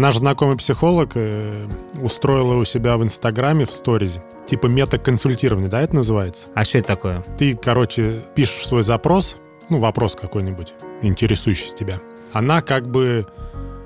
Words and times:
Наш 0.00 0.16
знакомый 0.16 0.56
психолог 0.56 1.10
э, 1.14 1.66
устроила 2.00 2.54
у 2.54 2.64
себя 2.64 2.96
в 2.96 3.02
Инстаграме 3.02 3.66
в 3.66 3.70
сторизе 3.70 4.22
типа 4.46 4.66
метаконсультирование, 4.66 5.68
да, 5.68 5.82
это 5.82 5.94
называется? 5.94 6.46
А 6.54 6.64
что 6.64 6.78
это 6.78 6.88
такое? 6.88 7.22
Ты, 7.36 7.54
короче, 7.54 8.22
пишешь 8.34 8.66
свой 8.66 8.82
запрос, 8.82 9.36
ну, 9.68 9.78
вопрос 9.78 10.16
какой-нибудь, 10.16 10.72
интересующий 11.02 11.76
тебя. 11.76 12.00
Она 12.32 12.62
как 12.62 12.88
бы 12.90 13.26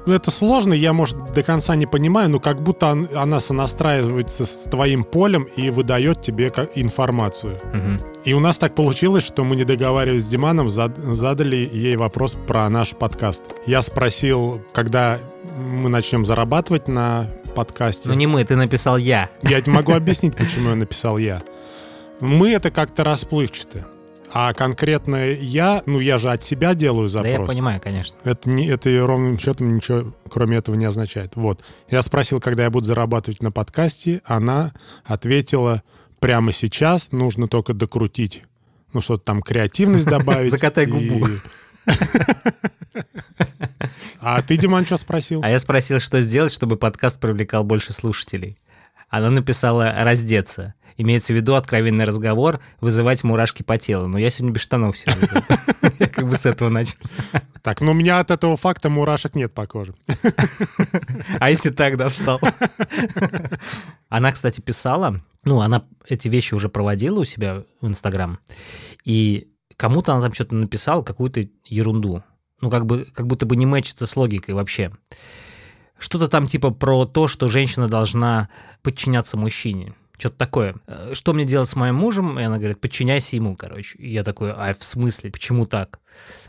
ну, 0.07 0.13
это 0.13 0.31
сложно, 0.31 0.73
я, 0.73 0.93
может, 0.93 1.33
до 1.33 1.43
конца 1.43 1.75
не 1.75 1.87
понимаю, 1.87 2.31
но 2.31 2.39
как 2.39 2.63
будто 2.63 2.93
он, 2.93 3.09
она 3.13 3.41
сонастраивается 3.41 4.47
с 4.47 4.69
твоим 4.71 5.03
полем 5.03 5.49
и 5.57 5.69
выдает 5.69 6.23
тебе 6.23 6.53
информацию. 6.77 7.57
Угу. 7.57 8.23
И 8.25 8.35
у 8.35 8.39
нас 8.39 8.59
так 8.59 8.77
получилось, 8.77 9.25
что 9.25 9.43
мы, 9.43 9.57
не 9.57 9.65
договариваясь 9.65 10.23
с 10.23 10.29
Диманом, 10.29 10.69
зад, 10.69 10.97
задали 10.97 11.57
ей 11.57 11.97
вопрос 11.97 12.37
про 12.47 12.69
наш 12.69 12.91
подкаст. 12.91 13.43
Я 13.67 13.83
спросил, 13.83 14.63
когда 14.73 15.19
мы 15.57 15.89
начнем 15.89 16.25
зарабатывать 16.25 16.89
на 16.89 17.27
подкасте. 17.55 18.09
Ну 18.09 18.15
не 18.15 18.27
мы, 18.27 18.45
ты 18.45 18.57
написал 18.57 18.97
я. 18.97 19.31
Я 19.43 19.61
могу 19.67 19.93
объяснить, 19.93 20.37
почему 20.37 20.71
я 20.71 20.75
написал 20.75 21.19
я. 21.19 21.43
Мы 22.21 22.51
это 22.51 22.71
как-то 22.71 23.05
расплывчато. 23.05 23.87
А 24.37 24.53
конкретно 24.53 25.31
я, 25.33 25.83
ну 25.87 26.01
я 26.01 26.19
же 26.19 26.33
от 26.33 26.43
себя 26.43 26.75
делаю 26.75 27.07
запрос. 27.09 27.33
Да 27.33 27.41
я 27.41 27.47
понимаю, 27.47 27.81
конечно. 27.81 28.17
Это, 28.25 28.51
не, 28.51 28.67
это 28.67 28.91
ровным 29.07 29.39
счетом 29.39 29.77
ничего 29.77 30.13
кроме 30.29 30.57
этого 30.57 30.75
не 30.75 30.87
означает. 30.87 31.37
Вот. 31.37 31.63
Я 31.89 32.03
спросил, 32.03 32.41
когда 32.41 32.65
я 32.65 32.71
буду 32.71 32.87
зарабатывать 32.87 33.41
на 33.43 33.53
подкасте, 33.53 34.23
она 34.25 34.73
ответила, 35.05 35.85
прямо 36.19 36.51
сейчас 36.51 37.13
нужно 37.13 37.47
только 37.47 37.75
докрутить. 37.75 38.43
Ну 38.93 39.01
что-то 39.01 39.25
там 39.25 39.41
креативность 39.41 40.07
добавить. 40.11 40.51
Закатай 40.51 40.87
губу. 40.87 41.29
А 44.27 44.41
ты, 44.41 44.57
Диман, 44.57 44.87
что 44.87 44.97
спросил? 44.97 45.41
А 45.45 45.51
я 45.51 45.59
спросил, 45.59 46.01
что 46.01 46.21
сделать, 46.23 46.51
чтобы 46.51 46.77
подкаст 46.77 47.21
привлекал 47.21 47.63
больше 47.63 47.93
слушателей. 47.93 48.59
Она 49.11 49.29
написала 49.29 49.93
«раздеться». 50.03 50.75
Имеется 50.97 51.33
в 51.33 51.37
виду 51.37 51.57
откровенный 51.57 52.05
разговор, 52.05 52.61
вызывать 52.81 53.23
мурашки 53.23 53.63
по 53.63 53.77
телу. 53.77 54.07
Но 54.07 54.17
я 54.17 54.31
сегодня 54.31 54.55
без 54.55 54.63
штанов 54.63 54.97
все 54.97 55.11
Я 55.99 56.09
как 56.09 56.29
бы 56.29 56.37
с 56.37 56.47
этого 56.47 56.71
начал. 56.71 56.97
Так, 57.63 57.81
ну 57.81 57.91
у 57.91 57.95
меня 57.95 58.21
от 58.21 58.31
этого 58.31 58.57
факта 58.57 58.89
мурашек 58.89 59.35
нет 59.35 59.53
по 59.53 59.67
коже. 59.67 59.95
А 61.41 61.51
если 61.51 61.71
так, 61.71 61.97
да, 61.97 62.09
встал? 62.09 62.41
Она, 64.09 64.33
кстати, 64.33 64.61
писала, 64.61 65.21
ну, 65.45 65.61
она 65.61 65.85
эти 66.09 66.29
вещи 66.29 66.55
уже 66.55 66.69
проводила 66.69 67.21
у 67.21 67.25
себя 67.25 67.65
в 67.81 67.89
Инстаграм, 67.89 68.39
и 69.05 69.49
кому-то 69.77 70.13
она 70.13 70.23
там 70.23 70.33
что-то 70.33 70.55
написала, 70.55 71.03
какую-то 71.03 71.45
ерунду. 71.65 72.23
Ну, 72.65 72.71
как 72.71 72.87
бы, 72.87 73.07
как 73.13 73.27
будто 73.27 73.45
бы 73.45 73.57
не 73.57 73.67
мэчится 73.67 74.07
с 74.07 74.17
логикой 74.17 74.55
вообще. 74.55 74.91
Что-то 75.99 76.29
там 76.29 76.47
типа 76.47 76.71
про 76.71 77.05
то, 77.05 77.29
что 77.29 77.47
женщина 77.47 77.89
должна 77.89 78.49
подчиняться 78.83 79.37
мужчине. 79.37 79.93
Что-то 80.17 80.39
такое. 80.39 80.77
«Э, 80.87 81.11
что 81.13 81.35
мне 81.35 81.45
делать 81.45 81.69
с 81.69 81.77
моим 81.77 81.97
мужем? 81.97 82.39
И 82.39 82.43
она 82.43 82.57
говорит, 82.57 82.81
подчиняйся 82.81 83.37
ему, 83.37 83.55
короче. 83.55 83.99
И 83.99 84.11
я 84.11 84.25
такой, 84.25 84.51
а 84.51 84.73
в 84.73 84.83
смысле? 84.83 85.31
Почему 85.31 85.67
так? 85.67 86.01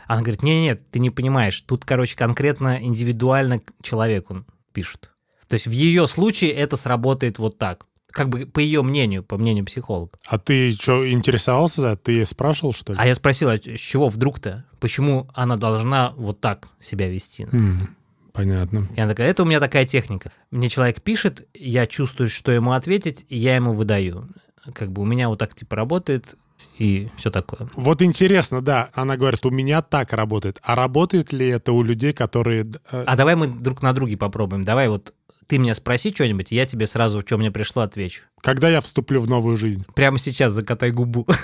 Она 0.06 0.22
говорит, 0.22 0.42
нет-нет, 0.42 0.90
ты 0.90 1.00
не 1.00 1.10
понимаешь. 1.10 1.60
Тут, 1.60 1.84
короче, 1.84 2.16
конкретно 2.16 2.82
индивидуально 2.82 3.60
человеку 3.82 4.46
пишут. 4.72 5.10
То 5.48 5.54
есть 5.54 5.66
в 5.66 5.70
ее 5.70 6.06
случае 6.06 6.52
это 6.52 6.76
сработает 6.76 7.38
вот 7.38 7.58
так. 7.58 7.84
Как 8.16 8.30
бы 8.30 8.46
по 8.46 8.60
ее 8.60 8.82
мнению, 8.82 9.22
по 9.22 9.36
мнению 9.36 9.66
психолога. 9.66 10.12
А 10.26 10.38
ты 10.38 10.70
что, 10.70 11.06
интересовался 11.06 11.82
за 11.82 11.96
Ты 11.96 12.24
спрашивал, 12.24 12.72
что 12.72 12.94
ли? 12.94 12.98
А 12.98 13.06
я 13.06 13.14
спросил, 13.14 13.50
а 13.50 13.58
с 13.58 13.78
чего 13.78 14.08
вдруг-то? 14.08 14.64
Почему 14.80 15.28
она 15.34 15.56
должна 15.56 16.14
вот 16.16 16.40
так 16.40 16.68
себя 16.80 17.10
вести? 17.10 17.42
Mm. 17.42 17.88
Понятно. 18.32 18.88
И 18.96 18.98
она 18.98 19.10
такая, 19.10 19.28
это 19.28 19.42
у 19.42 19.46
меня 19.46 19.60
такая 19.60 19.84
техника. 19.84 20.32
Мне 20.50 20.70
человек 20.70 21.02
пишет, 21.02 21.46
я 21.52 21.86
чувствую, 21.86 22.30
что 22.30 22.52
ему 22.52 22.72
ответить, 22.72 23.26
и 23.28 23.36
я 23.36 23.54
ему 23.54 23.74
выдаю. 23.74 24.30
Как 24.72 24.90
бы 24.90 25.02
у 25.02 25.04
меня 25.04 25.28
вот 25.28 25.38
так 25.38 25.54
типа 25.54 25.76
работает, 25.76 26.36
и 26.78 27.10
все 27.16 27.30
такое. 27.30 27.68
Вот 27.74 28.00
интересно, 28.00 28.62
да, 28.62 28.88
она 28.94 29.18
говорит, 29.18 29.44
у 29.44 29.50
меня 29.50 29.82
так 29.82 30.14
работает. 30.14 30.58
А 30.62 30.74
работает 30.74 31.34
ли 31.34 31.48
это 31.48 31.72
у 31.72 31.82
людей, 31.82 32.14
которые... 32.14 32.66
Э, 32.90 33.04
а 33.06 33.14
давай 33.14 33.36
мы 33.36 33.46
друг 33.46 33.82
на 33.82 33.92
друге 33.92 34.16
попробуем. 34.16 34.64
Давай 34.64 34.88
вот 34.88 35.12
ты 35.46 35.58
меня 35.58 35.74
спроси 35.74 36.12
что-нибудь, 36.12 36.50
я 36.50 36.66
тебе 36.66 36.86
сразу, 36.86 37.20
что 37.20 37.38
мне 37.38 37.50
пришло, 37.50 37.82
отвечу. 37.82 38.22
Когда 38.40 38.68
я 38.68 38.80
вступлю 38.80 39.20
в 39.20 39.30
новую 39.30 39.56
жизнь? 39.56 39.84
Прямо 39.94 40.18
сейчас 40.18 40.52
закатай 40.52 40.90
губу. 40.90 41.26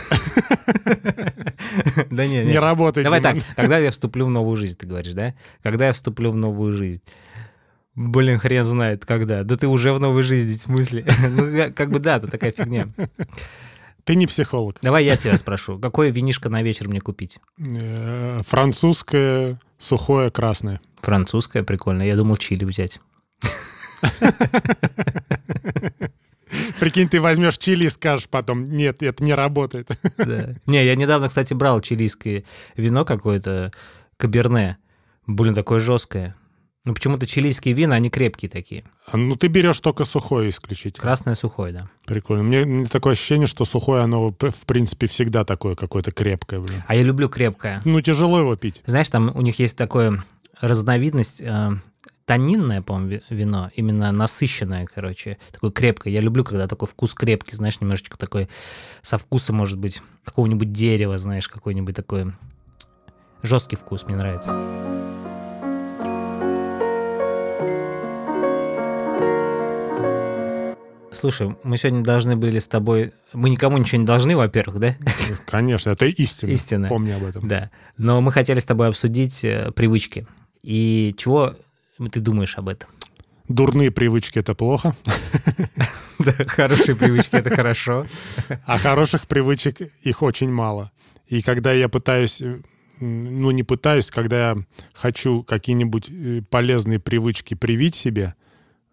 Да 2.11 2.27
не, 2.27 2.45
не 2.45 2.59
работает. 2.59 3.05
Давай 3.05 3.23
так, 3.23 3.37
когда 3.57 3.79
я 3.79 3.91
вступлю 3.91 4.27
в 4.27 4.31
новую 4.31 4.57
жизнь, 4.59 4.77
ты 4.77 4.87
говоришь, 4.87 5.13
да? 5.13 5.35
Когда 5.63 5.87
я 5.87 5.93
вступлю 5.95 6.31
в 6.31 6.37
новую 6.37 6.73
жизнь? 6.73 7.01
Блин, 7.95 8.39
хрен 8.39 8.65
знает, 8.65 9.07
когда. 9.07 9.43
Да 9.43 9.57
ты 9.57 9.69
уже 9.69 9.93
в 9.93 10.01
новой 10.01 10.23
жизни, 10.23 10.53
в 10.53 10.63
смысле? 10.63 11.05
Ну, 11.31 11.73
как 11.75 11.91
бы 11.91 11.99
да, 11.99 12.17
это 12.17 12.29
такая 12.29 12.51
фигня. 12.51 12.89
Ты 14.05 14.17
не 14.17 14.27
психолог. 14.27 14.79
Давай 14.83 15.05
я 15.05 15.17
тебя 15.17 15.35
спрошу. 15.39 15.79
Какое 15.79 16.11
винишко 16.11 16.49
на 16.49 16.63
вечер 16.63 16.89
мне 16.89 17.01
купить? 17.01 17.39
Э, 17.59 18.43
французское, 18.47 19.59
сухое, 19.79 20.31
красное. 20.31 20.81
Французское, 21.01 21.63
прикольно. 21.63 22.03
Я 22.03 22.17
думал 22.17 22.37
чили 22.37 22.65
взять. 22.65 23.01
Прикинь, 26.79 27.09
ты 27.09 27.21
возьмешь 27.21 27.59
чили 27.59 27.87
и 27.87 27.89
скажешь 27.89 28.29
потом, 28.29 28.65
нет, 28.65 29.03
это 29.03 29.23
не 29.25 29.35
работает. 29.35 29.89
Да. 30.19 30.55
Не, 30.67 30.85
я 30.85 30.97
недавно, 30.97 31.29
кстати, 31.29 31.55
брал 31.55 31.81
чилийское 31.81 32.45
вино 32.77 33.05
какое-то, 33.05 33.71
каберне. 34.17 34.79
Блин, 35.27 35.55
такое 35.55 35.81
жесткое. 35.81 36.35
Ну, 36.85 36.95
почему-то 36.95 37.29
чилийские 37.29 37.75
вина, 37.75 37.95
они 37.95 38.11
крепкие 38.11 38.51
такие. 38.51 38.83
А, 39.07 39.17
ну, 39.17 39.37
ты 39.37 39.47
берешь 39.47 39.79
только 39.79 40.05
сухое 40.05 40.51
исключительно. 40.51 41.01
Красное 41.01 41.37
сухое, 41.37 41.73
да. 41.73 41.89
Прикольно. 42.07 42.43
Мне, 42.43 42.65
мне 42.65 42.87
такое 42.87 43.13
ощущение, 43.13 43.47
что 43.47 43.65
сухое, 43.65 44.03
оно, 44.03 44.31
в 44.31 44.67
принципе, 44.67 45.07
всегда 45.07 45.45
такое 45.45 45.77
какое-то 45.77 46.11
крепкое. 46.11 46.59
Блин. 46.59 46.83
А 46.89 46.97
я 46.97 47.03
люблю 47.03 47.29
крепкое. 47.29 47.81
Ну, 47.85 48.01
тяжело 48.01 48.41
его 48.41 48.57
пить. 48.57 48.83
Знаешь, 48.85 49.09
там 49.11 49.31
у 49.33 49.43
них 49.43 49.61
есть 49.61 49.77
такое 49.77 50.25
разновидность 50.61 51.41
э, 51.41 51.71
тонинное, 52.25 52.83
по-моему, 52.83 53.23
вино, 53.31 53.71
именно 53.75 54.13
насыщенное, 54.13 54.87
короче, 54.87 55.39
такое 55.53 55.71
крепкое. 55.71 56.13
Я 56.13 56.21
люблю, 56.21 56.45
когда 56.45 56.69
такой 56.69 56.89
вкус 56.89 57.15
крепкий, 57.15 57.57
знаешь, 57.57 57.81
немножечко 57.81 58.19
такой 58.19 58.49
со 59.03 59.19
вкусом, 59.19 59.57
может 59.57 59.79
быть, 59.79 60.03
какого-нибудь 60.25 60.73
дерева, 60.73 61.19
знаешь, 61.19 61.49
какой-нибудь 61.49 61.97
такой 61.97 62.33
жесткий 63.43 63.77
вкус, 63.77 64.05
мне 64.05 64.17
нравится. 64.17 64.57
Слушай, 71.13 71.55
мы 71.63 71.77
сегодня 71.77 72.03
должны 72.03 72.37
были 72.37 72.59
с 72.59 72.67
тобой... 72.67 73.13
Мы 73.33 73.51
никому 73.51 73.79
ничего 73.79 74.01
не 74.01 74.07
должны, 74.07 74.37
во-первых, 74.37 74.81
да? 74.81 74.97
Конечно, 75.47 75.91
это 75.91 76.07
истина. 76.07 76.51
Истина. 76.51 76.89
Помни 76.89 77.11
об 77.11 77.25
этом. 77.25 77.47
Да. 77.47 77.71
Но 77.97 78.21
мы 78.21 78.33
хотели 78.33 78.59
с 78.59 78.65
тобой 78.65 78.89
обсудить 78.89 79.45
э, 79.45 79.71
привычки. 79.73 80.27
И 80.63 81.15
чего 81.19 81.55
ты 82.09 82.21
думаешь 82.21 82.57
об 82.59 82.69
этом? 82.69 82.89
Дурные 83.49 83.91
привычки— 83.91 84.39
это 84.41 84.55
плохо. 84.55 84.95
Да, 86.19 86.33
хорошие 86.47 86.95
привычки— 86.95 87.31
это 87.33 87.51
хорошо. 87.51 88.07
А 88.65 88.79
хороших 88.79 89.27
привычек 89.27 89.81
их 89.81 90.23
очень 90.23 90.53
мало. 90.53 90.93
И 91.27 91.43
когда 91.43 91.73
я 91.73 91.89
пытаюсь 91.89 92.41
ну, 93.03 93.51
не 93.51 93.63
пытаюсь, 93.63 94.11
когда 94.11 94.51
я 94.51 94.57
хочу 94.95 95.43
какие-нибудь 95.43 96.09
э, 96.09 96.43
полезные 96.49 96.99
привычки 96.99 97.55
привить 97.55 97.97
себе, 97.97 98.35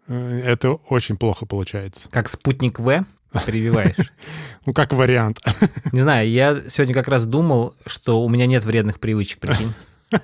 э, 0.07 0.41
это 0.43 0.71
очень 0.71 1.17
плохо 1.17 1.45
получается. 1.45 2.09
Как 2.09 2.29
спутник 2.29 2.79
В 2.79 3.03
прививаешь? 3.45 3.95
Ну, 4.65 4.73
как 4.73 4.93
вариант. 4.93 5.39
Не 5.93 6.01
знаю, 6.01 6.29
я 6.29 6.63
сегодня 6.67 6.93
как 6.93 7.07
раз 7.07 7.25
думал, 7.25 7.75
что 7.85 8.23
у 8.23 8.29
меня 8.29 8.45
нет 8.45 8.63
вредных 8.65 8.99
привычек, 8.99 9.39
прикинь. 9.39 9.73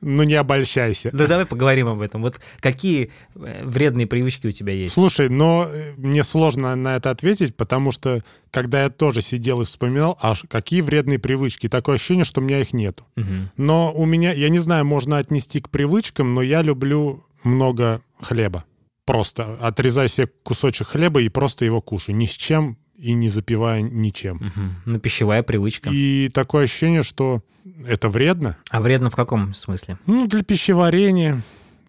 Ну, 0.00 0.22
не 0.22 0.34
обольщайся. 0.34 1.10
Да 1.12 1.26
давай 1.26 1.46
поговорим 1.46 1.88
об 1.88 2.00
этом. 2.02 2.22
Вот 2.22 2.40
какие 2.60 3.10
э, 3.34 3.64
вредные 3.64 4.06
привычки 4.06 4.46
у 4.46 4.50
тебя 4.50 4.72
есть? 4.72 4.92
Слушай, 4.92 5.30
но 5.30 5.66
э, 5.66 5.94
мне 5.96 6.22
сложно 6.24 6.74
на 6.76 6.96
это 6.96 7.10
ответить, 7.10 7.56
потому 7.56 7.90
что 7.90 8.22
когда 8.50 8.82
я 8.82 8.90
тоже 8.90 9.22
сидел 9.22 9.62
и 9.62 9.64
вспоминал, 9.64 10.18
аж 10.20 10.44
какие 10.48 10.82
вредные 10.82 11.18
привычки, 11.18 11.68
такое 11.68 11.96
ощущение, 11.96 12.24
что 12.24 12.40
у 12.40 12.44
меня 12.44 12.60
их 12.60 12.74
нету. 12.74 13.04
Угу. 13.16 13.26
Но 13.56 13.94
у 13.94 14.04
меня, 14.04 14.32
я 14.32 14.50
не 14.50 14.58
знаю, 14.58 14.84
можно 14.84 15.18
отнести 15.18 15.60
к 15.60 15.70
привычкам, 15.70 16.34
но 16.34 16.42
я 16.42 16.60
люблю 16.60 17.24
много 17.42 18.02
хлеба. 18.20 18.64
Просто 19.06 19.56
отрезай 19.60 20.08
себе 20.08 20.28
кусочек 20.42 20.88
хлеба 20.88 21.22
и 21.22 21.28
просто 21.28 21.64
его 21.64 21.80
кушай. 21.80 22.14
Ни 22.14 22.26
с 22.26 22.32
чем 22.32 22.78
и 23.04 23.12
не 23.12 23.28
запивая 23.28 23.82
ничем. 23.82 24.36
Угу. 24.36 24.92
Ну, 24.92 24.98
пищевая 24.98 25.42
привычка. 25.42 25.90
И 25.92 26.30
такое 26.32 26.64
ощущение, 26.64 27.02
что 27.02 27.42
это 27.86 28.08
вредно. 28.08 28.56
А 28.70 28.80
вредно 28.80 29.10
в 29.10 29.16
каком 29.16 29.54
смысле? 29.54 29.98
Ну, 30.06 30.26
для 30.26 30.42
пищеварения. 30.42 31.42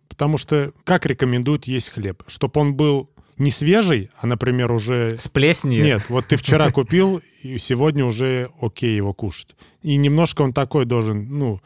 Потому 0.10 0.38
что 0.38 0.74
как 0.84 1.06
рекомендуют 1.06 1.66
есть 1.66 1.92
хлеб? 1.92 2.24
Чтобы 2.28 2.60
он 2.60 2.76
был 2.76 3.10
не 3.38 3.50
свежий, 3.50 4.10
а, 4.20 4.28
например, 4.28 4.72
уже... 4.74 5.18
С 5.18 5.30
плесенью? 5.30 5.84
Нет, 5.84 6.04
вот 6.10 6.28
ты 6.28 6.36
вчера 6.36 6.70
купил, 6.72 7.22
и 7.42 7.58
сегодня 7.58 8.06
уже 8.06 8.50
окей 8.62 8.96
его 8.96 9.14
кушать. 9.14 9.56
И 9.82 9.96
немножко 9.96 10.42
он 10.42 10.52
такой 10.52 10.86
должен, 10.86 11.28
ну, 11.30 11.62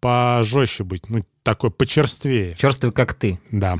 пожестче 0.00 0.84
быть. 0.84 1.08
Ну, 1.08 1.24
такой 1.42 1.70
почерствее. 1.70 2.54
Черствый, 2.56 2.92
как 2.92 3.14
ты. 3.14 3.40
Да. 3.50 3.78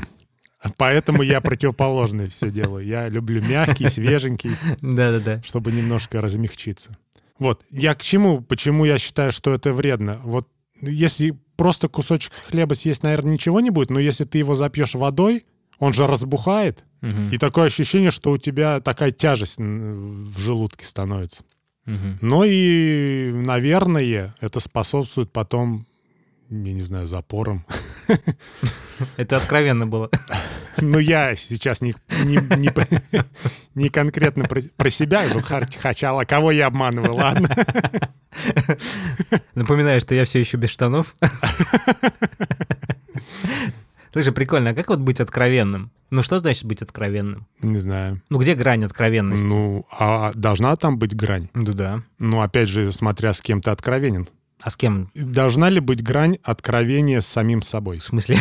Поэтому 0.76 1.22
я 1.22 1.40
противоположное 1.40 2.28
все 2.28 2.50
делаю. 2.50 2.86
Я 2.86 3.08
люблю 3.08 3.42
мягкий, 3.42 3.88
свеженький, 3.88 4.52
Да-да-да. 4.80 5.42
чтобы 5.44 5.72
немножко 5.72 6.20
размягчиться. 6.20 6.96
Вот, 7.38 7.64
я 7.70 7.94
к 7.94 8.02
чему, 8.02 8.40
почему 8.40 8.84
я 8.84 8.98
считаю, 8.98 9.30
что 9.32 9.52
это 9.54 9.72
вредно. 9.72 10.20
Вот 10.24 10.48
если 10.80 11.36
просто 11.56 11.88
кусочек 11.88 12.32
хлеба 12.50 12.74
съесть, 12.74 13.02
наверное, 13.02 13.32
ничего 13.32 13.60
не 13.60 13.70
будет, 13.70 13.90
но 13.90 13.98
если 14.00 14.24
ты 14.24 14.38
его 14.38 14.54
запьешь 14.54 14.94
водой, 14.94 15.44
он 15.78 15.92
же 15.92 16.06
разбухает, 16.06 16.84
Мгм. 17.02 17.28
и 17.28 17.36
такое 17.38 17.66
ощущение, 17.66 18.10
что 18.10 18.30
у 18.32 18.38
тебя 18.38 18.80
такая 18.80 19.10
тяжесть 19.12 19.58
в 19.58 20.38
желудке 20.38 20.84
становится. 20.86 21.44
Мгм. 21.84 22.18
Ну 22.22 22.42
и, 22.44 23.30
наверное, 23.32 24.34
это 24.40 24.58
способствует 24.60 25.30
потом, 25.30 25.86
я 26.48 26.72
не 26.72 26.80
знаю, 26.82 27.06
запорам. 27.06 27.64
Это 29.18 29.36
откровенно 29.36 29.86
было. 29.86 30.10
Ну, 30.78 30.98
я 30.98 31.34
сейчас 31.36 31.80
не, 31.80 31.94
не, 32.24 32.36
не, 32.56 32.70
не 33.74 33.88
конкретно 33.88 34.44
про, 34.44 34.60
про 34.76 34.90
себя, 34.90 35.22
ну, 35.32 35.40
хар- 35.40 35.68
хотя, 35.80 36.18
а 36.18 36.24
кого 36.24 36.50
я 36.50 36.66
обманываю, 36.66 37.14
ладно. 37.14 37.48
Напоминаю, 39.54 40.00
что 40.00 40.14
я 40.14 40.24
все 40.24 40.40
еще 40.40 40.56
без 40.56 40.70
штанов. 40.70 41.14
Слушай, 44.12 44.32
прикольно, 44.32 44.70
а 44.70 44.74
как 44.74 44.88
вот 44.88 45.00
быть 45.00 45.20
откровенным? 45.20 45.90
Ну 46.10 46.22
что 46.22 46.38
значит 46.38 46.64
быть 46.64 46.80
откровенным? 46.80 47.46
Не 47.60 47.78
знаю. 47.78 48.22
Ну 48.30 48.38
где 48.38 48.54
грань 48.54 48.84
откровенности? 48.84 49.44
Ну, 49.44 49.86
а 49.98 50.32
должна 50.34 50.74
там 50.76 50.98
быть 50.98 51.14
грань? 51.14 51.50
Ну 51.52 51.74
да. 51.74 52.02
Ну, 52.18 52.40
опять 52.40 52.68
же, 52.68 52.92
смотря 52.92 53.34
с 53.34 53.42
кем 53.42 53.60
ты 53.60 53.70
откровенен. 53.70 54.26
А 54.62 54.70
с 54.70 54.76
кем? 54.76 55.10
Должна 55.14 55.68
ли 55.68 55.80
быть 55.80 56.02
грань 56.02 56.38
откровения 56.42 57.20
с 57.20 57.26
самим 57.26 57.60
собой? 57.60 57.98
В 57.98 58.04
смысле? 58.04 58.38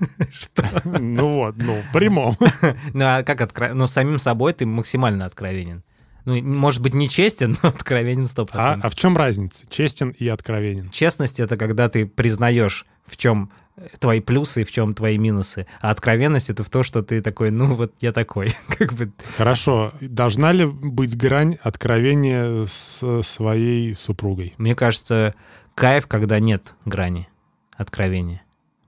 Ну 0.84 1.28
вот, 1.28 1.56
ну, 1.56 1.76
прямом. 1.92 2.36
Ну 2.92 3.04
а 3.04 3.22
как 3.22 3.40
откровенен? 3.40 3.78
Ну 3.78 3.86
самим 3.86 4.18
собой 4.18 4.52
ты 4.52 4.66
максимально 4.66 5.26
откровенен. 5.26 5.82
Ну, 6.24 6.40
может 6.42 6.80
быть, 6.80 6.94
не 6.94 7.08
честен, 7.08 7.56
но 7.62 7.68
откровенен 7.68 8.24
100%. 8.24 8.50
А, 8.54 8.78
а 8.82 8.88
в 8.88 8.96
чем 8.96 9.16
разница? 9.16 9.66
Честен 9.68 10.10
и 10.10 10.28
откровенен. 10.28 10.90
Честность— 10.90 11.40
это 11.40 11.56
когда 11.56 11.88
ты 11.88 12.06
признаешь, 12.06 12.86
в 13.04 13.16
чем 13.16 13.50
твои 13.98 14.20
плюсы 14.20 14.62
и 14.62 14.64
в 14.64 14.70
чем 14.70 14.94
твои 14.94 15.18
минусы. 15.18 15.66
А 15.80 15.90
откровенность— 15.90 16.48
это 16.50 16.64
в 16.64 16.70
то, 16.70 16.82
что 16.82 17.02
ты 17.02 17.20
такой, 17.20 17.50
ну 17.50 17.74
вот 17.74 17.92
я 18.00 18.12
такой. 18.12 18.52
как 18.68 18.94
бы 18.94 19.12
Хорошо. 19.36 19.92
Должна 20.00 20.52
ли 20.52 20.64
быть 20.64 21.16
грань 21.16 21.58
откровения 21.62 22.64
с 22.64 23.22
своей 23.22 23.94
супругой? 23.94 24.54
Мне 24.56 24.74
кажется, 24.74 25.34
кайф, 25.74 26.06
когда 26.06 26.38
нет 26.38 26.74
грани 26.84 27.28
откровения. 27.76 28.43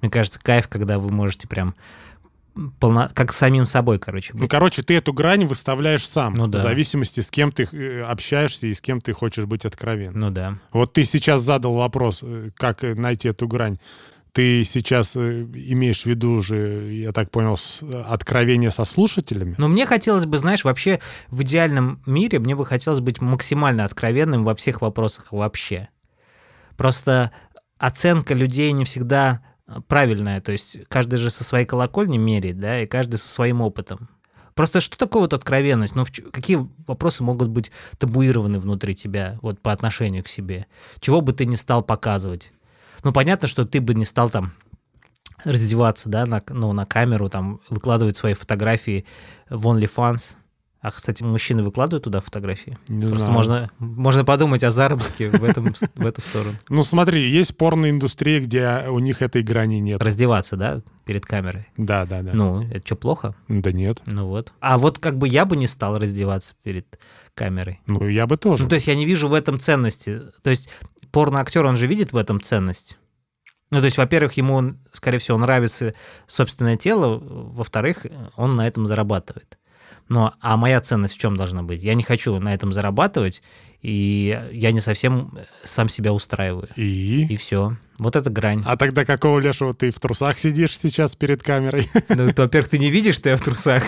Мне 0.06 0.10
кажется, 0.12 0.38
кайф, 0.40 0.68
когда 0.68 1.00
вы 1.00 1.10
можете 1.10 1.48
прям 1.48 1.74
полно... 2.78 3.10
как 3.12 3.32
самим 3.32 3.64
собой, 3.64 3.98
короче, 3.98 4.30
Ну, 4.34 4.42
быть. 4.42 4.50
короче, 4.50 4.82
ты 4.82 4.96
эту 4.96 5.12
грань 5.12 5.46
выставляешь 5.46 6.06
сам, 6.08 6.34
Ну 6.34 6.46
да. 6.46 6.58
в 6.58 6.62
зависимости, 6.62 7.18
с 7.18 7.28
кем 7.28 7.50
ты 7.50 7.64
э, 7.64 8.02
общаешься 8.02 8.68
и 8.68 8.74
с 8.74 8.80
кем 8.80 9.00
ты 9.00 9.12
хочешь 9.12 9.46
быть 9.46 9.64
откровенным. 9.64 10.20
Ну 10.20 10.30
да. 10.30 10.58
Вот 10.70 10.92
ты 10.92 11.04
сейчас 11.04 11.40
задал 11.40 11.74
вопрос, 11.74 12.20
э, 12.22 12.50
как 12.56 12.84
э, 12.84 12.94
найти 12.94 13.26
эту 13.26 13.48
грань. 13.48 13.80
Ты 14.30 14.62
сейчас 14.62 15.16
имеешь 15.16 16.02
в 16.02 16.06
виду 16.06 16.34
уже, 16.34 16.94
я 16.94 17.10
так 17.10 17.32
понял, 17.32 17.58
откровение 18.08 18.70
со 18.70 18.84
слушателями? 18.84 19.56
Но 19.58 19.66
мне 19.66 19.86
хотелось 19.86 20.26
бы, 20.26 20.38
знаешь, 20.38 20.62
вообще 20.62 21.00
в 21.30 21.42
идеальном 21.42 22.00
мире 22.06 22.38
мне 22.38 22.54
бы 22.54 22.64
хотелось 22.64 23.00
быть 23.00 23.20
максимально 23.20 23.84
откровенным 23.84 24.44
во 24.44 24.54
всех 24.54 24.82
вопросах 24.82 25.32
вообще. 25.32 25.88
Просто 26.76 27.32
оценка 27.78 28.34
людей 28.34 28.70
не 28.70 28.84
всегда 28.84 29.40
правильная. 29.88 30.40
То 30.40 30.52
есть 30.52 30.78
каждый 30.88 31.16
же 31.16 31.30
со 31.30 31.44
своей 31.44 31.66
колокольни 31.66 32.18
меряет, 32.18 32.58
да, 32.58 32.80
и 32.82 32.86
каждый 32.86 33.16
со 33.16 33.28
своим 33.28 33.60
опытом. 33.60 34.08
Просто 34.54 34.80
что 34.80 34.96
такое 34.96 35.22
вот 35.22 35.34
откровенность? 35.34 35.94
Ну, 35.94 36.04
в 36.04 36.10
какие 36.10 36.66
вопросы 36.86 37.22
могут 37.22 37.48
быть 37.48 37.70
табуированы 37.98 38.58
внутри 38.58 38.94
тебя 38.94 39.38
вот 39.42 39.60
по 39.60 39.70
отношению 39.70 40.24
к 40.24 40.28
себе? 40.28 40.66
Чего 40.98 41.20
бы 41.20 41.34
ты 41.34 41.44
не 41.44 41.56
стал 41.56 41.82
показывать? 41.82 42.52
Ну, 43.04 43.12
понятно, 43.12 43.48
что 43.48 43.66
ты 43.66 43.82
бы 43.82 43.94
не 43.94 44.06
стал 44.06 44.30
там 44.30 44.54
раздеваться, 45.44 46.08
да, 46.08 46.24
на, 46.24 46.42
ну, 46.48 46.72
на 46.72 46.86
камеру, 46.86 47.28
там, 47.28 47.60
выкладывать 47.68 48.16
свои 48.16 48.32
фотографии 48.32 49.04
в 49.50 49.66
OnlyFans. 49.66 50.36
А, 50.86 50.92
кстати, 50.92 51.24
мужчины 51.24 51.64
выкладывают 51.64 52.04
туда 52.04 52.20
фотографии? 52.20 52.78
Не 52.86 53.08
Просто 53.08 53.18
знаю. 53.18 53.32
можно, 53.32 53.70
можно 53.80 54.24
подумать 54.24 54.62
о 54.62 54.70
заработке 54.70 55.30
в, 55.30 55.42
этом, 55.42 55.74
в 55.96 56.06
эту 56.06 56.20
сторону. 56.20 56.54
Ну 56.68 56.84
смотри, 56.84 57.28
есть 57.28 57.56
порноиндустрия, 57.56 58.38
где 58.38 58.84
у 58.88 59.00
них 59.00 59.20
этой 59.20 59.42
грани 59.42 59.80
нет. 59.80 60.00
Раздеваться, 60.00 60.56
да, 60.56 60.82
перед 61.04 61.26
камерой. 61.26 61.66
Да, 61.76 62.06
да, 62.06 62.22
да. 62.22 62.30
Ну, 62.32 62.62
это 62.70 62.86
что, 62.86 62.94
плохо? 62.94 63.34
Да 63.48 63.72
нет. 63.72 64.00
Ну 64.06 64.28
вот. 64.28 64.52
А 64.60 64.78
вот 64.78 65.00
как 65.00 65.18
бы 65.18 65.26
я 65.26 65.44
бы 65.44 65.56
не 65.56 65.66
стал 65.66 65.98
раздеваться 65.98 66.54
перед 66.62 67.00
камерой. 67.34 67.80
Ну 67.88 68.06
я 68.06 68.28
бы 68.28 68.36
тоже. 68.36 68.62
Ну, 68.62 68.68
то 68.68 68.76
есть 68.76 68.86
я 68.86 68.94
не 68.94 69.06
вижу 69.06 69.26
в 69.26 69.34
этом 69.34 69.58
ценности. 69.58 70.22
То 70.44 70.50
есть 70.50 70.68
порноактер, 71.10 71.66
он 71.66 71.76
же 71.76 71.88
видит 71.88 72.12
в 72.12 72.16
этом 72.16 72.40
ценность. 72.40 72.96
Ну, 73.70 73.80
то 73.80 73.86
есть, 73.86 73.98
во-первых, 73.98 74.34
ему, 74.34 74.74
скорее 74.92 75.18
всего, 75.18 75.36
нравится 75.36 75.94
собственное 76.28 76.76
тело, 76.76 77.18
во-вторых, 77.18 78.06
он 78.36 78.54
на 78.54 78.68
этом 78.68 78.86
зарабатывает. 78.86 79.58
Но, 80.08 80.34
а 80.40 80.56
моя 80.56 80.80
ценность 80.80 81.14
в 81.14 81.18
чем 81.18 81.36
должна 81.36 81.62
быть? 81.62 81.82
Я 81.82 81.94
не 81.94 82.02
хочу 82.02 82.38
на 82.38 82.54
этом 82.54 82.72
зарабатывать, 82.72 83.42
и 83.82 84.40
я 84.52 84.72
не 84.72 84.80
совсем 84.80 85.36
сам 85.64 85.88
себя 85.88 86.12
устраиваю. 86.12 86.68
И? 86.76 87.26
И 87.26 87.36
все. 87.36 87.76
Вот 87.98 88.14
это 88.14 88.30
грань. 88.30 88.62
А 88.66 88.76
тогда 88.76 89.04
какого 89.04 89.38
лешего 89.40 89.74
ты 89.74 89.90
в 89.90 89.98
трусах 89.98 90.38
сидишь 90.38 90.78
сейчас 90.78 91.16
перед 91.16 91.42
камерой? 91.42 91.88
Ну, 92.08 92.26
во-первых, 92.36 92.68
ты 92.68 92.78
не 92.78 92.90
видишь, 92.90 93.16
что 93.16 93.30
я 93.30 93.36
в 93.36 93.40
трусах. 93.40 93.82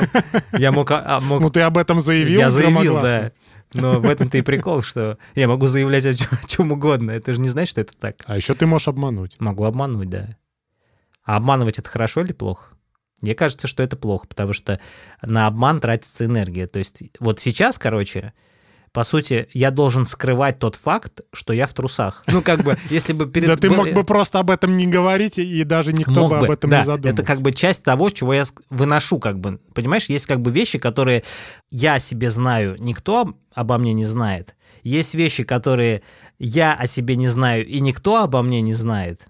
Я 0.58 0.72
мог... 0.72 0.90
а, 0.90 1.20
мог- 1.20 1.40
Ну 1.40 1.50
ты 1.50 1.60
об 1.60 1.78
этом 1.78 2.00
заявил 2.00 2.40
Я 2.40 2.50
заявил, 2.50 3.00
да. 3.00 3.32
Но 3.74 4.00
в 4.00 4.06
этом-то 4.08 4.36
и 4.38 4.42
прикол, 4.42 4.82
что 4.82 5.16
я 5.34 5.48
могу 5.48 5.66
заявлять 5.66 6.04
о 6.04 6.14
чем, 6.46 6.72
угодно. 6.72 7.10
Это 7.10 7.32
же 7.32 7.40
не 7.40 7.48
значит, 7.48 7.70
что 7.70 7.80
это 7.80 7.96
так. 7.96 8.16
А 8.26 8.36
еще 8.36 8.54
ты 8.54 8.66
можешь 8.66 8.88
обмануть. 8.88 9.40
Могу 9.40 9.64
обмануть, 9.64 10.10
да. 10.10 10.36
А 11.24 11.36
обманывать 11.36 11.78
это 11.78 11.88
хорошо 11.88 12.20
или 12.22 12.32
плохо? 12.32 12.74
Мне 13.22 13.34
кажется, 13.34 13.66
что 13.68 13.82
это 13.82 13.96
плохо, 13.96 14.26
потому 14.28 14.52
что 14.52 14.78
на 15.22 15.46
обман 15.46 15.80
тратится 15.80 16.26
энергия. 16.26 16.66
То 16.66 16.78
есть 16.80 17.02
вот 17.20 17.40
сейчас, 17.40 17.78
короче, 17.78 18.34
по 18.92 19.04
сути, 19.04 19.48
я 19.54 19.70
должен 19.70 20.04
скрывать 20.04 20.58
тот 20.58 20.76
факт, 20.76 21.22
что 21.32 21.54
я 21.54 21.66
в 21.66 21.72
трусах. 21.72 22.22
Ну, 22.26 22.42
как 22.42 22.62
бы, 22.62 22.76
если 22.90 23.14
бы 23.14 23.26
перед... 23.26 23.48
Да 23.48 23.56
ты 23.56 23.70
мог 23.70 23.90
бы 23.92 24.04
просто 24.04 24.38
об 24.38 24.50
этом 24.50 24.76
не 24.76 24.86
говорить, 24.86 25.38
и 25.38 25.64
даже 25.64 25.94
никто 25.94 26.28
бы 26.28 26.38
об 26.38 26.50
этом 26.50 26.70
не 26.70 26.82
задумался. 26.82 27.08
Это 27.08 27.22
как 27.26 27.40
бы 27.40 27.52
часть 27.52 27.82
того, 27.82 28.10
чего 28.10 28.34
я 28.34 28.44
выношу, 28.68 29.18
как 29.18 29.38
бы. 29.40 29.60
Понимаешь, 29.72 30.06
есть 30.06 30.26
как 30.26 30.42
бы 30.42 30.50
вещи, 30.50 30.78
которые 30.78 31.22
я 31.70 31.94
о 31.94 32.00
себе 32.00 32.28
знаю, 32.28 32.76
никто 32.80 33.34
обо 33.54 33.78
мне 33.78 33.94
не 33.94 34.04
знает. 34.04 34.54
Есть 34.82 35.14
вещи, 35.14 35.44
которые 35.44 36.02
я 36.38 36.74
о 36.74 36.86
себе 36.86 37.16
не 37.16 37.28
знаю, 37.28 37.66
и 37.66 37.80
никто 37.80 38.22
обо 38.22 38.42
мне 38.42 38.60
не 38.60 38.74
знает. 38.74 39.20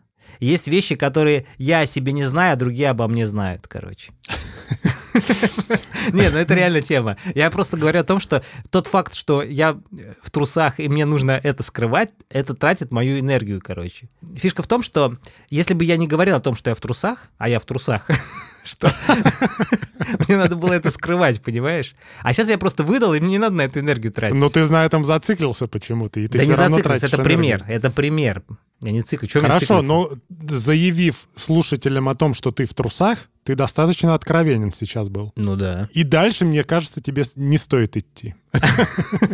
Есть 0.42 0.66
вещи, 0.66 0.96
которые 0.96 1.46
я 1.56 1.80
о 1.80 1.87
себе 1.87 2.12
не 2.12 2.25
знаю, 2.25 2.54
а 2.54 2.56
другие 2.56 2.90
обо 2.90 3.06
мне 3.06 3.26
знают, 3.26 3.68
короче. 3.68 4.11
Не, 6.12 6.31
ну 6.31 6.38
это 6.38 6.55
реально 6.55 6.81
тема. 6.81 7.17
Я 7.35 7.50
просто 7.50 7.76
говорю 7.76 8.00
о 8.00 8.05
том, 8.05 8.21
что 8.21 8.43
тот 8.71 8.87
факт, 8.87 9.14
что 9.14 9.43
я 9.43 9.79
в 10.21 10.31
трусах 10.31 10.81
и 10.81 10.88
мне 10.88 11.05
нужно 11.05 11.33
это 11.33 11.62
скрывать, 11.62 12.11
это 12.29 12.55
тратит 12.55 12.93
мою 12.93 13.19
энергию, 13.19 13.61
короче. 13.62 14.09
Фишка 14.37 14.62
в 14.62 14.67
том, 14.67 14.83
что 14.83 15.17
если 15.50 15.75
бы 15.75 15.85
я 15.85 15.97
не 15.97 16.07
говорил 16.07 16.37
о 16.37 16.41
том, 16.41 16.55
что 16.55 16.71
я 16.71 16.75
в 16.75 16.81
трусах, 16.81 17.19
а 17.38 17.49
я 17.49 17.59
в 17.59 17.64
трусах, 17.64 18.07
что 18.64 18.91
мне 20.26 20.37
надо 20.37 20.57
было 20.57 20.73
это 20.73 20.91
скрывать, 20.91 21.43
понимаешь? 21.43 21.95
А 22.23 22.33
сейчас 22.33 22.49
я 22.49 22.59
просто 22.59 22.83
выдал, 22.83 23.14
и 23.14 23.21
мне 23.21 23.33
не 23.33 23.38
надо 23.38 23.57
на 23.57 23.62
эту 23.62 23.81
энергию 23.81 24.12
тратить. 24.12 24.38
Но 24.38 24.49
ты 24.49 24.64
на 24.69 24.85
этом 24.85 25.05
зациклился 25.05 25.67
почему-то, 25.67 26.21
и 26.21 26.26
ты 26.26 26.38
да 26.38 26.45
все 26.45 26.52
не 26.52 26.57
равно 26.57 26.79
тратишь 26.79 27.09
это 27.09 27.17
энергию. 27.17 27.38
пример, 27.38 27.64
это 27.69 27.91
пример. 27.91 28.43
Я 28.81 28.91
не 28.91 29.02
циклю. 29.02 29.29
Чё 29.29 29.41
мне 29.41 29.49
Хорошо, 29.49 29.83
но 29.83 30.11
заявив 30.29 31.29
слушателям 31.37 32.09
о 32.09 32.14
том, 32.14 32.35
что 32.35 32.50
ты 32.50 32.64
в 32.64 32.75
трусах, 32.75 33.29
ты 33.44 33.56
достаточно 33.56 34.14
откровенен 34.14 34.72
сейчас 34.72 35.08
был. 35.08 35.32
Ну 35.37 35.56
да. 35.56 35.88
И 35.92 36.04
дальше, 36.04 36.44
мне 36.44 36.62
кажется, 36.62 37.00
тебе 37.00 37.25
не 37.37 37.58
стоит 37.58 37.96
идти. 37.96 38.34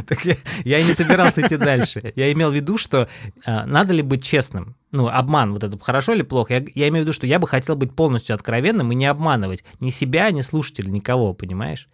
Так 0.06 0.24
я, 0.24 0.36
я 0.64 0.78
и 0.78 0.84
не 0.84 0.92
собирался 0.92 1.42
идти 1.42 1.56
дальше. 1.56 2.12
Я 2.16 2.32
имел 2.32 2.50
в 2.50 2.54
виду, 2.54 2.78
что 2.78 3.08
а, 3.44 3.66
надо 3.66 3.92
ли 3.92 4.00
быть 4.00 4.24
честным. 4.24 4.74
Ну, 4.92 5.08
обман, 5.08 5.52
вот 5.52 5.62
это 5.62 5.78
хорошо 5.78 6.14
или 6.14 6.22
плохо. 6.22 6.54
Я, 6.54 6.64
я 6.74 6.88
имею 6.88 7.04
в 7.04 7.06
виду, 7.06 7.12
что 7.12 7.26
я 7.26 7.38
бы 7.38 7.46
хотел 7.46 7.76
быть 7.76 7.94
полностью 7.94 8.34
откровенным 8.34 8.90
и 8.90 8.94
не 8.94 9.04
обманывать 9.04 9.64
ни 9.80 9.90
себя, 9.90 10.30
ни 10.30 10.40
слушателя, 10.40 10.88
никого, 10.88 11.34
понимаешь? 11.34 11.88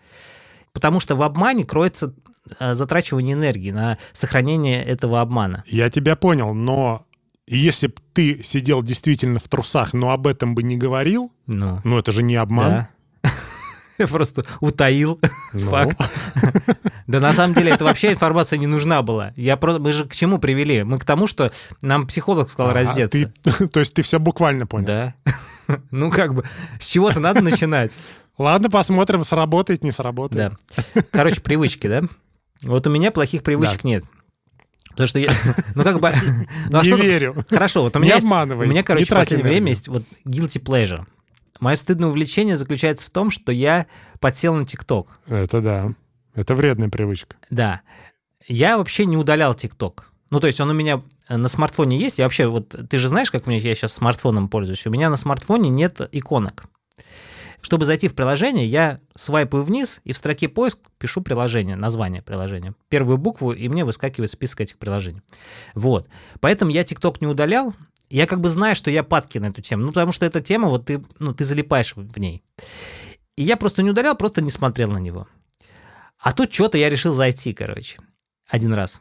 Потому 0.72 1.00
что 1.00 1.16
в 1.16 1.22
обмане 1.22 1.64
кроется 1.64 2.14
а, 2.58 2.74
затрачивание 2.74 3.34
энергии 3.34 3.72
на 3.72 3.98
сохранение 4.12 4.84
этого 4.84 5.20
обмана. 5.20 5.64
Я 5.66 5.90
тебя 5.90 6.14
понял, 6.14 6.54
но 6.54 7.06
если 7.46 7.88
бы 7.88 7.94
ты 8.12 8.42
сидел 8.42 8.82
действительно 8.82 9.38
в 9.38 9.48
трусах, 9.48 9.92
но 9.92 10.10
об 10.10 10.26
этом 10.26 10.54
бы 10.54 10.62
не 10.62 10.76
говорил, 10.76 11.32
Ну, 11.46 11.80
ну 11.84 11.98
это 11.98 12.12
же 12.12 12.22
не 12.22 12.36
обман. 12.36 12.70
да. 13.22 13.30
Я 13.98 14.06
просто 14.08 14.44
утаил 14.60 15.20
Ну, 15.52 15.70
факт. 15.70 15.98
Да 17.06 17.20
на 17.20 17.32
самом 17.34 17.54
деле 17.54 17.70
это 17.70 17.84
вообще 17.84 18.12
информация 18.12 18.58
не 18.58 18.66
нужна 18.66 19.02
была. 19.02 19.32
Я 19.36 19.56
просто, 19.58 19.78
мы 19.80 19.92
же 19.92 20.06
к 20.06 20.14
чему 20.14 20.38
привели? 20.38 20.82
Мы 20.84 20.98
к 20.98 21.04
тому, 21.04 21.26
что 21.26 21.52
нам 21.82 22.06
психолог 22.06 22.48
сказал 22.48 22.70
а 22.70 22.74
раздеться. 22.74 23.30
ты- 23.42 23.68
то 23.68 23.80
есть 23.80 23.92
ты 23.94 24.02
все 24.02 24.18
буквально 24.18 24.66
понял? 24.66 24.86
Да. 24.86 25.14
Ну 25.90 26.10
как 26.10 26.34
бы, 26.34 26.44
с 26.80 26.86
чего-то 26.88 27.20
надо 27.20 27.40
начинать. 27.42 27.92
Ладно, 28.38 28.68
посмотрим, 28.70 29.22
сработает, 29.22 29.84
не 29.84 29.92
сработает. 29.92 30.54
Да. 30.94 31.02
Короче, 31.12 31.40
привычки, 31.40 31.86
да? 31.86 32.02
Вот 32.62 32.86
у 32.86 32.90
меня 32.90 33.10
плохих 33.12 33.42
привычек 33.42 33.84
нет. 33.84 34.04
Потому 34.94 35.06
что 35.06 35.18
я... 35.18 35.30
Ну 35.74 35.82
как 35.84 36.00
бы... 36.00 36.12
Ну, 36.70 36.78
а 36.78 36.84
не 36.84 36.92
верю. 36.92 37.36
Хорошо, 37.50 37.82
вот 37.82 37.94
у 37.96 37.98
Не 37.98 38.04
меня 38.06 38.14
есть- 38.16 38.26
обманывай, 38.26 38.66
У 38.66 38.70
меня, 38.70 38.80
не 38.80 38.84
короче, 38.84 39.06
в 39.06 39.08
последнее 39.10 39.48
время 39.50 39.68
есть 39.70 39.88
вот 39.88 40.04
guilty 40.26 40.62
pleasure. 40.62 41.04
Мое 41.60 41.76
стыдное 41.76 42.08
увлечение 42.08 42.56
заключается 42.56 43.06
в 43.06 43.10
том, 43.10 43.30
что 43.30 43.52
я 43.52 43.86
подсел 44.20 44.54
на 44.54 44.66
ТикТок. 44.66 45.18
Это 45.26 45.60
да. 45.60 45.90
Это 46.34 46.54
вредная 46.54 46.88
привычка. 46.88 47.36
Да. 47.50 47.80
Я 48.46 48.76
вообще 48.78 49.04
не 49.06 49.16
удалял 49.16 49.54
ТикТок. 49.54 50.10
Ну, 50.30 50.40
то 50.40 50.46
есть 50.48 50.60
он 50.60 50.70
у 50.70 50.74
меня 50.74 51.02
на 51.28 51.48
смартфоне 51.48 51.98
есть. 51.98 52.18
Я 52.18 52.24
вообще, 52.24 52.46
вот 52.46 52.74
ты 52.90 52.98
же 52.98 53.08
знаешь, 53.08 53.30
как 53.30 53.46
мне, 53.46 53.58
я 53.58 53.74
сейчас 53.74 53.92
смартфоном 53.92 54.48
пользуюсь. 54.48 54.86
У 54.86 54.90
меня 54.90 55.10
на 55.10 55.16
смартфоне 55.16 55.70
нет 55.70 56.00
иконок. 56.12 56.64
Чтобы 57.64 57.86
зайти 57.86 58.08
в 58.08 58.14
приложение, 58.14 58.66
я 58.66 59.00
свайпаю 59.16 59.64
вниз 59.64 60.02
и 60.04 60.12
в 60.12 60.18
строке 60.18 60.50
поиск 60.50 60.80
пишу 60.98 61.22
приложение, 61.22 61.76
название 61.76 62.20
приложения. 62.20 62.74
Первую 62.90 63.16
букву, 63.16 63.52
и 63.52 63.68
мне 63.70 63.86
выскакивает 63.86 64.30
список 64.30 64.60
этих 64.60 64.76
приложений. 64.76 65.22
Вот. 65.74 66.06
Поэтому 66.40 66.70
я 66.70 66.84
ТикТок 66.84 67.22
не 67.22 67.26
удалял. 67.26 67.72
Я 68.10 68.26
как 68.26 68.42
бы 68.42 68.50
знаю, 68.50 68.76
что 68.76 68.90
я 68.90 69.02
падки 69.02 69.38
на 69.38 69.46
эту 69.46 69.62
тему. 69.62 69.84
Ну, 69.84 69.88
потому 69.88 70.12
что 70.12 70.26
эта 70.26 70.42
тема, 70.42 70.68
вот 70.68 70.84
ты, 70.84 71.02
ну, 71.18 71.32
ты 71.32 71.44
залипаешь 71.44 71.96
в 71.96 72.18
ней. 72.18 72.44
И 73.36 73.42
я 73.42 73.56
просто 73.56 73.82
не 73.82 73.88
удалял, 73.88 74.14
просто 74.14 74.42
не 74.42 74.50
смотрел 74.50 74.90
на 74.90 74.98
него. 74.98 75.26
А 76.18 76.32
тут 76.32 76.52
что-то 76.52 76.76
я 76.76 76.90
решил 76.90 77.12
зайти, 77.12 77.54
короче, 77.54 77.98
один 78.46 78.74
раз. 78.74 79.00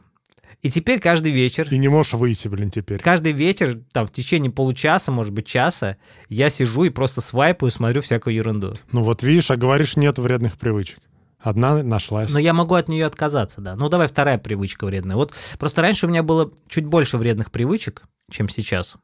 И 0.64 0.70
теперь 0.70 0.98
каждый 0.98 1.30
вечер, 1.30 1.68
И 1.70 1.76
не 1.76 1.88
можешь 1.88 2.14
выйти, 2.14 2.48
блин, 2.48 2.70
теперь. 2.70 2.98
каждый 2.98 3.32
вечер, 3.32 3.80
там, 3.92 4.06
в 4.06 4.12
течение 4.12 4.50
получаса, 4.50 5.12
может 5.12 5.30
быть, 5.34 5.46
часа, 5.46 5.98
я 6.30 6.48
сижу 6.48 6.84
и 6.84 6.88
просто 6.88 7.20
свайпаю, 7.20 7.70
смотрю 7.70 8.00
всякую 8.00 8.34
ерунду. 8.34 8.72
Ну 8.90 9.02
вот 9.02 9.22
видишь, 9.22 9.50
а 9.50 9.56
говоришь, 9.56 9.98
нет 9.98 10.18
вредных 10.18 10.56
привычек. 10.56 11.00
Одна 11.38 11.82
нашлась. 11.82 12.32
Но 12.32 12.38
я 12.38 12.54
могу 12.54 12.76
от 12.76 12.88
нее 12.88 13.04
отказаться, 13.04 13.60
да. 13.60 13.76
Ну, 13.76 13.90
давай 13.90 14.08
вторая 14.08 14.38
привычка 14.38 14.86
вредная. 14.86 15.16
Вот 15.16 15.34
просто 15.58 15.82
раньше 15.82 16.06
у 16.06 16.08
меня 16.08 16.22
было 16.22 16.50
чуть 16.66 16.86
больше 16.86 17.18
вредных 17.18 17.50
привычек, 17.50 18.04
чем 18.30 18.48
сейчас. 18.48 18.96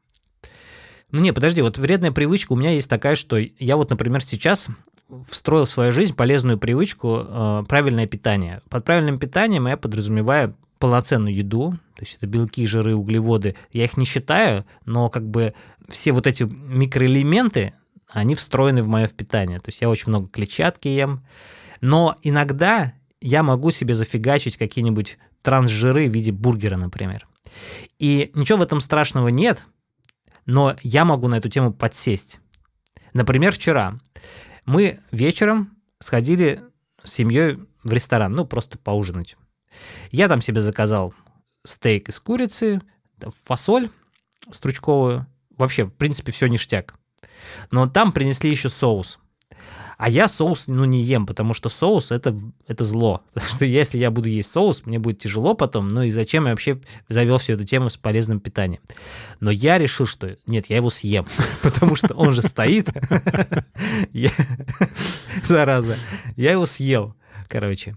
Ну, 1.11 1.21
не, 1.21 1.31
подожди, 1.31 1.61
вот 1.61 1.77
вредная 1.77 2.11
привычка 2.11 2.53
у 2.53 2.55
меня 2.55 2.71
есть 2.71 2.89
такая, 2.89 3.15
что 3.15 3.37
я 3.37 3.77
вот, 3.77 3.91
например, 3.91 4.23
сейчас 4.23 4.65
встроил 5.29 5.65
в 5.65 5.69
свою 5.69 5.91
жизнь 5.91 6.15
полезную 6.15 6.57
привычку 6.57 7.19
э, 7.23 7.63
правильное 7.69 8.07
питание. 8.07 8.63
Под 8.67 8.83
правильным 8.83 9.19
питанием 9.19 9.67
я 9.67 9.77
подразумеваю 9.77 10.55
полноценную 10.81 11.33
еду, 11.33 11.73
то 11.95 12.01
есть 12.01 12.17
это 12.17 12.27
белки, 12.27 12.65
жиры, 12.65 12.95
углеводы. 12.95 13.55
Я 13.71 13.85
их 13.85 13.95
не 13.95 14.05
считаю, 14.05 14.65
но 14.85 15.09
как 15.09 15.29
бы 15.29 15.53
все 15.87 16.11
вот 16.11 16.25
эти 16.27 16.43
микроэлементы, 16.43 17.73
они 18.09 18.35
встроены 18.35 18.81
в 18.81 18.87
мое 18.87 19.07
питание. 19.07 19.59
То 19.59 19.69
есть 19.69 19.79
я 19.79 19.89
очень 19.89 20.09
много 20.09 20.27
клетчатки 20.27 20.87
ем, 20.87 21.23
но 21.79 22.17
иногда 22.23 22.93
я 23.21 23.43
могу 23.43 23.69
себе 23.71 23.93
зафигачить 23.93 24.57
какие-нибудь 24.57 25.19
трансжиры 25.43 26.09
в 26.09 26.13
виде 26.13 26.31
бургера, 26.31 26.77
например. 26.77 27.27
И 27.99 28.31
ничего 28.33 28.57
в 28.57 28.63
этом 28.63 28.81
страшного 28.81 29.27
нет, 29.27 29.65
но 30.47 30.75
я 30.81 31.05
могу 31.05 31.27
на 31.27 31.35
эту 31.35 31.49
тему 31.49 31.71
подсесть. 31.71 32.39
Например, 33.13 33.53
вчера 33.53 33.99
мы 34.65 34.99
вечером 35.11 35.77
сходили 35.99 36.63
с 37.03 37.13
семьей 37.13 37.59
в 37.83 37.91
ресторан, 37.91 38.33
ну, 38.33 38.45
просто 38.45 38.79
поужинать. 38.79 39.37
Я 40.11 40.27
там 40.27 40.41
себе 40.41 40.61
заказал 40.61 41.13
стейк 41.63 42.09
из 42.09 42.19
курицы, 42.19 42.81
фасоль 43.45 43.89
стручковую. 44.51 45.27
Вообще, 45.57 45.85
в 45.85 45.93
принципе, 45.93 46.31
все 46.31 46.47
ништяк. 46.47 46.95
Но 47.69 47.87
там 47.87 48.11
принесли 48.11 48.49
еще 48.49 48.69
соус. 48.69 49.19
А 49.97 50.09
я 50.09 50.27
соус, 50.27 50.63
ну, 50.65 50.85
не 50.85 51.03
ем, 51.03 51.27
потому 51.27 51.53
что 51.53 51.69
соус 51.69 52.09
это, 52.11 52.35
это 52.65 52.83
зло. 52.83 53.21
Потому 53.35 53.51
что 53.51 53.65
если 53.65 53.99
я 53.99 54.09
буду 54.09 54.29
есть 54.29 54.51
соус, 54.51 54.83
мне 54.87 54.97
будет 54.97 55.19
тяжело 55.19 55.53
потом. 55.53 55.89
Ну 55.89 56.01
и 56.01 56.09
зачем 56.09 56.45
я 56.45 56.51
вообще 56.51 56.81
завел 57.07 57.37
всю 57.37 57.53
эту 57.53 57.65
тему 57.65 57.89
с 57.89 57.97
полезным 57.97 58.39
питанием? 58.39 58.81
Но 59.39 59.51
я 59.51 59.77
решил, 59.77 60.07
что 60.07 60.35
нет, 60.47 60.71
я 60.71 60.77
его 60.77 60.89
съем, 60.89 61.27
потому 61.61 61.95
что 61.95 62.15
он 62.15 62.33
же 62.33 62.41
стоит. 62.41 62.89
Зараза. 65.43 65.97
Я 66.35 66.53
его 66.53 66.65
съел, 66.65 67.15
короче. 67.47 67.95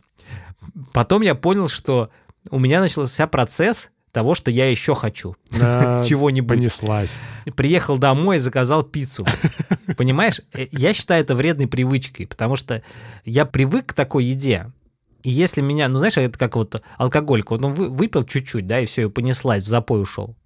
Потом 0.92 1.22
я 1.22 1.34
понял, 1.34 1.68
что 1.68 2.10
у 2.50 2.58
меня 2.58 2.80
начался 2.80 3.26
процесс 3.26 3.90
того, 4.12 4.34
что 4.34 4.50
я 4.50 4.70
еще 4.70 4.94
хочу. 4.94 5.34
Да, 5.50 6.04
Чего-нибудь. 6.08 6.58
Понеслась. 6.58 7.14
Приехал 7.56 7.98
домой 7.98 8.36
и 8.36 8.40
заказал 8.40 8.82
пиццу. 8.84 9.26
Понимаешь, 9.96 10.40
Э, 10.52 10.66
я 10.70 10.94
считаю 10.94 11.22
это 11.22 11.34
вредной 11.34 11.66
привычкой, 11.66 12.26
потому 12.26 12.54
что 12.56 12.82
я 13.24 13.44
привык 13.44 13.86
к 13.86 13.92
такой 13.94 14.24
еде. 14.26 14.70
И 15.24 15.30
если 15.30 15.62
меня, 15.62 15.88
ну 15.88 15.98
знаешь, 15.98 16.16
это 16.16 16.38
как 16.38 16.54
вот 16.54 16.80
алкоголька, 16.98 17.52
вот 17.54 17.62
он 17.62 17.72
вы- 17.72 17.88
выпил 17.88 18.24
чуть-чуть, 18.24 18.66
да, 18.66 18.80
и 18.80 18.86
все, 18.86 19.02
и 19.06 19.08
понеслась, 19.10 19.62
в 19.62 19.66
запой 19.66 20.00
ушел. 20.02 20.36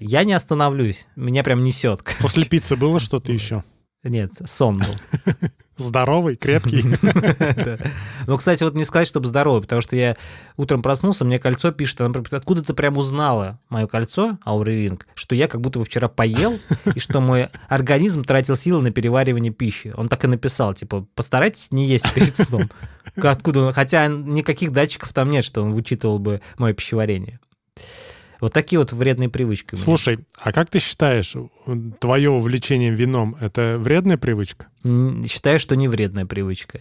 Я 0.00 0.24
не 0.24 0.32
остановлюсь, 0.32 1.06
меня 1.14 1.44
прям 1.44 1.62
несет. 1.62 2.02
После 2.20 2.44
пиццы 2.46 2.74
было 2.74 2.98
что-то 3.00 3.30
еще? 3.32 3.62
Нет, 4.04 4.32
сон 4.44 4.78
был. 4.78 5.34
Здоровый, 5.76 6.36
крепкий. 6.36 6.84
Ну, 8.26 8.38
кстати, 8.38 8.64
вот 8.64 8.74
не 8.74 8.84
сказать, 8.84 9.06
чтобы 9.06 9.26
здоровый, 9.26 9.60
потому 9.60 9.82
что 9.82 9.96
я 9.96 10.16
утром 10.56 10.80
проснулся, 10.80 11.26
мне 11.26 11.38
кольцо 11.38 11.72
пишет, 11.72 12.00
она 12.00 12.22
откуда 12.30 12.62
ты 12.62 12.72
прям 12.72 12.96
узнала 12.96 13.60
мое 13.68 13.86
кольцо, 13.86 14.38
Аурелинг, 14.46 15.06
что 15.14 15.34
я 15.34 15.46
как 15.46 15.60
будто 15.60 15.78
бы 15.78 15.84
вчера 15.84 16.08
поел, 16.08 16.58
и 16.94 17.00
что 17.00 17.20
мой 17.20 17.50
организм 17.68 18.24
тратил 18.24 18.56
силы 18.56 18.80
на 18.80 18.92
переваривание 18.92 19.52
пищи. 19.52 19.92
Он 19.94 20.08
так 20.08 20.24
и 20.24 20.26
написал, 20.26 20.72
типа, 20.72 21.06
постарайтесь 21.14 21.70
не 21.70 21.86
есть 21.86 22.10
перед 22.14 22.34
сном. 22.34 22.62
Откуда? 23.16 23.72
Хотя 23.72 24.06
никаких 24.06 24.72
датчиков 24.72 25.12
там 25.12 25.28
нет, 25.28 25.44
что 25.44 25.62
он 25.62 25.74
вычитывал 25.74 26.18
бы 26.18 26.40
мое 26.56 26.72
пищеварение. 26.72 27.40
Вот 28.44 28.52
такие 28.52 28.78
вот 28.78 28.92
вредные 28.92 29.30
привычки. 29.30 29.74
Слушай, 29.74 30.18
а 30.38 30.52
как 30.52 30.68
ты 30.68 30.78
считаешь, 30.78 31.34
твое 31.98 32.28
увлечение 32.28 32.90
вином— 32.90 33.38
это 33.40 33.78
вредная 33.80 34.18
привычка? 34.18 34.66
Считаю, 35.26 35.58
что 35.58 35.76
не 35.76 35.88
вредная 35.88 36.26
привычка. 36.26 36.80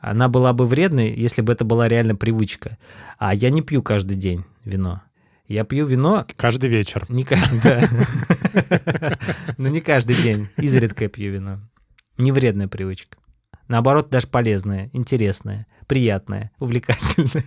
Она 0.00 0.28
была 0.30 0.54
бы 0.54 0.64
вредной, 0.64 1.12
если 1.12 1.42
бы 1.42 1.52
это 1.52 1.66
была 1.66 1.88
реально 1.88 2.16
привычка. 2.16 2.78
А 3.18 3.34
я 3.34 3.50
не 3.50 3.60
пью 3.60 3.82
каждый 3.82 4.16
день 4.16 4.46
вино. 4.64 5.02
Я 5.46 5.64
пью 5.64 5.84
вино 5.84 6.26
Каждый 6.36 6.70
вечер. 6.70 7.04
не 7.10 7.24
каждый, 7.24 7.60
но 9.58 9.68
не 9.68 9.82
каждый 9.82 10.16
день. 10.16 10.48
Изредка 10.56 11.04
я 11.04 11.10
пью 11.10 11.34
вино. 11.34 11.60
Не 12.16 12.32
вредная 12.32 12.66
привычка. 12.66 13.18
Наоборот, 13.68 14.08
даже 14.10 14.26
полезная, 14.26 14.90
интересная, 14.92 15.66
приятная, 15.86 16.50
увлекательная. 16.58 17.44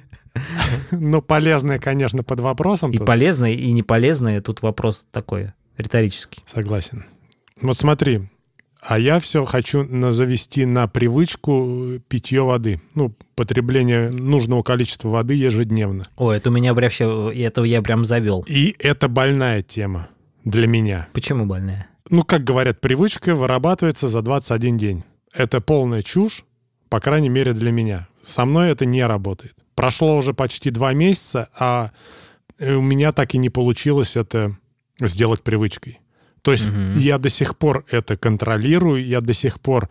Ну, 0.91 1.21
полезное, 1.21 1.79
конечно, 1.79 2.23
под 2.23 2.39
вопросом. 2.39 2.91
И 2.91 2.97
тут. 2.97 3.07
полезная, 3.07 3.51
и 3.51 3.71
не 3.71 3.83
полезная. 3.83 4.41
Тут 4.41 4.61
вопрос 4.61 5.05
такой, 5.11 5.51
риторический. 5.77 6.43
Согласен. 6.45 7.05
Вот 7.61 7.75
смотри, 7.75 8.29
а 8.81 8.97
я 8.97 9.19
все 9.19 9.45
хочу 9.45 9.85
завести 10.11 10.65
на 10.65 10.87
привычку 10.87 11.99
питье 12.07 12.43
воды. 12.43 12.81
Ну, 12.95 13.13
потребление 13.35 14.09
нужного 14.09 14.63
количества 14.63 15.09
воды 15.09 15.35
ежедневно. 15.35 16.07
О, 16.17 16.31
это 16.31 16.49
у 16.49 16.53
меня 16.53 16.73
вообще, 16.73 17.31
это 17.35 17.63
я 17.63 17.81
прям 17.81 18.05
завел. 18.05 18.43
И 18.47 18.75
это 18.79 19.07
больная 19.07 19.61
тема 19.61 20.09
для 20.43 20.67
меня. 20.67 21.07
Почему 21.13 21.45
больная? 21.45 21.87
Ну, 22.09 22.23
как 22.23 22.43
говорят, 22.43 22.81
привычка 22.81 23.35
вырабатывается 23.35 24.07
за 24.07 24.21
21 24.21 24.77
день. 24.77 25.03
Это 25.33 25.61
полная 25.61 26.01
чушь, 26.01 26.43
по 26.89 26.99
крайней 26.99 27.29
мере, 27.29 27.53
для 27.53 27.71
меня. 27.71 28.07
Со 28.21 28.45
мной 28.45 28.69
это 28.71 28.85
не 28.85 29.05
работает. 29.05 29.55
Прошло 29.75 30.17
уже 30.17 30.33
почти 30.33 30.69
два 30.71 30.93
месяца, 30.93 31.49
а 31.57 31.91
э, 32.59 32.73
у 32.73 32.81
меня 32.81 33.11
так 33.13 33.33
и 33.33 33.37
не 33.37 33.49
получилось 33.49 34.15
это 34.15 34.57
сделать 34.99 35.41
привычкой. 35.41 35.99
То 36.41 36.51
есть 36.51 36.65
Мгм. 36.65 36.97
я 36.97 37.17
до 37.17 37.29
сих 37.29 37.57
пор 37.57 37.85
это 37.89 38.17
контролирую, 38.17 39.05
я 39.05 39.21
до 39.21 39.33
сих 39.33 39.59
пор 39.61 39.89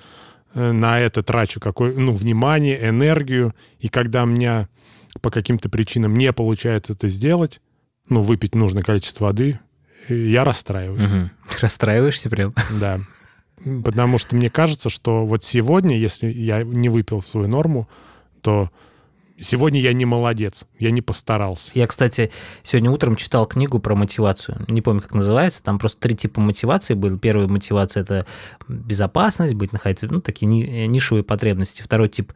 э, 0.55 0.73
на 0.73 1.01
это 1.01 1.23
трачу 1.23 1.61
какое, 1.61 1.93
ну, 1.95 2.13
внимание, 2.13 2.89
энергию. 2.89 3.55
И 3.79 3.89
когда 3.89 4.25
у 4.25 4.27
меня 4.27 4.69
по 5.23 5.31
каким-то 5.31 5.69
причинам 5.69 6.15
не 6.17 6.33
получается 6.33 6.93
это 6.93 7.09
сделать, 7.09 7.61
ну, 8.09 8.23
выпить 8.23 8.55
нужное 8.55 8.83
количество 8.83 9.25
воды, 9.27 9.59
э, 10.09 10.15
я 10.15 10.45
расстраиваюсь. 10.45 11.11
Мгм. 11.11 11.31
Расстраиваешься 11.61 12.29
прям? 12.31 12.55
Да. 12.79 13.01
Потому 13.85 14.19
что 14.19 14.37
мне 14.37 14.49
кажется, 14.49 14.89
что 14.89 15.27
вот 15.27 15.45
сегодня, 15.45 15.99
если 15.99 16.31
я 16.31 16.63
не 16.63 16.89
выпил 16.89 17.23
свою 17.23 17.49
норму, 17.49 17.89
то 18.41 18.71
сегодня 19.39 19.81
я 19.81 19.93
не 19.93 20.05
молодец, 20.05 20.67
я 20.79 20.91
не 20.91 21.03
постарался. 21.03 21.71
Я, 21.75 21.87
кстати, 21.87 22.31
сегодня 22.63 22.91
утром 22.91 23.17
читал 23.17 23.47
книгу 23.47 23.79
про 23.79 23.95
мотивацию. 23.95 24.65
Не 24.69 24.83
помню, 24.83 25.03
как 25.03 25.13
называется. 25.13 25.63
Там 25.63 25.79
просто 25.79 26.01
три 26.01 26.15
типа 26.15 26.41
мотивации 26.41 26.95
было. 26.95 27.19
Первая 27.19 27.49
мотивация– 27.49 28.03
это 28.03 28.27
безопасность, 28.69 29.55
быть 29.55 29.73
находиться, 29.73 30.07
ну, 30.07 30.21
такие 30.21 30.87
нишевые 30.87 31.25
потребности. 31.25 31.83
Второй 31.83 32.09
тип 32.09 32.33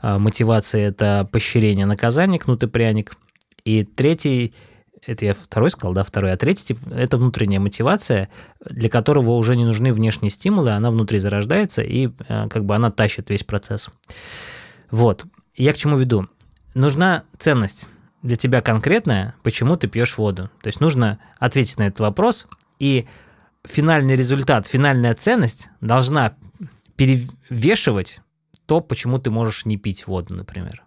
а, 0.00 0.18
мотивации– 0.18 0.82
это 0.82 1.28
поощрение, 1.30 1.86
наказание, 1.86 2.38
кнут 2.38 2.62
и 2.62 2.66
пряник. 2.66 3.16
И 3.64 3.84
третий 3.84 4.52
это 5.04 5.24
я 5.24 5.34
второй 5.34 5.70
сказал, 5.70 5.94
да, 5.94 6.04
второй, 6.04 6.32
а 6.32 6.36
третий 6.36 6.66
тип– 6.66 6.78
это 6.90 7.16
внутренняя 7.16 7.60
мотивация, 7.60 8.28
для 8.60 8.88
которого 8.88 9.32
уже 9.32 9.56
не 9.56 9.64
нужны 9.64 9.92
внешние 9.92 10.30
стимулы, 10.30 10.70
она 10.70 10.90
внутри 10.90 11.18
зарождается, 11.18 11.82
и 11.82 12.10
а, 12.28 12.48
как 12.48 12.64
бы 12.64 12.74
она 12.74 12.90
тащит 12.90 13.30
весь 13.30 13.44
процесс. 13.44 13.88
Вот. 14.90 15.24
Я 15.56 15.72
к 15.72 15.76
чему 15.76 15.96
веду? 15.96 16.28
Нужна 16.74 17.24
ценность 17.38 17.88
для 18.22 18.36
тебя 18.36 18.60
конкретная, 18.60 19.34
почему 19.42 19.76
ты 19.76 19.88
пьешь 19.88 20.16
воду. 20.16 20.50
То 20.62 20.68
есть 20.68 20.80
нужно 20.80 21.18
ответить 21.38 21.78
на 21.78 21.84
этот 21.84 22.00
вопрос, 22.00 22.46
и 22.78 23.06
финальный 23.64 24.16
результат, 24.16 24.66
финальная 24.66 25.14
ценность 25.14 25.68
должна 25.80 26.36
перевешивать 26.96 28.20
то, 28.66 28.80
почему 28.80 29.18
ты 29.18 29.30
можешь 29.30 29.64
не 29.66 29.76
пить 29.76 30.06
воду, 30.06 30.34
например. 30.34 30.84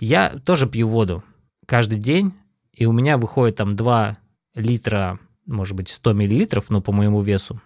Я 0.00 0.30
тоже 0.30 0.66
пью 0.66 0.88
воду 0.88 1.22
каждый 1.66 1.98
день, 1.98 2.32
и 2.78 2.86
у 2.86 2.92
меня 2.92 3.18
выходит 3.18 3.56
там 3.56 3.74
2 3.74 4.18
литра, 4.54 5.18
может 5.46 5.74
быть, 5.74 5.88
100 5.88 6.12
миллилитров, 6.12 6.70
ну, 6.70 6.80
по 6.80 6.92
моему 6.92 7.20
весу. 7.22 7.60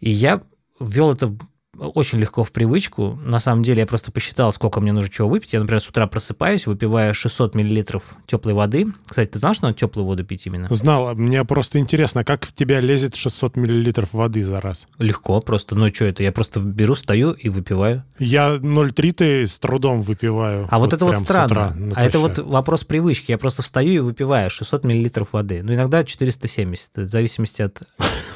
И 0.00 0.10
я 0.10 0.42
ввел 0.80 1.12
это 1.12 1.32
очень 1.78 2.18
легко 2.18 2.44
в 2.44 2.52
привычку. 2.52 3.18
На 3.24 3.40
самом 3.40 3.62
деле 3.62 3.80
я 3.80 3.86
просто 3.86 4.12
посчитал, 4.12 4.52
сколько 4.52 4.80
мне 4.80 4.92
нужно 4.92 5.08
чего 5.08 5.28
выпить. 5.28 5.54
Я, 5.54 5.60
например, 5.60 5.80
с 5.80 5.88
утра 5.88 6.06
просыпаюсь, 6.06 6.66
выпиваю 6.66 7.14
600 7.14 7.54
миллилитров 7.54 8.04
теплой 8.26 8.52
воды. 8.52 8.88
Кстати, 9.06 9.30
ты 9.30 9.38
знал, 9.38 9.54
что 9.54 9.66
надо 9.66 9.78
теплую 9.78 10.04
воду 10.04 10.22
пить 10.24 10.46
именно? 10.46 10.68
Знал. 10.70 11.14
Мне 11.14 11.44
просто 11.44 11.78
интересно, 11.78 12.24
как 12.24 12.44
в 12.44 12.52
тебя 12.52 12.80
лезет 12.80 13.14
600 13.14 13.56
миллилитров 13.56 14.12
воды 14.12 14.44
за 14.44 14.60
раз? 14.60 14.86
Легко 14.98 15.40
просто. 15.40 15.74
Ну, 15.74 15.88
что 15.88 16.04
это? 16.04 16.22
Я 16.22 16.30
просто 16.30 16.60
беру, 16.60 16.94
стою 16.94 17.32
и 17.32 17.48
выпиваю. 17.48 18.04
Я 18.18 18.56
0,3 18.56 19.46
с 19.46 19.58
трудом 19.58 20.02
выпиваю. 20.02 20.66
А 20.68 20.78
вот, 20.78 20.86
вот 20.86 20.92
это 20.92 21.06
вот 21.06 21.18
странно. 21.20 21.46
Утра, 21.46 21.76
а 21.94 22.04
это 22.04 22.18
вот 22.18 22.38
вопрос 22.38 22.84
привычки. 22.84 23.30
Я 23.30 23.38
просто 23.38 23.62
встаю 23.62 23.92
и 23.92 23.98
выпиваю 24.00 24.50
600 24.50 24.84
миллилитров 24.84 25.32
воды. 25.32 25.62
Ну, 25.62 25.74
иногда 25.74 26.04
470, 26.04 26.90
в 26.96 27.08
зависимости 27.08 27.62
от... 27.62 27.82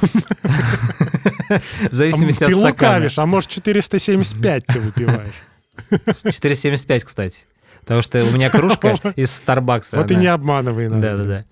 В 1.49 1.95
зависимости 1.95 2.45
от 2.45 2.51
Ты 2.51 2.57
лукавишь, 2.57 3.19
а 3.19 3.27
может 3.27 3.51
475 3.51 4.67
ты 4.67 4.81
выпиваешь. 4.81 5.35
475, 6.15 7.05
кстати. 7.05 7.45
Потому 7.81 8.03
что 8.03 8.25
у 8.25 8.31
меня 8.33 8.51
кружка 8.51 8.97
из 9.17 9.43
Starbucks. 9.47 9.89
Вот 9.93 10.11
и 10.11 10.17
не 10.17 10.27
обманывай 10.27 10.89
нас. 10.89 11.01
Да-да-да. 11.01 11.45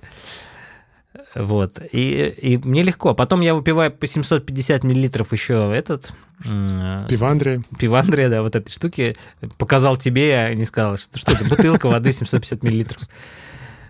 Вот. 1.34 1.80
И, 1.92 2.34
и 2.36 2.56
мне 2.58 2.82
легко. 2.82 3.14
Потом 3.14 3.40
я 3.40 3.54
выпиваю 3.54 3.90
по 3.90 4.06
750 4.06 4.84
миллилитров 4.84 5.32
еще 5.32 5.72
этот... 5.74 6.12
Пивандрия. 6.42 7.62
Пивандрия, 7.78 8.28
да, 8.28 8.42
вот 8.42 8.56
этой 8.56 8.70
штуки. 8.70 9.16
Показал 9.58 9.96
тебе, 9.96 10.28
я 10.28 10.54
не 10.54 10.64
сказал, 10.64 10.96
что, 10.96 11.16
что 11.18 11.32
это, 11.32 11.44
бутылка 11.44 11.88
воды 11.88 12.12
750 12.12 12.62
миллилитров. 12.62 13.02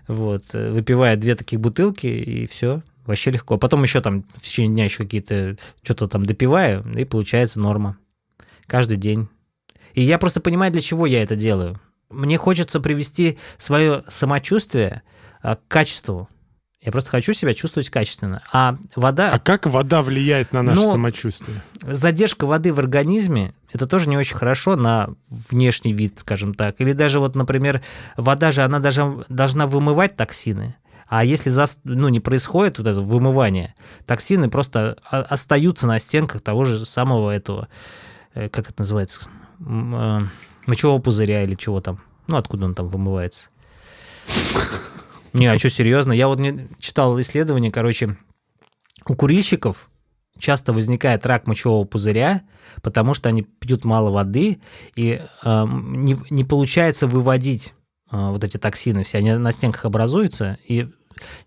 Вот. 0.07 0.43
Выпивая 0.53 1.15
две 1.15 1.35
таких 1.35 1.59
бутылки, 1.59 2.05
и 2.05 2.47
все. 2.47 2.81
Вообще 3.05 3.31
легко. 3.31 3.57
Потом 3.57 3.83
еще 3.83 4.01
там 4.01 4.25
в 4.35 4.41
течение 4.41 4.73
дня 4.73 4.85
еще 4.85 5.03
какие-то 5.03 5.57
что-то 5.83 6.07
там 6.07 6.25
допиваю, 6.25 6.85
и 6.97 7.05
получается 7.05 7.59
норма. 7.59 7.97
Каждый 8.67 8.97
день. 8.97 9.27
И 9.93 10.01
я 10.01 10.17
просто 10.17 10.41
понимаю, 10.41 10.71
для 10.71 10.81
чего 10.81 11.05
я 11.05 11.21
это 11.23 11.35
делаю. 11.35 11.79
Мне 12.09 12.37
хочется 12.37 12.79
привести 12.79 13.37
свое 13.57 14.03
самочувствие 14.07 15.03
а, 15.41 15.55
к 15.55 15.67
качеству. 15.67 16.29
Я 16.81 16.91
просто 16.91 17.09
хочу 17.09 17.33
себя 17.33 17.55
чувствовать 17.55 17.89
качественно. 17.89 18.43
А 18.53 18.77
вода... 18.95 19.31
А 19.31 19.39
как 19.39 19.65
вода 19.65 20.03
влияет 20.03 20.53
на 20.53 20.61
наше 20.61 20.81
ну, 20.81 20.91
самочувствие? 20.91 21.63
Задержка 21.81 22.45
воды 22.45 22.71
в 22.71 22.79
организме– 22.79 23.55
это 23.71 23.87
тоже 23.87 24.07
не 24.07 24.17
очень 24.17 24.35
хорошо 24.35 24.75
на 24.75 25.09
внешний 25.49 25.93
вид, 25.93 26.19
скажем 26.19 26.53
так. 26.53 26.79
Или 26.79 26.91
даже 26.91 27.19
вот, 27.19 27.35
например, 27.35 27.81
вода 28.17 28.51
же, 28.51 28.61
она 28.61 28.77
даже 28.77 29.25
должна 29.29 29.65
вымывать 29.65 30.15
токсины. 30.15 30.75
А 31.07 31.23
если 31.23 31.49
за, 31.49 31.65
ну, 31.83 32.09
не 32.09 32.19
происходит 32.19 32.79
вот 32.79 32.87
это 32.87 33.01
вымывание, 33.01 33.75
токсины 34.05 34.49
просто 34.49 34.97
остаются 35.09 35.85
на 35.87 35.99
стенках 35.99 36.41
того 36.41 36.65
же 36.65 36.85
самого 36.85 37.29
этого, 37.29 37.67
э, 38.33 38.49
как 38.49 38.69
это 38.69 38.81
называется, 38.81 39.21
э, 39.59 40.19
мочевого 40.65 40.99
пузыря 40.99 41.43
или 41.43 41.55
чего 41.55 41.79
там. 41.79 41.99
Ну, 42.27 42.37
откуда 42.37 42.65
он 42.65 42.73
там 42.73 42.87
вымывается. 42.87 43.49
Не, 45.33 45.47
а 45.47 45.59
что, 45.59 45.69
серьезно? 45.69 46.11
Я 46.11 46.27
вот 46.27 46.39
не 46.39 46.67
читал 46.79 47.19
исследование, 47.21 47.71
короче, 47.71 48.17
у 49.07 49.15
курильщиков 49.15 49.89
часто 50.39 50.73
возникает 50.73 51.25
рак 51.25 51.45
мочевого 51.45 51.85
пузыря, 51.85 52.41
потому 52.81 53.13
что 53.13 53.29
они 53.29 53.43
пьют 53.43 53.85
мало 53.85 54.09
воды, 54.09 54.59
и 54.95 55.21
э, 55.43 55.65
не, 55.67 56.17
не 56.29 56.43
получается 56.43 57.05
выводить 57.05 57.73
вот 58.11 58.43
эти 58.43 58.57
токсины 58.57 59.03
все, 59.03 59.17
они 59.19 59.33
на 59.33 59.51
стенках 59.51 59.85
образуются, 59.85 60.57
и 60.67 60.87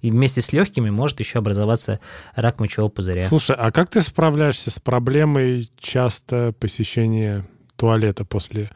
и 0.01 0.11
вместе 0.11 0.41
с 0.41 0.53
легкими 0.53 0.89
может 0.89 1.21
еще 1.21 1.41
образоваться 1.41 2.01
рак 2.35 2.59
мочевого 2.59 2.89
пузыря. 2.89 3.29
Слушай, 3.29 3.55
а 3.59 3.71
как 3.71 3.91
ты 3.91 4.01
справляешься 4.01 4.71
с 4.71 4.79
проблемой 4.79 5.71
часто 5.79 6.55
посещения 6.59 7.45
туалета 7.77 8.25
после 8.25 8.71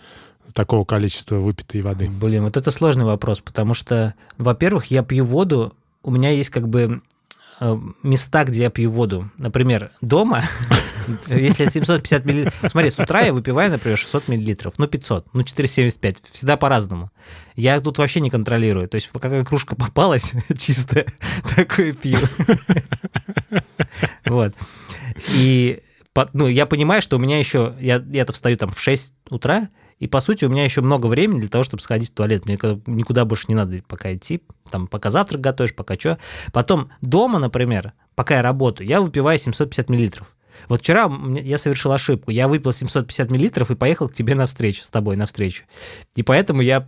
такого 0.53 0.85
количества 0.85 1.37
выпитой 1.37 1.81
воды? 1.81 2.11
Блин, 2.11 2.43
вот 2.43 2.57
это 2.57 2.71
сложный 2.71 3.05
вопрос, 3.05 3.41
потому 3.41 3.73
что, 3.73 4.15
во-первых, 4.37 4.87
я 4.87 5.03
пью 5.03 5.25
воду, 5.25 5.75
у 6.03 6.11
меня 6.11 6.31
есть 6.31 6.51
как 6.51 6.69
бы 6.69 7.01
места, 8.03 8.45
где 8.45 8.63
я 8.63 8.71
пью 8.71 8.91
воду. 8.91 9.31
Например, 9.39 9.91
дома, 10.01 10.45
если 11.27 11.67
750 11.67 12.25
миллилитров... 12.25 12.55
Смотри, 12.71 12.91
с 12.91 12.99
утра 12.99 13.21
я 13.21 13.33
выпиваю, 13.33 13.71
например, 13.71 13.99
600 13.99 14.29
миллилитров, 14.29 14.75
ну 14.79 14.87
500, 14.87 15.27
ну 15.33 15.43
475, 15.43 16.17
всегда 16.33 16.57
по-разному. 16.57 17.11
Я 17.55 17.81
тут 17.81 17.99
вообще 17.99 18.21
не 18.21 18.31
контролирую. 18.31 18.89
То 18.89 18.97
есть 18.97 19.11
какая 19.13 19.45
кружка 19.45 19.77
попалась 19.77 20.33
чистая, 20.59 21.07
такое 21.57 21.93
пью. 21.93 22.19
Вот. 24.25 24.55
И 25.35 25.83
ну, 26.33 26.47
я 26.47 26.67
понимаю, 26.67 27.01
что 27.01 27.17
у 27.17 27.21
меня 27.21 27.39
еще... 27.39 27.75
Я, 27.81 28.03
я-то 28.11 28.33
встаю 28.33 28.57
там 28.57 28.71
в 28.71 28.81
6 28.81 29.15
утра, 29.31 29.69
и, 30.03 30.09
по 30.09 30.19
сути, 30.19 30.45
у 30.45 30.49
меня 30.49 30.65
еще 30.65 30.81
много 30.81 31.07
времени 31.07 31.39
для 31.39 31.49
того, 31.49 31.63
чтобы 31.63 31.81
сходить 31.81 32.11
в 32.11 32.15
туалет. 32.15 32.45
Мне 32.45 32.59
никуда 32.87 33.25
больше 33.25 33.45
не 33.47 33.55
надо 33.55 33.85
пока 33.87 34.13
идти, 34.13 34.43
там, 34.69 34.89
пока 34.89 35.11
завтрак 35.11 35.41
готовишь, 35.41 35.77
пока 35.77 35.95
что. 35.95 36.19
Потом 36.53 36.91
дома, 37.03 37.39
например, 37.39 37.93
пока 38.17 38.35
я 38.35 38.43
работаю, 38.43 38.89
я 38.89 39.01
выпиваю 39.01 39.39
750 39.39 39.91
миллилитров. 39.91 40.35
Вот 40.69 40.81
вчера 40.81 41.09
я 41.41 41.57
совершил 41.57 41.93
ошибку. 41.93 42.33
Я 42.33 42.49
выпил 42.49 42.73
750 42.73 43.31
миллилитров 43.31 43.71
и 43.71 43.77
поехал 43.77 44.09
к 44.09 44.13
тебе 44.13 44.35
навстречу, 44.35 44.83
с 44.83 44.91
тобой 44.91 45.15
навстречу. 45.15 45.67
И 46.17 46.25
поэтому 46.25 46.63
я 46.63 46.81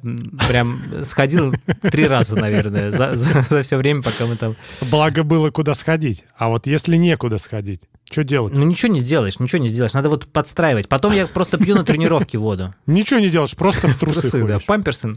прям 0.48 0.76
сходил 1.04 1.54
три 1.82 2.08
раза, 2.08 2.34
наверное, 2.34 2.90
за, 2.90 3.14
за, 3.14 3.46
за 3.48 3.62
все 3.62 3.76
время, 3.76 4.02
пока 4.02 4.26
мы 4.26 4.34
там... 4.34 4.56
Благо 4.90 5.22
было 5.22 5.52
куда 5.52 5.76
сходить. 5.76 6.24
А 6.36 6.48
вот 6.48 6.66
если 6.66 6.96
некуда 6.96 7.38
сходить? 7.38 7.82
Что 8.14 8.22
делать? 8.22 8.54
Ну 8.54 8.64
ничего 8.64 8.92
не 8.92 9.00
сделаешь, 9.00 9.40
ничего 9.40 9.60
не 9.60 9.66
сделаешь. 9.66 9.92
Надо 9.92 10.08
вот 10.08 10.28
подстраивать. 10.28 10.88
Потом 10.88 11.12
я 11.12 11.26
просто 11.26 11.58
пью 11.58 11.74
на 11.74 11.84
тренировке 11.84 12.38
воду. 12.38 12.72
Ничего 12.86 13.18
не 13.18 13.28
делаешь, 13.28 13.56
просто 13.56 13.88
в 13.88 13.98
трусы, 13.98 14.20
трусы 14.30 14.44
да, 14.44 14.60
памперсы 14.64 15.14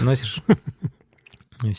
носишь. 0.00 0.42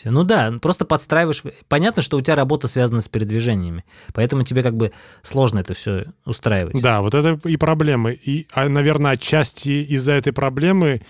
Ну 0.04 0.24
да, 0.24 0.50
просто 0.62 0.86
подстраиваешь. 0.86 1.42
Понятно, 1.68 2.00
что 2.00 2.16
у 2.16 2.22
тебя 2.22 2.36
работа 2.36 2.68
связана 2.68 3.02
с 3.02 3.08
передвижениями, 3.08 3.84
поэтому 4.14 4.44
тебе 4.44 4.62
как 4.62 4.74
бы 4.74 4.92
сложно 5.20 5.58
это 5.58 5.74
все 5.74 6.06
устраивать. 6.24 6.80
Да, 6.80 7.02
вот 7.02 7.12
это 7.14 7.38
и 7.46 7.58
проблемы. 7.58 8.14
И, 8.14 8.46
а, 8.54 8.66
наверное, 8.70 9.10
отчасти 9.10 9.84
из-за 9.84 10.12
этой 10.12 10.32
проблемы 10.32 11.02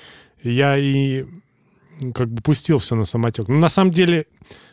я 0.43 0.77
и 0.77 1.25
как 2.15 2.31
бы 2.31 2.43
пустил 2.43 2.79
все 2.79 2.95
на 2.95 3.05
самотек. 3.05 3.49
Но 3.49 3.57
на 3.57 3.69
самом 3.69 3.93
деле, 3.93 4.27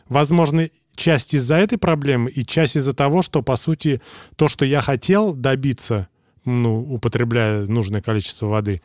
возможно, 0.08 0.68
часть 0.96 1.34
из-за 1.34 1.56
этой 1.56 1.78
проблемы 1.78 2.30
и 2.30 2.44
часть 2.44 2.76
из-за 2.76 2.92
того, 2.92 3.22
что, 3.22 3.42
по 3.42 3.56
сути, 3.56 4.00
то, 4.36 4.48
что 4.48 4.64
я 4.64 4.80
хотел 4.80 5.34
добиться, 5.34 6.08
ну, 6.44 6.80
употребляя 6.80 7.66
нужное 7.66 8.00
количество 8.00 8.46
воды, 8.46 8.82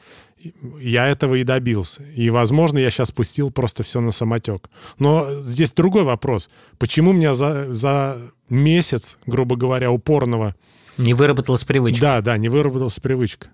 я 0.80 1.08
этого 1.08 1.36
и 1.36 1.44
добился. 1.44 2.04
И, 2.04 2.30
возможно, 2.30 2.78
я 2.78 2.92
сейчас 2.92 3.12
пустил 3.12 3.52
просто 3.52 3.84
все 3.84 4.00
на 4.00 4.12
самотек. 4.12 4.70
Но 5.00 5.26
здесь 5.42 5.72
другой 5.72 6.04
вопрос. 6.04 6.50
Почему 6.78 7.12
у 7.12 7.14
меня 7.14 7.34
за, 7.34 7.74
за 7.74 8.18
месяц, 8.50 9.18
грубо 9.26 9.56
говоря, 9.56 9.92
упорного... 9.92 10.56
Не 10.98 11.14
выработалась 11.14 11.64
привычка. 11.64 12.02
Да, 12.02 12.22
да, 12.22 12.38
не 12.38 12.48
выработалась 12.48 13.00
привычка. 13.00 13.50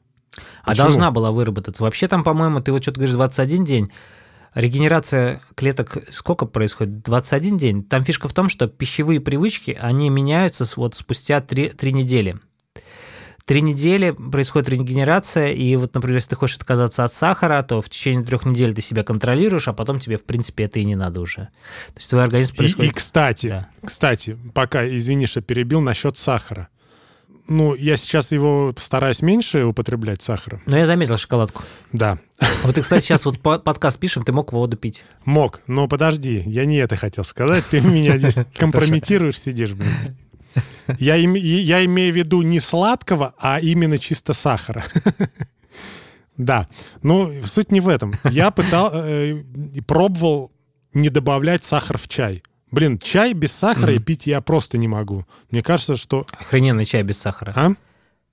А 0.63 0.67
Почему? 0.67 0.86
должна 0.86 1.12
была 1.12 1.32
выработаться. 1.32 1.84
Вообще 1.84 2.08
там, 2.08 2.24
по-моему, 2.24 2.62
ты 2.62 2.72
вот 2.72 2.82
что-то 2.82 3.00
говоришь 3.00 3.15
21 3.15 3.65
день. 3.65 3.91
Регенерация 4.54 5.42
клеток 5.56 5.98
сколько 6.12 6.46
происходит? 6.46 7.02
21 7.04 7.58
день. 7.58 7.84
Там 7.84 8.04
фишка 8.04 8.28
в 8.28 8.34
том, 8.34 8.50
что 8.50 8.68
пищевые 8.68 9.20
привычки, 9.22 9.78
они 9.80 10.10
меняются 10.10 10.66
вот 10.76 10.96
спустя 10.96 11.40
3, 11.42 11.70
3 11.70 11.94
недели. 11.94 12.38
три 13.46 13.62
недели 13.62 14.12
происходит 14.12 14.70
регенерация, 14.70 15.50
и 15.52 15.76
вот, 15.76 15.94
например, 15.96 16.18
если 16.18 16.30
ты 16.32 16.36
хочешь 16.36 16.58
отказаться 16.58 17.04
от 17.04 17.14
сахара, 17.14 17.62
то 17.64 17.82
в 17.82 17.90
течение 17.90 18.24
трех 18.24 18.46
недель 18.46 18.74
ты 18.74 18.82
себя 18.82 19.04
контролируешь, 19.04 19.68
а 19.68 19.74
потом 19.74 20.00
тебе, 20.00 20.18
в 20.18 20.24
принципе, 20.26 20.66
это 20.66 20.80
и 20.80 20.86
не 20.86 20.96
надо 20.96 21.20
уже. 21.22 21.50
То 21.88 21.98
есть 21.98 22.10
твой 22.10 22.24
организм 22.24 22.54
И, 22.54 22.58
происходит... 22.58 22.92
и, 22.92 22.94
кстати, 22.96 23.48
Да. 23.48 23.70
кстати, 23.86 24.38
пока, 24.54 24.88
извини, 24.88 25.26
что 25.26 25.42
перебил, 25.42 25.82
насчет 25.82 26.18
сахара. 26.18 26.70
Ну, 27.54 27.76
я 27.76 27.98
сейчас 27.98 28.32
его 28.32 28.74
стараюсь 28.78 29.22
меньше 29.22 29.66
употреблять 29.66 30.22
сахара. 30.22 30.62
Но 30.66 30.78
я 30.78 30.88
заметил 30.88 31.18
шоколадку. 31.18 31.64
Да, 31.92 32.18
Вот 32.64 32.76
ты, 32.76 32.82
кстати, 32.82 33.04
сейчас 33.04 33.26
вот 33.26 33.40
по- 33.42 33.60
подкаст 33.60 34.00
пишем, 34.00 34.24
ты 34.24 34.32
мог 34.32 34.54
воду 34.54 34.78
пить. 34.78 35.04
мог. 35.26 35.60
Но 35.68 35.90
подожди, 35.90 36.44
я 36.46 36.64
не 36.64 36.78
это 36.78 36.96
хотел 36.96 37.26
сказать. 37.26 37.66
Ты 37.70 37.82
меня 37.82 38.18
здесь 38.18 38.38
компрометируешь, 38.58 39.38
сидишь, 39.38 39.74
блин. 39.74 39.94
Я, 40.98 41.18
име- 41.22 41.40
я 41.40 41.84
имею 41.84 42.14
в 42.14 42.16
виду 42.16 42.42
не 42.42 42.62
сладкого, 42.62 43.34
а 43.38 43.60
именно 43.60 43.98
чисто 43.98 44.32
сахара. 44.34 44.86
Да, 46.38 46.68
ну 47.04 47.32
суть 47.44 47.72
не 47.72 47.82
в 47.82 47.88
этом. 47.88 48.16
Я 48.24 48.50
пытал, 48.50 48.90
э, 48.94 49.44
пробовал 49.86 50.52
не 50.94 51.10
добавлять 51.10 51.64
сахар 51.64 51.98
в 52.00 52.08
чай. 52.08 52.42
Блин, 52.72 52.98
чай 52.98 53.34
без 53.34 53.52
сахара 53.52 53.92
и 53.94 53.98
Мгм. 53.98 54.04
пить 54.06 54.28
я 54.28 54.42
просто 54.42 54.78
не 54.78 54.88
могу. 54.88 55.26
Мне 55.52 55.62
кажется, 55.62 55.96
что... 55.96 56.26
Охрененный 56.40 56.86
чай 56.86 57.04
без 57.04 57.18
сахара. 57.18 57.54
А? 57.56 57.72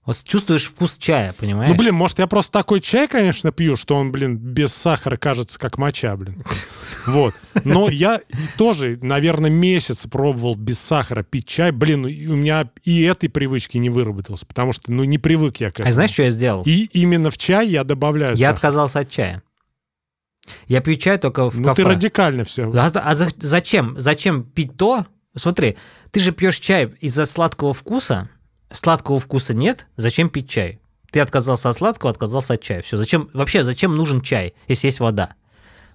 Вот 0.07 0.23
чувствуешь 0.25 0.65
вкус 0.65 0.97
чая, 0.99 1.35
понимаешь? 1.39 1.71
Ну, 1.71 1.77
блин, 1.77 1.95
может, 1.95 2.19
я 2.19 2.27
просто 2.27 2.51
такой 2.53 2.81
чай, 2.81 3.09
конечно, 3.09 3.53
пью, 3.53 3.77
что 3.77 3.95
он, 3.97 4.11
блин, 4.11 4.39
без 4.39 4.73
сахара 4.73 5.19
кажется 5.19 5.59
как 5.59 5.77
моча, 5.77 6.17
блин. 6.17 6.43
Вот. 7.07 7.35
Но 7.65 7.89
я 7.89 8.17
и 8.17 8.37
тоже, 8.59 8.99
наверное, 9.03 9.51
месяц 9.51 10.07
пробовал 10.07 10.55
без 10.55 10.79
сахара 10.79 11.23
пить 11.23 11.47
чай. 11.47 11.71
Блин, 11.73 12.03
ну, 12.03 12.09
и 12.09 12.27
у 12.27 12.37
меня 12.37 12.71
и 12.85 13.03
этой 13.03 13.29
привычки 13.31 13.77
не 13.79 13.89
выработалось, 13.91 14.45
потому 14.45 14.73
что, 14.73 14.93
ну, 14.93 15.05
не 15.05 15.17
привык 15.19 15.57
я 15.59 15.71
к 15.71 15.75
этому. 15.75 15.89
А 15.89 15.93
знаешь, 15.93 16.11
что 16.11 16.23
я 16.25 16.31
сделал? 16.31 16.63
И 16.65 16.89
именно 16.93 17.31
в 17.31 17.39
чай 17.39 17.69
я 17.69 17.85
добавляю 17.85 18.33
Я 18.37 18.49
сахар. 18.49 18.55
отказался 18.57 18.99
от 19.01 19.11
чая. 19.11 19.43
Я 20.67 20.81
пью 20.81 20.97
чай 20.97 21.19
только 21.19 21.49
в 21.51 21.59
Ну, 21.59 21.69
кафе. 21.69 21.83
ты 21.83 21.89
радикально 21.89 22.45
все. 22.45 22.71
А, 22.75 22.87
а 22.95 23.15
за- 23.17 23.29
зачем? 23.37 23.95
Зачем 23.99 24.45
пить 24.45 24.77
то? 24.77 25.07
Смотри, 25.37 25.77
ты 26.11 26.21
же 26.21 26.33
пьешь 26.33 26.59
чай 26.59 26.93
из-за 27.01 27.27
сладкого 27.27 27.73
вкуса. 27.73 28.29
Сладкого 28.73 29.19
вкуса 29.19 29.55
нет. 29.55 29.87
Зачем 29.97 30.29
пить 30.31 30.49
чай? 30.51 30.81
Ты 31.11 31.21
отказался 31.21 31.71
от 31.71 31.77
сладкого, 31.77 32.11
отказался 32.11 32.55
от 32.55 32.63
чая. 32.63 32.83
Все. 32.83 32.97
Зачем 32.99 33.31
вообще? 33.33 33.65
Зачем 33.65 33.97
нужен 33.97 34.21
чай, 34.21 34.55
если 34.69 34.89
есть 34.89 35.01
вода? 35.01 35.35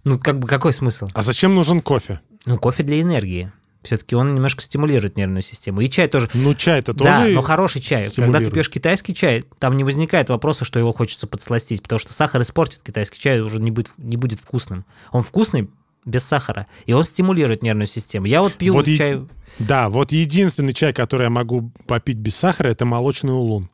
Ну 0.03 0.17
как 0.19 0.39
бы 0.39 0.47
какой 0.47 0.73
смысл? 0.73 1.07
А 1.13 1.21
зачем 1.21 1.53
нужен 1.55 1.81
кофе? 1.81 2.19
Ну 2.45 2.57
кофе 2.57 2.83
для 2.83 2.99
энергии. 3.01 3.51
Все-таки 3.83 4.15
он 4.15 4.33
немножко 4.33 4.61
стимулирует 4.61 5.17
нервную 5.17 5.41
систему. 5.41 5.81
И 5.81 5.89
чай 5.89 6.07
тоже. 6.07 6.29
Ну, 6.33 6.55
чай-то 6.55 6.93
Да, 6.93 7.19
тоже... 7.19 7.33
но 7.33 7.41
хороший 7.41 7.81
чай. 7.81 8.09
Когда 8.15 8.39
ты 8.39 8.49
пьешь 8.49 8.69
китайский 8.69 9.13
чай, 9.13 9.45
там 9.59 9.75
не 9.75 9.83
возникает 9.83 10.29
вопроса, 10.29 10.65
что 10.65 10.79
его 10.79 10.93
хочется 10.93 11.27
подсластить, 11.27 11.83
потому 11.83 11.99
что 11.99 12.13
сахар 12.13 12.41
испортит 12.41 12.81
китайский 12.83 13.19
чай, 13.19 13.41
уже 13.41 13.59
не 13.59 13.71
будет, 13.71 13.91
не 13.97 14.17
будет 14.17 14.39
вкусным. 14.39 14.85
Он 15.11 15.21
вкусный 15.21 15.69
без 16.05 16.23
сахара, 16.23 16.65
и 16.85 16.93
он 16.93 17.03
стимулирует 17.03 17.63
нервную 17.63 17.87
систему. 17.87 18.25
Я 18.25 18.41
вот 18.41 18.53
пью 18.53 18.73
Вот 18.73 18.85
чай... 18.85 19.21
Да, 19.59 19.89
вот 19.89 20.11
единственный 20.11 20.73
чай, 20.73 20.93
который 20.93 21.23
я 21.23 21.29
могу 21.29 21.71
попить 21.87 22.17
без 22.17 22.35
сахара, 22.35 22.69
это 22.69 22.85
молочный 22.85 23.33
улун. 23.33 23.69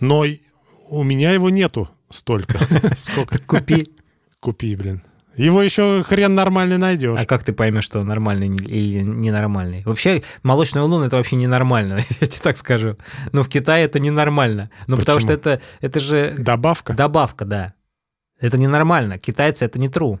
Но 0.00 0.24
у 0.88 1.02
меня 1.02 1.32
его 1.32 1.50
нету 1.50 1.88
столько. 2.10 2.58
Сколько? 2.96 3.38
Купи. 3.38 3.88
Купи, 4.40 4.74
блин. 4.76 5.02
Его 5.36 5.62
еще 5.62 6.02
хрен 6.02 6.34
нормально 6.34 6.78
найдешь. 6.78 7.18
А 7.20 7.24
как 7.26 7.42
ты 7.44 7.52
поймешь, 7.52 7.84
что 7.84 8.02
нормальный 8.04 8.48
или 8.48 9.00
ненормальный? 9.02 9.82
Вообще, 9.84 10.22
молочный 10.42 10.82
улун 10.82 11.02
это 11.02 11.16
вообще 11.16 11.36
ненормально, 11.36 12.00
я 12.20 12.26
тебе 12.26 12.40
так 12.42 12.56
скажу. 12.56 12.96
Но 13.32 13.42
в 13.42 13.48
Китае 13.48 13.84
это 13.84 13.98
ненормально. 14.00 14.70
Ну, 14.86 14.96
потому 14.96 15.20
что 15.20 15.32
это, 15.32 15.60
это 15.80 16.00
же 16.00 16.34
Добавка? 16.38 16.92
добавка, 16.92 17.44
да. 17.44 17.74
Это 18.40 18.58
ненормально. 18.58 19.18
Китайцы 19.18 19.64
это 19.64 19.78
не 19.78 19.88
тру. 19.88 20.20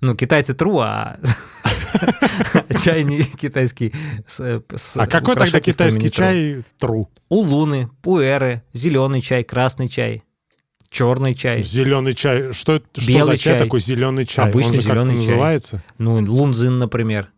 Ну, 0.00 0.14
китайцы 0.14 0.54
тру, 0.54 0.80
а 0.80 1.18
чай 2.82 3.04
не 3.04 3.22
китайский. 3.22 3.94
с- 4.26 4.62
с 4.74 4.96
А 4.96 5.06
какой 5.06 5.34
тогда 5.36 5.60
китайский 5.60 6.10
чай 6.10 6.62
тру? 6.78 7.08
Улуны, 7.28 7.88
пуэры, 8.02 8.62
зеленый 8.72 9.20
чай, 9.20 9.44
красный 9.44 9.88
чай, 9.88 10.22
черный 10.94 11.34
чай. 11.34 11.62
Зеленый 11.62 12.14
чай. 12.14 12.52
Что, 12.52 12.74
это- 12.76 12.86
что 13.00 13.12
Белый 13.12 13.36
за 13.36 13.42
чай, 13.42 13.58
чай. 13.58 13.58
такой 13.58 13.80
зеленый 13.80 14.24
чай? 14.24 14.48
Обычный 14.48 14.76
Он 14.76 14.82
же 14.82 14.88
как-то 14.88 15.04
зеленый 15.04 15.20
чай. 15.22 15.30
называется? 15.30 15.82
Ну, 15.98 16.14
лунзин, 16.24 16.78
например. 16.78 17.30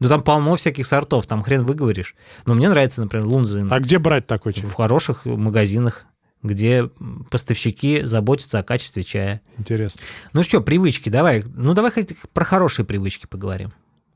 Ну, 0.00 0.08
там 0.08 0.22
полно 0.22 0.56
всяких 0.56 0.86
сортов, 0.86 1.26
там 1.26 1.42
хрен 1.42 1.62
выговоришь. 1.64 2.14
Но 2.46 2.54
мне 2.54 2.68
нравится, 2.68 3.00
например, 3.00 3.26
лунзин. 3.26 3.72
А 3.72 3.78
где 3.78 3.98
брать 3.98 4.26
такой 4.26 4.52
чай? 4.52 4.64
в 4.64 4.72
хороших 4.74 5.24
магазинах, 5.24 6.04
где 6.42 6.90
поставщики 7.30 8.02
заботятся 8.04 8.58
о 8.58 8.62
качестве 8.64 9.04
чая. 9.04 9.40
Интересно. 9.56 10.02
Ну 10.32 10.42
что, 10.42 10.60
привычки, 10.60 11.08
давай. 11.08 11.44
Ну, 11.54 11.74
давай 11.74 11.92
хоть 11.92 12.08
про 12.32 12.44
хорошие 12.44 12.84
привычки 12.84 13.26
поговорим. 13.26 13.72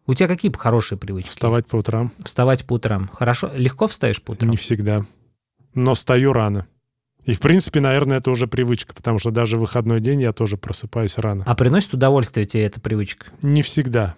У 0.06 0.14
тебя 0.14 0.26
какие 0.26 0.50
хорошие 0.52 0.98
привычки? 0.98 1.30
Вставать 1.30 1.66
по 1.66 1.76
утрам? 1.76 2.12
Вставать 2.24 2.66
по 2.66 2.74
утрам. 2.74 3.08
Хорошо? 3.12 3.50
Легко 3.54 3.86
встаешь 3.86 4.20
по 4.20 4.32
утрам? 4.32 4.50
Не 4.50 4.56
всегда. 4.56 5.06
Но 5.74 5.94
встаю 5.94 6.32
рано. 6.32 6.66
И, 7.28 7.34
в 7.34 7.40
принципе, 7.40 7.80
наверное, 7.80 8.16
это 8.16 8.30
уже 8.30 8.46
привычка, 8.46 8.94
потому 8.94 9.18
что 9.18 9.30
даже 9.30 9.58
в 9.58 9.60
выходной 9.60 10.00
день 10.00 10.22
я 10.22 10.32
тоже 10.32 10.56
просыпаюсь 10.56 11.18
рано. 11.18 11.44
А 11.46 11.54
приносит 11.54 11.92
удовольствие 11.92 12.46
тебе 12.46 12.64
эта 12.64 12.80
привычка? 12.80 13.26
Не 13.42 13.60
всегда. 13.60 14.14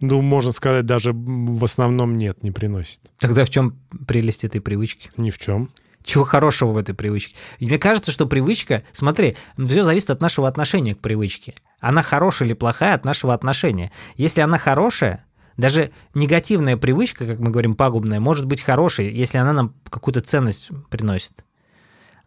Ну, 0.00 0.22
можно 0.22 0.52
сказать, 0.52 0.86
даже 0.86 1.12
в 1.12 1.64
основном 1.64 2.14
нет, 2.14 2.44
не 2.44 2.52
приносит. 2.52 3.00
Тогда 3.18 3.44
в 3.44 3.50
чем 3.50 3.80
прелесть 4.06 4.44
этой 4.44 4.60
привычки? 4.60 5.10
Ни 5.16 5.30
в 5.30 5.38
чем. 5.38 5.70
Чего 6.04 6.22
хорошего 6.22 6.70
в 6.70 6.76
этой 6.76 6.94
привычке? 6.94 7.34
И 7.58 7.66
мне 7.66 7.78
кажется, 7.78 8.12
что 8.12 8.26
привычка, 8.26 8.84
смотри, 8.92 9.36
все 9.58 9.82
зависит 9.82 10.10
от 10.10 10.20
нашего 10.20 10.46
отношения 10.46 10.94
к 10.94 11.00
привычке. 11.00 11.54
Она 11.80 12.02
хорошая 12.02 12.46
или 12.46 12.54
плохая 12.54 12.94
от 12.94 13.04
нашего 13.04 13.34
отношения. 13.34 13.90
Если 14.16 14.40
она 14.40 14.58
хорошая, 14.58 15.24
даже 15.56 15.90
негативная 16.14 16.76
привычка, 16.76 17.26
как 17.26 17.40
мы 17.40 17.50
говорим, 17.50 17.74
пагубная, 17.74 18.20
может 18.20 18.46
быть 18.46 18.62
хорошей, 18.62 19.12
если 19.12 19.38
она 19.38 19.52
нам 19.52 19.74
какую-то 19.90 20.20
ценность 20.20 20.68
приносит. 20.90 21.44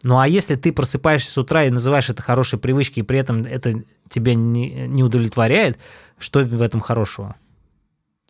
Ну 0.06 0.20
а 0.20 0.28
если 0.28 0.54
ты 0.54 0.72
просыпаешься 0.72 1.32
с 1.32 1.38
утра 1.40 1.64
и 1.64 1.72
называешь 1.72 2.12
это 2.12 2.22
хорошей 2.22 2.60
привычкой, 2.60 3.02
и 3.02 3.04
при 3.04 3.18
этом 3.18 3.42
это 3.42 3.74
тебя 4.08 4.36
не, 4.36 4.86
не 4.86 5.04
удовлетворяет, 5.04 5.80
что 6.20 6.42
в 6.44 6.62
этом 6.62 6.80
хорошего? 6.80 7.36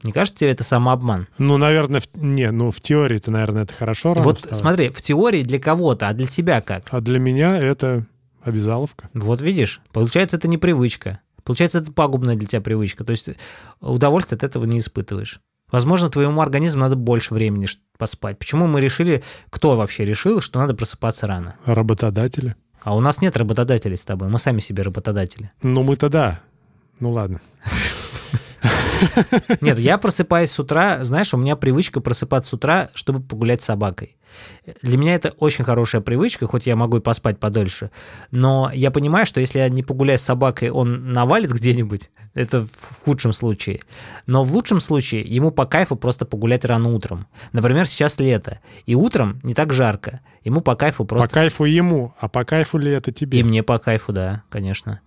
Не 0.01 0.13
кажется 0.13 0.39
тебе 0.39 0.51
это 0.51 0.63
самообман? 0.63 1.27
Ну, 1.37 1.57
наверное, 1.57 1.99
в... 1.99 2.07
не, 2.15 2.49
ну, 2.51 2.71
в 2.71 2.79
теории-то, 2.79 3.29
наверное, 3.29 3.63
это 3.63 3.73
хорошо 3.73 4.13
вот 4.13 4.37
вставать. 4.37 4.57
смотри, 4.57 4.89
в 4.89 5.01
теории 5.01 5.43
для 5.43 5.59
кого-то, 5.59 6.07
а 6.07 6.13
для 6.13 6.27
тебя 6.27 6.61
как? 6.61 6.85
А 6.91 7.01
для 7.01 7.19
меня 7.19 7.57
это 7.57 8.05
обязаловка. 8.41 9.09
Вот 9.13 9.41
видишь, 9.41 9.81
получается, 9.91 10.37
это 10.37 10.47
не 10.47 10.57
привычка. 10.57 11.19
Получается, 11.43 11.79
это 11.79 11.91
пагубная 11.91 12.37
для 12.37 12.47
тебя 12.47 12.61
привычка. 12.61 13.03
То 13.03 13.11
есть 13.11 13.31
удовольствия 13.81 14.37
от 14.37 14.45
этого 14.45 14.63
не 14.63 14.79
испытываешь. 14.79 15.41
Возможно, 15.71 16.09
твоему 16.09 16.41
организму 16.41 16.81
надо 16.81 16.95
больше 16.95 17.33
времени 17.33 17.67
поспать. 17.97 18.37
Почему 18.37 18.67
мы 18.67 18.81
решили, 18.81 19.23
кто 19.49 19.75
вообще 19.75 20.05
решил, 20.05 20.41
что 20.41 20.59
надо 20.59 20.73
просыпаться 20.75 21.27
рано? 21.27 21.55
Работодатели. 21.65 22.55
А 22.81 22.95
у 22.95 22.99
нас 22.99 23.19
нет 23.19 23.35
работодателей 23.35 23.97
с 23.97 24.03
тобой, 24.03 24.29
мы 24.29 24.37
сами 24.37 24.59
себе 24.59 24.83
работодатели. 24.83 25.51
Ну, 25.63 25.81
мы-то 25.81 26.07
да. 26.09 26.39
Ну, 26.99 27.11
ладно. 27.11 27.41
Нет, 29.61 29.79
я 29.79 29.97
просыпаюсь 29.97 30.51
с 30.51 30.59
утра, 30.59 31.03
знаешь, 31.03 31.33
у 31.33 31.37
меня 31.37 31.55
привычка 31.55 31.99
просыпаться 31.99 32.51
с 32.51 32.53
утра, 32.53 32.89
чтобы 32.93 33.21
погулять 33.21 33.61
с 33.61 33.65
собакой. 33.65 34.17
Для 34.81 34.97
меня 34.97 35.15
это 35.15 35.29
очень 35.39 35.63
хорошая 35.63 36.01
привычка, 36.01 36.47
хоть 36.47 36.67
я 36.67 36.75
могу 36.75 36.97
и 36.97 37.01
поспать 37.01 37.39
подольше. 37.39 37.91
Но 38.31 38.71
я 38.73 38.91
понимаю, 38.91 39.25
что 39.25 39.39
если 39.39 39.59
я 39.59 39.69
не 39.69 39.83
погуляю 39.83 40.19
с 40.19 40.23
собакой, 40.23 40.69
он 40.69 41.13
навалит 41.13 41.51
где-нибудь. 41.51 42.09
Это 42.33 42.65
в 42.65 43.05
худшем 43.05 43.31
случае. 43.31 43.81
Но 44.27 44.43
в 44.43 44.53
лучшем 44.53 44.79
случае 44.81 45.21
ему 45.21 45.51
по 45.51 45.65
кайфу 45.65 45.95
просто 45.95 46.25
погулять 46.25 46.65
рано 46.65 46.93
утром. 46.93 47.27
Например, 47.53 47.87
сейчас 47.87 48.19
лето. 48.19 48.59
И 48.85 48.93
утром 48.93 49.39
не 49.43 49.53
так 49.53 49.71
жарко. 49.71 50.19
Ему 50.43 50.61
по 50.61 50.75
кайфу 50.75 51.05
просто... 51.05 51.27
По 51.27 51.33
кайфу 51.33 51.63
ему, 51.63 52.13
а 52.19 52.27
по 52.27 52.43
кайфу 52.43 52.77
ли 52.77 52.91
это 52.91 53.11
тебе? 53.11 53.39
И 53.39 53.43
мне 53.43 53.63
по 53.63 53.77
кайфу, 53.77 54.11
да, 54.11 54.43
конечно. 54.49 54.99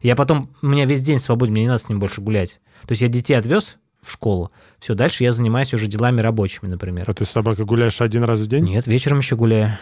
Я 0.00 0.16
потом, 0.16 0.50
у 0.62 0.68
меня 0.68 0.86
весь 0.86 1.02
день 1.02 1.20
свободен, 1.20 1.52
мне 1.52 1.62
не 1.62 1.68
надо 1.68 1.82
с 1.82 1.88
ним 1.88 2.00
больше 2.00 2.22
гулять. 2.22 2.60
То 2.86 2.92
есть 2.92 3.02
я 3.02 3.08
детей 3.08 3.34
отвез 3.34 3.76
в 4.02 4.12
школу, 4.12 4.50
все, 4.80 4.94
дальше 4.94 5.24
я 5.24 5.30
занимаюсь 5.30 5.74
уже 5.74 5.86
делами 5.86 6.20
рабочими, 6.20 6.68
например. 6.68 7.04
А 7.06 7.12
ты 7.12 7.24
с 7.24 7.30
собакой 7.30 7.66
гуляешь 7.66 8.00
один 8.00 8.24
раз 8.24 8.40
в 8.40 8.46
день? 8.46 8.64
Нет, 8.64 8.86
вечером 8.86 9.18
еще 9.18 9.36
гуляю. 9.36 9.72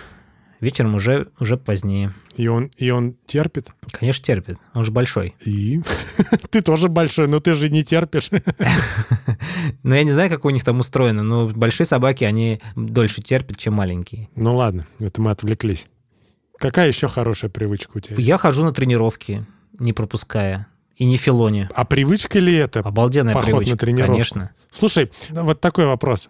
Вечером 0.60 0.96
уже, 0.96 1.28
уже 1.38 1.56
позднее. 1.56 2.14
И 2.36 2.48
он, 2.48 2.64
и 2.76 2.90
он 2.90 3.14
терпит? 3.26 3.68
Конечно, 3.92 4.24
терпит, 4.24 4.58
он 4.74 4.84
же 4.84 4.90
большой. 4.90 5.36
И? 5.44 5.80
Ты 6.50 6.62
тоже 6.62 6.88
большой, 6.88 7.28
но 7.28 7.38
ты 7.38 7.54
же 7.54 7.68
не 7.68 7.84
терпишь. 7.84 8.30
Но 9.84 9.94
я 9.94 10.02
не 10.02 10.10
знаю, 10.10 10.30
как 10.30 10.44
у 10.44 10.50
них 10.50 10.64
там 10.64 10.80
устроено, 10.80 11.22
но 11.22 11.46
большие 11.46 11.86
собаки, 11.86 12.24
они 12.24 12.60
дольше 12.74 13.22
терпят, 13.22 13.58
чем 13.58 13.74
маленькие. 13.74 14.28
Ну 14.34 14.56
ладно, 14.56 14.86
это 14.98 15.20
мы 15.20 15.30
отвлеклись. 15.30 15.86
Какая 16.58 16.88
еще 16.88 17.06
хорошая 17.06 17.50
привычка 17.50 17.92
у 17.94 18.00
тебя? 18.00 18.16
Я 18.18 18.38
хожу 18.38 18.64
на 18.64 18.72
тренировки, 18.72 19.46
не 19.78 19.92
пропуская, 19.92 20.66
и 20.98 21.04
не 21.04 21.16
филоне. 21.16 21.70
А 21.74 21.84
привычка 21.84 22.38
ли 22.40 22.54
это? 22.54 22.80
Обалденная 22.80 23.32
Поход 23.32 23.52
на 23.52 23.58
привычка, 23.58 23.78
тренировку. 23.78 24.12
конечно. 24.12 24.50
Слушай, 24.70 25.10
вот 25.30 25.60
такой 25.60 25.86
вопрос. 25.86 26.28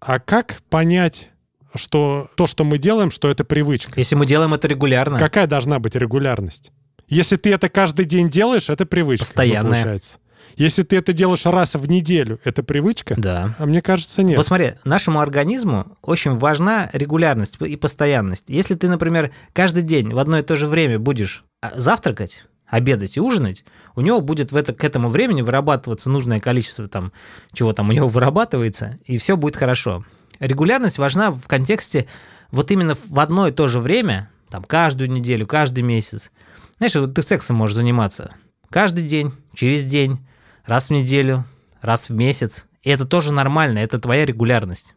А 0.00 0.18
как 0.18 0.60
понять, 0.68 1.30
что 1.74 2.28
то, 2.36 2.46
что 2.46 2.64
мы 2.64 2.78
делаем, 2.78 3.10
что 3.10 3.28
это 3.30 3.44
привычка. 3.44 3.92
Если 3.96 4.16
мы 4.16 4.26
делаем 4.26 4.52
это 4.54 4.68
регулярно. 4.68 5.18
Какая 5.18 5.46
должна 5.46 5.78
быть 5.78 5.94
регулярность? 5.94 6.72
Если 7.06 7.36
ты 7.36 7.52
это 7.52 7.68
каждый 7.68 8.04
день 8.04 8.28
делаешь, 8.28 8.68
это 8.68 8.84
привычка. 8.84 9.24
Постоянная. 9.24 9.82
Получается. 9.82 10.18
Если 10.56 10.82
ты 10.82 10.96
это 10.96 11.12
делаешь 11.12 11.46
раз 11.46 11.74
в 11.74 11.88
неделю, 11.88 12.40
это 12.42 12.64
привычка? 12.64 13.14
Да. 13.16 13.54
А 13.58 13.66
мне 13.66 13.80
кажется, 13.80 14.24
нет. 14.24 14.36
Вот 14.36 14.46
смотри, 14.46 14.74
нашему 14.82 15.20
организму 15.20 15.96
очень 16.02 16.34
важна 16.34 16.90
регулярность 16.92 17.56
и 17.60 17.76
постоянность. 17.76 18.46
Если 18.48 18.74
ты, 18.74 18.88
например, 18.88 19.30
каждый 19.52 19.84
день 19.84 20.12
в 20.12 20.18
одно 20.18 20.38
и 20.38 20.42
то 20.42 20.56
же 20.56 20.66
время 20.66 20.98
будешь 20.98 21.44
а, 21.62 21.78
завтракать, 21.78 22.46
обедать 22.68 23.16
и 23.16 23.20
ужинать, 23.20 23.64
у 23.94 24.00
него 24.00 24.20
будет 24.20 24.52
в 24.52 24.56
это, 24.56 24.72
к 24.72 24.84
этому 24.84 25.08
времени 25.08 25.42
вырабатываться 25.42 26.10
нужное 26.10 26.38
количество 26.38 26.88
там, 26.88 27.12
чего 27.52 27.72
там 27.72 27.88
у 27.88 27.92
него 27.92 28.08
вырабатывается, 28.08 28.98
и 29.04 29.18
все 29.18 29.36
будет 29.36 29.56
хорошо. 29.56 30.04
Регулярность 30.38 30.98
важна 30.98 31.30
в 31.30 31.46
контексте 31.48 32.06
вот 32.50 32.70
именно 32.70 32.94
в 32.94 33.18
одно 33.18 33.48
и 33.48 33.52
то 33.52 33.68
же 33.68 33.80
время, 33.80 34.30
там, 34.50 34.64
каждую 34.64 35.10
неделю, 35.10 35.46
каждый 35.46 35.82
месяц. 35.82 36.30
Знаешь, 36.78 36.94
вот 36.94 37.14
ты 37.14 37.22
сексом 37.22 37.56
можешь 37.56 37.76
заниматься 37.76 38.32
каждый 38.70 39.04
день, 39.04 39.32
через 39.54 39.84
день, 39.84 40.18
раз 40.64 40.88
в 40.88 40.90
неделю, 40.90 41.44
раз 41.80 42.08
в 42.08 42.14
месяц. 42.14 42.66
И 42.82 42.90
это 42.90 43.06
тоже 43.06 43.32
нормально, 43.32 43.78
это 43.78 43.98
твоя 43.98 44.24
регулярность. 44.24 44.94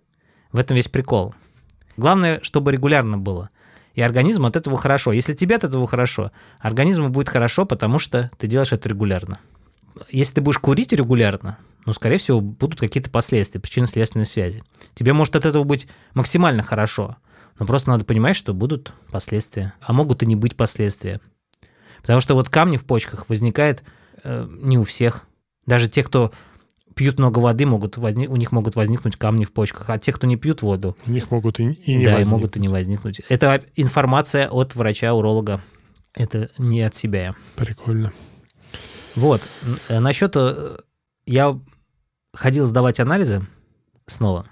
В 0.52 0.60
этом 0.60 0.76
весь 0.76 0.88
прикол. 0.88 1.34
Главное, 1.98 2.40
чтобы 2.44 2.72
регулярно 2.72 3.18
было. 3.18 3.50
И 3.94 4.02
организму 4.02 4.48
от 4.48 4.56
этого 4.56 4.78
хорошо. 4.78 5.12
Если 5.12 5.34
тебе 5.34 5.56
от 5.56 5.64
этого 5.64 5.86
хорошо, 5.88 6.32
организму 6.60 7.10
будет 7.10 7.30
хорошо, 7.30 7.66
потому 7.66 8.00
что 8.00 8.32
ты 8.38 8.48
делаешь 8.48 8.72
это 8.72 8.88
регулярно. 8.90 9.40
Если 10.10 10.36
ты 10.36 10.42
будешь 10.42 10.60
курить 10.60 10.94
регулярно, 10.94 11.58
ну, 11.86 11.94
скорее 11.94 12.18
всего, 12.18 12.40
будут 12.40 12.80
какие-то 12.80 13.10
последствия, 13.10 13.60
причинно-следственные 13.60 14.26
связи. 14.26 14.64
Тебе 14.94 15.14
может 15.14 15.36
от 15.36 15.46
этого 15.46 15.64
быть 15.64 15.88
максимально 16.14 16.64
хорошо, 16.64 17.18
но 17.60 17.66
просто 17.66 17.90
надо 17.90 18.06
понимать, 18.06 18.36
что 18.36 18.54
будут 18.54 18.94
последствия, 19.12 19.74
а 19.82 19.92
могут 19.92 20.24
и 20.24 20.26
не 20.26 20.36
быть 20.36 20.56
последствия. 20.56 21.20
Потому 22.02 22.22
что 22.22 22.36
вот 22.36 22.50
камни 22.50 22.78
в 22.78 22.86
почках 22.86 23.30
возникают 23.30 23.84
э, 24.24 24.48
не 24.50 24.78
у 24.78 24.84
всех. 24.84 25.26
Даже 25.66 25.90
те, 25.90 26.04
кто 26.04 26.32
пьют 27.02 27.18
много 27.18 27.40
воды, 27.40 27.66
могут 27.66 27.98
возник, 27.98 28.30
у 28.30 28.36
них 28.36 28.52
могут 28.52 28.76
возникнуть 28.76 29.16
камни 29.16 29.44
в 29.44 29.52
почках, 29.52 29.90
а 29.90 29.98
те, 29.98 30.14
кто 30.14 30.28
не 30.28 30.36
пьют 30.38 30.62
воду, 30.62 30.96
у 31.08 31.10
них 31.10 31.32
могут 31.32 31.60
и, 31.60 31.64
и 31.64 31.96
не 31.96 32.06
да, 32.06 32.12
и 32.12 32.14
возникнуть. 32.18 32.30
могут 32.30 32.58
и 32.58 32.60
не 32.60 32.68
возникнуть. 32.68 33.22
Это 33.28 33.60
информация 33.76 34.48
от 34.50 34.76
врача-уролога. 34.76 35.64
Это 36.14 36.52
не 36.60 36.82
от 36.82 36.94
себя. 36.94 37.22
я. 37.24 37.36
Прикольно. 37.56 38.14
Вот. 39.16 39.42
Н- 39.90 40.04
Насчет... 40.04 40.34
э, 40.36 40.78
Я 41.26 41.60
ходил 42.36 42.68
сдавать 42.68 43.00
анализы 43.00 43.48
снова. 44.06 44.46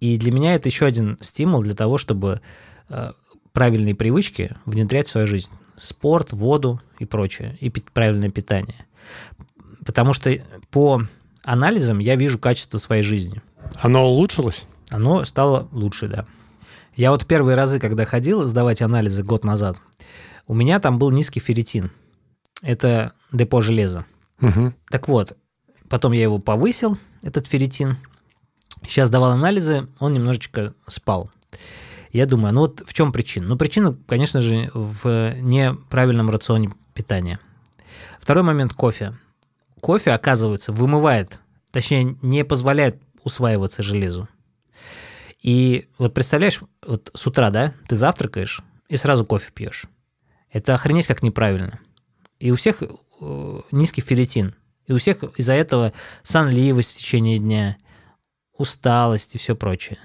И 0.00 0.18
для 0.18 0.32
меня 0.32 0.56
это 0.56 0.68
еще 0.68 0.84
один 0.84 1.16
стимул 1.20 1.62
для 1.62 1.76
того, 1.76 1.96
чтобы 1.96 2.40
э, 2.88 3.12
правильные 3.52 3.94
привычки 3.94 4.56
внедрять 4.66 5.06
в 5.06 5.12
свою 5.12 5.28
жизнь. 5.28 5.48
Спорт, 5.78 6.32
воду 6.32 6.80
и 6.98 7.04
прочее. 7.04 7.56
И 7.60 7.70
правильное 7.70 8.30
питание. 8.30 8.84
Потому 9.86 10.12
что 10.12 10.36
по 10.72 11.02
анализам 11.44 11.98
я 11.98 12.16
вижу 12.16 12.38
качество 12.38 12.78
своей 12.78 13.02
жизни. 13.02 13.42
Оно 13.80 14.06
улучшилось? 14.06 14.66
Оно 14.90 15.24
стало 15.24 15.68
лучше, 15.72 16.08
да. 16.08 16.26
Я 16.94 17.10
вот 17.10 17.26
первые 17.26 17.56
разы, 17.56 17.80
когда 17.80 18.04
ходил 18.04 18.46
сдавать 18.46 18.82
анализы 18.82 19.22
год 19.22 19.44
назад, 19.44 19.78
у 20.46 20.54
меня 20.54 20.78
там 20.80 20.98
был 20.98 21.10
низкий 21.10 21.40
ферритин. 21.40 21.90
Это 22.60 23.12
депо 23.32 23.60
железа. 23.60 24.04
Мгм. 24.40 24.74
Так 24.90 25.08
вот, 25.08 25.36
потом 25.88 26.12
я 26.12 26.22
его 26.22 26.38
повысил, 26.38 26.98
этот 27.22 27.46
ферритин. 27.46 27.96
Сейчас 28.86 29.08
давал 29.08 29.30
анализы, 29.30 29.88
он 29.98 30.12
немножечко 30.12 30.74
спал. 30.86 31.30
Я 32.12 32.26
думаю, 32.26 32.52
ну 32.52 32.62
вот 32.62 32.82
в 32.84 32.92
чем 32.92 33.10
причина? 33.10 33.46
Ну, 33.46 33.56
причина, 33.56 33.96
конечно 34.06 34.42
же, 34.42 34.70
в 34.74 35.34
неправильном 35.40 36.28
рационе 36.28 36.70
питания. 36.92 37.38
Второй 38.20 38.44
момент– 38.44 38.72
кофе. 38.74 39.16
Кофе, 39.82 40.12
оказывается, 40.12 40.70
вымывает, 40.72 41.40
точнее, 41.72 42.16
не 42.22 42.44
позволяет 42.44 43.02
усваиваться 43.24 43.82
железу. 43.82 44.28
И 45.42 45.88
вот 45.98 46.14
представляешь, 46.14 46.60
вот 46.86 47.10
с 47.14 47.26
утра, 47.26 47.50
да, 47.50 47.74
ты 47.88 47.96
завтракаешь 47.96 48.62
и 48.88 48.96
сразу 48.96 49.24
кофе 49.24 49.50
пьешь. 49.52 49.86
Это 50.52 50.74
охренеть 50.74 51.08
как 51.08 51.24
неправильно. 51.24 51.80
И 52.38 52.52
у 52.52 52.54
всех 52.54 52.84
э, 52.84 53.60
низкий 53.72 54.02
ферритин. 54.02 54.54
И 54.86 54.92
у 54.92 54.98
всех 54.98 55.24
из-за 55.36 55.54
этого 55.54 55.92
сонливость 56.22 56.92
в 56.92 56.98
течение 56.98 57.40
дня, 57.40 57.76
усталость 58.56 59.34
и 59.34 59.38
все 59.38 59.56
прочее. 59.56 59.98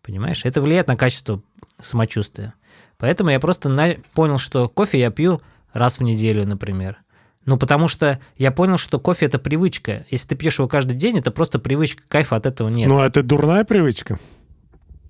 Понимаешь? 0.00 0.46
Это 0.46 0.62
влияет 0.62 0.86
на 0.86 0.96
качество 0.96 1.42
самочувствия. 1.78 2.54
Поэтому 2.96 3.28
я 3.28 3.40
просто 3.40 3.68
понял, 4.14 4.38
что 4.38 4.70
кофе 4.70 5.00
я 5.00 5.10
пью 5.10 5.42
раз 5.74 5.98
в 5.98 6.02
неделю, 6.02 6.46
например. 6.46 7.02
Ну, 7.44 7.58
потому 7.58 7.88
что 7.88 8.20
я 8.36 8.52
понял, 8.52 8.78
что 8.78 9.00
кофе– 9.00 9.26
это 9.26 9.38
привычка. 9.38 10.06
Если 10.10 10.28
ты 10.28 10.36
пьешь 10.36 10.58
его 10.58 10.68
каждый 10.68 10.96
день, 10.96 11.18
это 11.18 11.30
просто 11.30 11.58
привычка, 11.58 12.02
кайфа 12.08 12.36
от 12.36 12.46
этого 12.46 12.68
нет. 12.68 12.88
Ну, 12.88 13.00
а 13.00 13.06
это 13.06 13.22
дурная 13.22 13.64
привычка? 13.64 14.18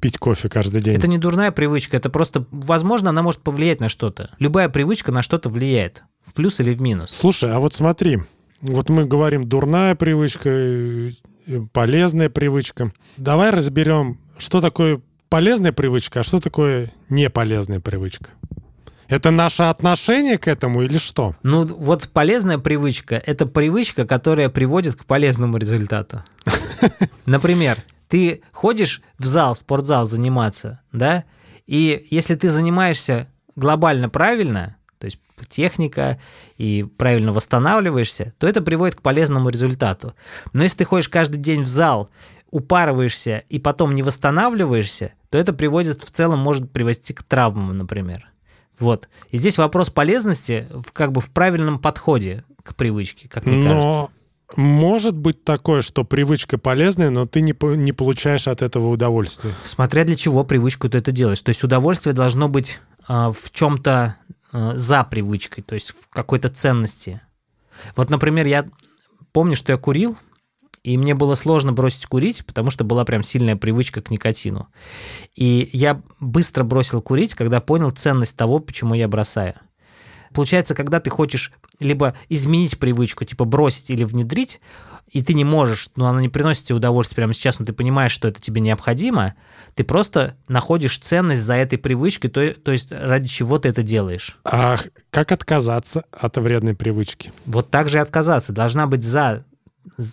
Пить 0.00 0.18
кофе 0.18 0.48
каждый 0.48 0.80
день? 0.80 0.96
Это 0.96 1.08
не 1.08 1.18
дурная 1.18 1.52
привычка, 1.52 1.96
это 1.96 2.10
просто, 2.10 2.46
возможно, 2.50 3.10
она 3.10 3.22
может 3.22 3.42
повлиять 3.42 3.80
на 3.80 3.88
что-то. 3.88 4.30
Любая 4.38 4.68
привычка 4.68 5.12
на 5.12 5.22
что-то 5.22 5.48
влияет, 5.48 6.02
в 6.24 6.32
плюс 6.32 6.58
или 6.58 6.74
в 6.74 6.80
минус. 6.80 7.10
Слушай, 7.12 7.52
а 7.54 7.60
вот 7.60 7.74
смотри, 7.74 8.20
вот 8.62 8.88
мы 8.88 9.04
говорим 9.04 9.46
дурная 9.48 9.94
привычка, 9.94 10.48
э, 10.48 11.10
полезная 11.72 12.30
привычка. 12.30 12.92
Давай 13.16 13.50
разберем, 13.50 14.18
что 14.38 14.60
такое 14.60 15.00
полезная 15.28 15.72
привычка, 15.72 16.20
а 16.20 16.24
что 16.24 16.40
такое 16.40 16.90
неполезная 17.08 17.80
привычка. 17.80 18.30
Это 19.12 19.30
наше 19.30 19.64
отношение 19.64 20.38
к 20.38 20.48
этому 20.48 20.84
или 20.84 20.96
что? 20.96 21.36
Ну, 21.42 21.66
вот 21.66 22.08
полезная 22.08 22.56
привычка– 22.56 23.22
это 23.26 23.44
привычка, 23.44 24.06
которая 24.06 24.48
приводит 24.48 24.96
к 24.96 25.04
полезному 25.04 25.58
результату. 25.58 26.24
Например, 27.26 27.76
ты 28.08 28.42
ходишь 28.52 29.02
в 29.18 29.26
зал, 29.26 29.52
в 29.52 29.58
спортзал 29.58 30.08
заниматься, 30.08 30.80
да, 30.92 31.24
и 31.66 32.06
если 32.08 32.36
ты 32.36 32.48
занимаешься 32.48 33.28
глобально 33.54 34.08
правильно, 34.08 34.78
то 34.98 35.04
есть 35.04 35.18
техника 35.46 36.18
и 36.56 36.82
правильно 36.82 37.34
восстанавливаешься, 37.34 38.32
то 38.38 38.48
это 38.48 38.62
приводит 38.62 38.96
к 38.96 39.02
полезному 39.02 39.50
результату. 39.50 40.14
Но 40.54 40.62
если 40.62 40.78
ты 40.78 40.84
ходишь 40.86 41.10
каждый 41.10 41.36
день 41.36 41.64
в 41.64 41.68
зал, 41.68 42.08
упарываешься 42.50 43.42
и 43.50 43.58
потом 43.58 43.94
не 43.94 44.02
восстанавливаешься, 44.02 45.12
то 45.28 45.36
это 45.36 45.52
приводит 45.52 46.02
в 46.02 46.10
целом, 46.10 46.38
может 46.38 46.72
привести 46.72 47.12
к 47.12 47.22
травмам, 47.22 47.76
например. 47.76 48.31
Вот. 48.82 49.08
И 49.30 49.36
здесь 49.36 49.58
вопрос 49.58 49.90
полезности 49.90 50.66
в, 50.70 50.90
как 50.90 51.12
бы 51.12 51.20
в 51.20 51.30
правильном 51.30 51.78
подходе 51.78 52.44
к 52.64 52.74
привычке, 52.74 53.28
как 53.28 53.46
мне 53.46 53.68
кажется. 53.68 53.88
Но 53.88 54.10
может 54.56 55.16
быть 55.16 55.44
такое, 55.44 55.82
что 55.82 56.02
привычка 56.02 56.58
полезная, 56.58 57.10
но 57.10 57.24
ты 57.24 57.42
не, 57.42 57.54
не 57.76 57.92
получаешь 57.92 58.48
от 58.48 58.60
этого 58.60 58.88
удовольствия. 58.88 59.54
Смотря 59.64 60.04
для 60.04 60.16
чего 60.16 60.42
привычку 60.42 60.88
ты 60.88 60.98
это 60.98 61.12
делаешь. 61.12 61.40
То 61.42 61.50
есть 61.50 61.62
удовольствие 61.62 62.12
должно 62.12 62.48
быть 62.48 62.80
а, 63.06 63.30
в 63.30 63.52
чем-то 63.52 64.16
за 64.52 65.04
привычкой, 65.04 65.62
то 65.62 65.74
есть 65.76 65.90
в 65.90 66.08
какой-то 66.10 66.48
ценности. 66.50 67.22
Вот, 67.94 68.10
например, 68.10 68.46
я 68.46 68.66
помню, 69.30 69.54
что 69.54 69.72
я 69.72 69.78
курил, 69.78 70.18
и 70.84 70.98
мне 70.98 71.14
было 71.14 71.34
сложно 71.34 71.72
бросить 71.72 72.06
курить, 72.06 72.44
потому 72.44 72.70
что 72.70 72.84
была 72.84 73.04
прям 73.04 73.22
сильная 73.22 73.56
привычка 73.56 74.02
к 74.02 74.10
никотину. 74.10 74.68
И 75.34 75.70
я 75.72 76.00
быстро 76.18 76.64
бросил 76.64 77.00
курить, 77.00 77.34
когда 77.34 77.60
понял 77.60 77.90
ценность 77.90 78.36
того, 78.36 78.58
почему 78.58 78.94
я 78.94 79.06
бросаю. 79.06 79.54
Получается, 80.34 80.74
когда 80.74 80.98
ты 80.98 81.10
хочешь 81.10 81.52
либо 81.78 82.14
изменить 82.28 82.78
привычку, 82.78 83.24
типа 83.24 83.44
бросить 83.44 83.90
или 83.90 84.02
внедрить, 84.02 84.60
и 85.08 85.22
ты 85.22 85.34
не 85.34 85.44
можешь, 85.44 85.90
ну, 85.94 86.06
она 86.06 86.22
не 86.22 86.30
приносит 86.30 86.64
тебе 86.64 86.76
удовольствие 86.76 87.16
прямо 87.16 87.34
сейчас, 87.34 87.58
но 87.58 87.66
ты 87.66 87.74
понимаешь, 87.74 88.12
что 88.12 88.28
это 88.28 88.40
тебе 88.40 88.62
необходимо, 88.62 89.34
ты 89.74 89.84
просто 89.84 90.36
находишь 90.48 90.98
ценность 90.98 91.42
за 91.42 91.54
этой 91.54 91.76
привычкой, 91.78 92.30
то, 92.30 92.54
то 92.54 92.72
есть 92.72 92.90
ради 92.92 93.28
чего 93.28 93.58
ты 93.58 93.68
это 93.68 93.82
делаешь. 93.82 94.38
А 94.44 94.78
как 95.10 95.30
отказаться 95.30 96.04
от 96.10 96.38
вредной 96.38 96.74
привычки? 96.74 97.30
Вот 97.44 97.70
так 97.70 97.90
же 97.90 97.98
и 97.98 98.00
отказаться. 98.00 98.52
Должна 98.52 98.86
быть 98.86 99.04
за, 99.04 99.44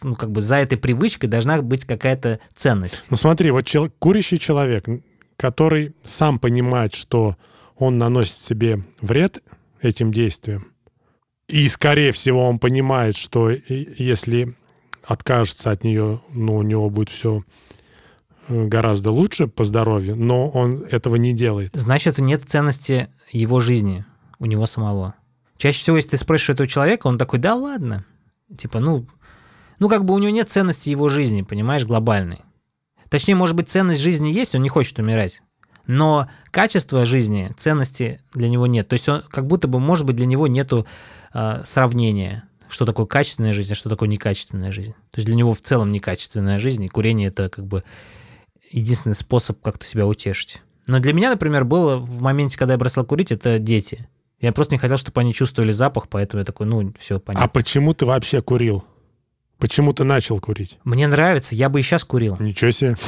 ну, 0.03 0.15
как 0.15 0.32
бы 0.32 0.41
за 0.41 0.58
этой 0.58 0.77
привычкой 0.77 1.29
должна 1.29 1.62
быть 1.62 1.86
какая-то 1.86 2.39
ценность. 2.55 3.08
Ну 3.10 3.17
смотри, 3.17 3.51
вот 3.51 3.65
чел- 3.65 3.91
курящий 3.99 4.39
человек, 4.39 4.86
который 5.38 5.95
сам 6.03 6.39
понимает, 6.39 6.93
что 6.93 7.38
он 7.77 7.97
наносит 7.97 8.36
себе 8.36 8.84
вред 9.01 9.41
этим 9.82 10.12
действием, 10.12 10.71
и, 11.47 11.67
скорее 11.67 12.12
всего, 12.12 12.47
он 12.47 12.60
понимает, 12.60 13.15
что 13.15 13.49
если 13.49 14.55
откажется 15.03 15.71
от 15.71 15.84
нее, 15.84 16.21
ну, 16.32 16.58
у 16.58 16.62
него 16.62 16.89
будет 16.91 17.10
все 17.10 17.43
гораздо 18.47 19.12
лучше 19.12 19.47
по 19.47 19.63
здоровью, 19.63 20.15
но 20.15 20.47
он 20.49 20.84
этого 20.84 21.15
не 21.15 21.34
делает. 21.34 21.71
Значит, 21.73 22.19
нет 22.19 22.43
ценности 22.45 23.10
его 23.32 23.60
жизни 23.60 24.05
у 24.39 24.45
него 24.45 24.67
самого. 24.67 25.15
Чаще 25.58 25.79
всего, 25.79 25.97
если 25.97 26.12
ты 26.12 26.17
спросишь 26.17 26.51
этого 26.51 26.67
человека, 26.67 27.08
он 27.08 27.17
такой, 27.17 27.39
да 27.39 27.55
ладно. 27.55 28.05
Типа, 28.58 28.79
ну, 28.79 29.08
ну 29.79 29.89
как 29.89 30.05
бы 30.05 30.13
у 30.13 30.19
него 30.19 30.31
нет 30.31 30.49
ценности 30.49 30.89
его 30.89 31.09
жизни, 31.09 31.41
понимаешь, 31.41 31.85
глобальной. 31.85 32.39
Точнее, 33.09 33.35
может 33.35 33.55
быть, 33.55 33.69
ценность 33.69 34.01
жизни 34.01 34.29
есть, 34.29 34.55
он 34.55 34.61
не 34.61 34.69
хочет 34.69 34.99
умирать. 34.99 35.41
Но 35.87 36.29
качество 36.51 37.05
жизни, 37.05 37.51
ценности 37.57 38.21
для 38.33 38.47
него 38.47 38.67
нет. 38.67 38.87
То 38.87 38.93
есть 38.93 39.09
он 39.09 39.23
как 39.23 39.47
будто 39.47 39.67
бы, 39.67 39.79
может 39.79 40.05
быть, 40.05 40.15
для 40.15 40.27
него 40.27 40.47
нету 40.47 40.85
э, 41.33 41.63
сравнения, 41.65 42.43
что 42.69 42.85
такое 42.85 43.07
качественная 43.07 43.53
жизнь, 43.53 43.71
а 43.71 43.75
что 43.75 43.89
такое 43.89 44.07
некачественная 44.07 44.71
жизнь. 44.71 44.91
То 44.91 45.17
есть 45.17 45.25
для 45.25 45.35
него 45.35 45.55
в 45.55 45.61
целом 45.61 45.91
некачественная 45.91 46.59
жизнь, 46.59 46.83
и 46.83 46.89
курение 46.89 47.29
это 47.29 47.49
как 47.49 47.65
бы 47.65 47.83
единственный 48.69 49.15
способ 49.15 49.59
как-то 49.61 49.85
себя 49.85 50.05
утешить. 50.05 50.61
Но 50.85 50.99
для 50.99 51.13
меня, 51.13 51.31
например, 51.31 51.65
было 51.65 51.97
в 51.97 52.21
моменте, 52.21 52.57
когда 52.57 52.73
я 52.73 52.77
бросал 52.77 53.03
курить, 53.05 53.31
это 53.31 53.57
дети. 53.57 54.07
Я 54.39 54.53
просто 54.53 54.75
не 54.75 54.79
хотел, 54.79 54.97
чтобы 54.97 55.19
они 55.21 55.33
чувствовали 55.33 55.71
запах, 55.71 56.07
поэтому 56.07 56.39
я 56.39 56.45
такой, 56.45 56.65
ну, 56.65 56.93
все 56.99 57.19
понятно. 57.19 57.45
А 57.45 57.49
почему 57.49 57.93
ты 57.93 58.05
вообще 58.05 58.41
курил? 58.41 58.85
Почему 59.59 59.91
ты 59.91 60.05
начал 60.05 60.39
курить? 60.39 60.79
Мне 60.85 61.05
нравится, 61.07 61.53
я 61.53 61.69
бы 61.69 61.81
и 61.81 61.83
сейчас 61.83 62.05
курил. 62.05 62.37
Ничего 62.39 62.71
себе. 62.71 62.95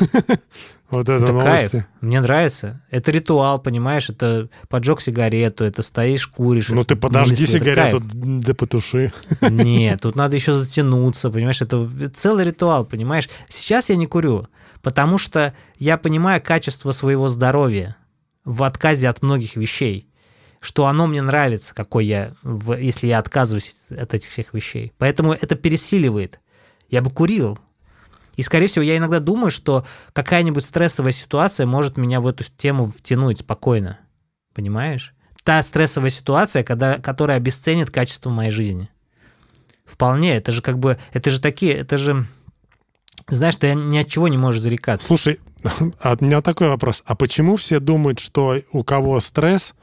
Вот 0.92 1.08
это, 1.08 1.24
это 1.24 1.32
новости. 1.32 1.70
кайф. 1.70 1.86
Мне 2.02 2.20
нравится. 2.20 2.82
Это 2.90 3.12
ритуал, 3.12 3.60
понимаешь? 3.60 4.10
Это 4.10 4.50
поджег 4.68 5.00
сигарету, 5.00 5.64
это 5.64 5.84
стоишь, 5.84 6.28
куришь. 6.28 6.68
Ну 6.68 6.84
ты 6.84 6.98
подожди 6.98 7.44
мысли, 7.44 7.60
сигарету, 7.60 8.02
да 8.04 8.54
потуши. 8.54 9.14
Нет, 9.42 10.02
тут 10.02 10.18
надо 10.18 10.36
еще 10.36 10.52
затянуться, 10.52 11.30
понимаешь? 11.30 11.62
Это 11.62 11.90
целый 12.14 12.44
ритуал, 12.44 12.84
понимаешь? 12.84 13.30
Сейчас 13.48 13.88
я 13.90 13.96
не 13.96 14.06
курю, 14.06 14.50
потому 14.82 15.18
что 15.18 15.54
я 15.80 15.98
понимаю 15.98 16.42
качество 16.42 16.92
своего 16.92 17.30
здоровья 17.30 17.96
в 18.44 18.62
отказе 18.64 19.08
от 19.08 19.22
многих 19.22 19.56
вещей 19.56 20.11
что 20.62 20.86
оно 20.86 21.08
мне 21.08 21.24
нравится, 21.24 21.74
какой 21.74 22.06
я, 22.06 22.34
если 22.80 23.08
я 23.08 23.18
отказываюсь 23.18 23.76
от 23.90 24.14
этих 24.14 24.30
всех 24.30 24.54
вещей. 24.54 24.94
Поэтому 25.00 25.34
это 25.34 25.56
пересиливает. 25.56 26.40
Я 26.88 27.02
бы 27.02 27.10
курил. 27.10 27.58
И, 28.38 28.44
скорее 28.44 28.68
всего, 28.68 28.84
я 28.84 28.96
иногда 28.96 29.20
думаю, 29.20 29.50
что 29.50 29.86
какая-нибудь 30.14 30.64
стрессовая 30.64 31.12
ситуация 31.14 31.66
может 31.66 31.98
меня 31.98 32.22
в 32.22 32.28
эту 32.28 32.44
тему 32.44 32.86
втянуть 32.86 33.40
спокойно. 33.40 34.00
Понимаешь? 34.54 35.16
Та 35.44 35.64
стрессовая 35.64 36.12
ситуация, 36.12 36.64
когда, 36.64 37.00
которая 37.00 37.38
обесценит 37.38 37.90
качество 37.90 38.30
моей 38.30 38.52
жизни. 38.52 38.90
Вполне. 39.84 40.36
Это 40.36 40.52
же 40.52 40.62
как 40.62 40.78
бы... 40.78 41.00
Это 41.12 41.32
же 41.32 41.42
такие... 41.42 41.74
Это 41.74 41.98
же... 41.98 42.28
Знаешь, 43.28 43.56
ты 43.56 43.74
ни 43.74 43.98
от 43.98 44.08
чего 44.08 44.28
не 44.28 44.38
можешь 44.38 44.62
зарекаться. 44.62 45.08
Слушай, 45.08 45.40
а 46.02 46.16
у 46.20 46.24
меня 46.24 46.42
такой 46.42 46.70
вопрос. 46.70 47.02
А 47.06 47.16
почему 47.16 47.56
все 47.56 47.80
думают, 47.80 48.20
что 48.20 48.62
у 48.72 48.84
кого 48.84 49.20
стресс, 49.20 49.74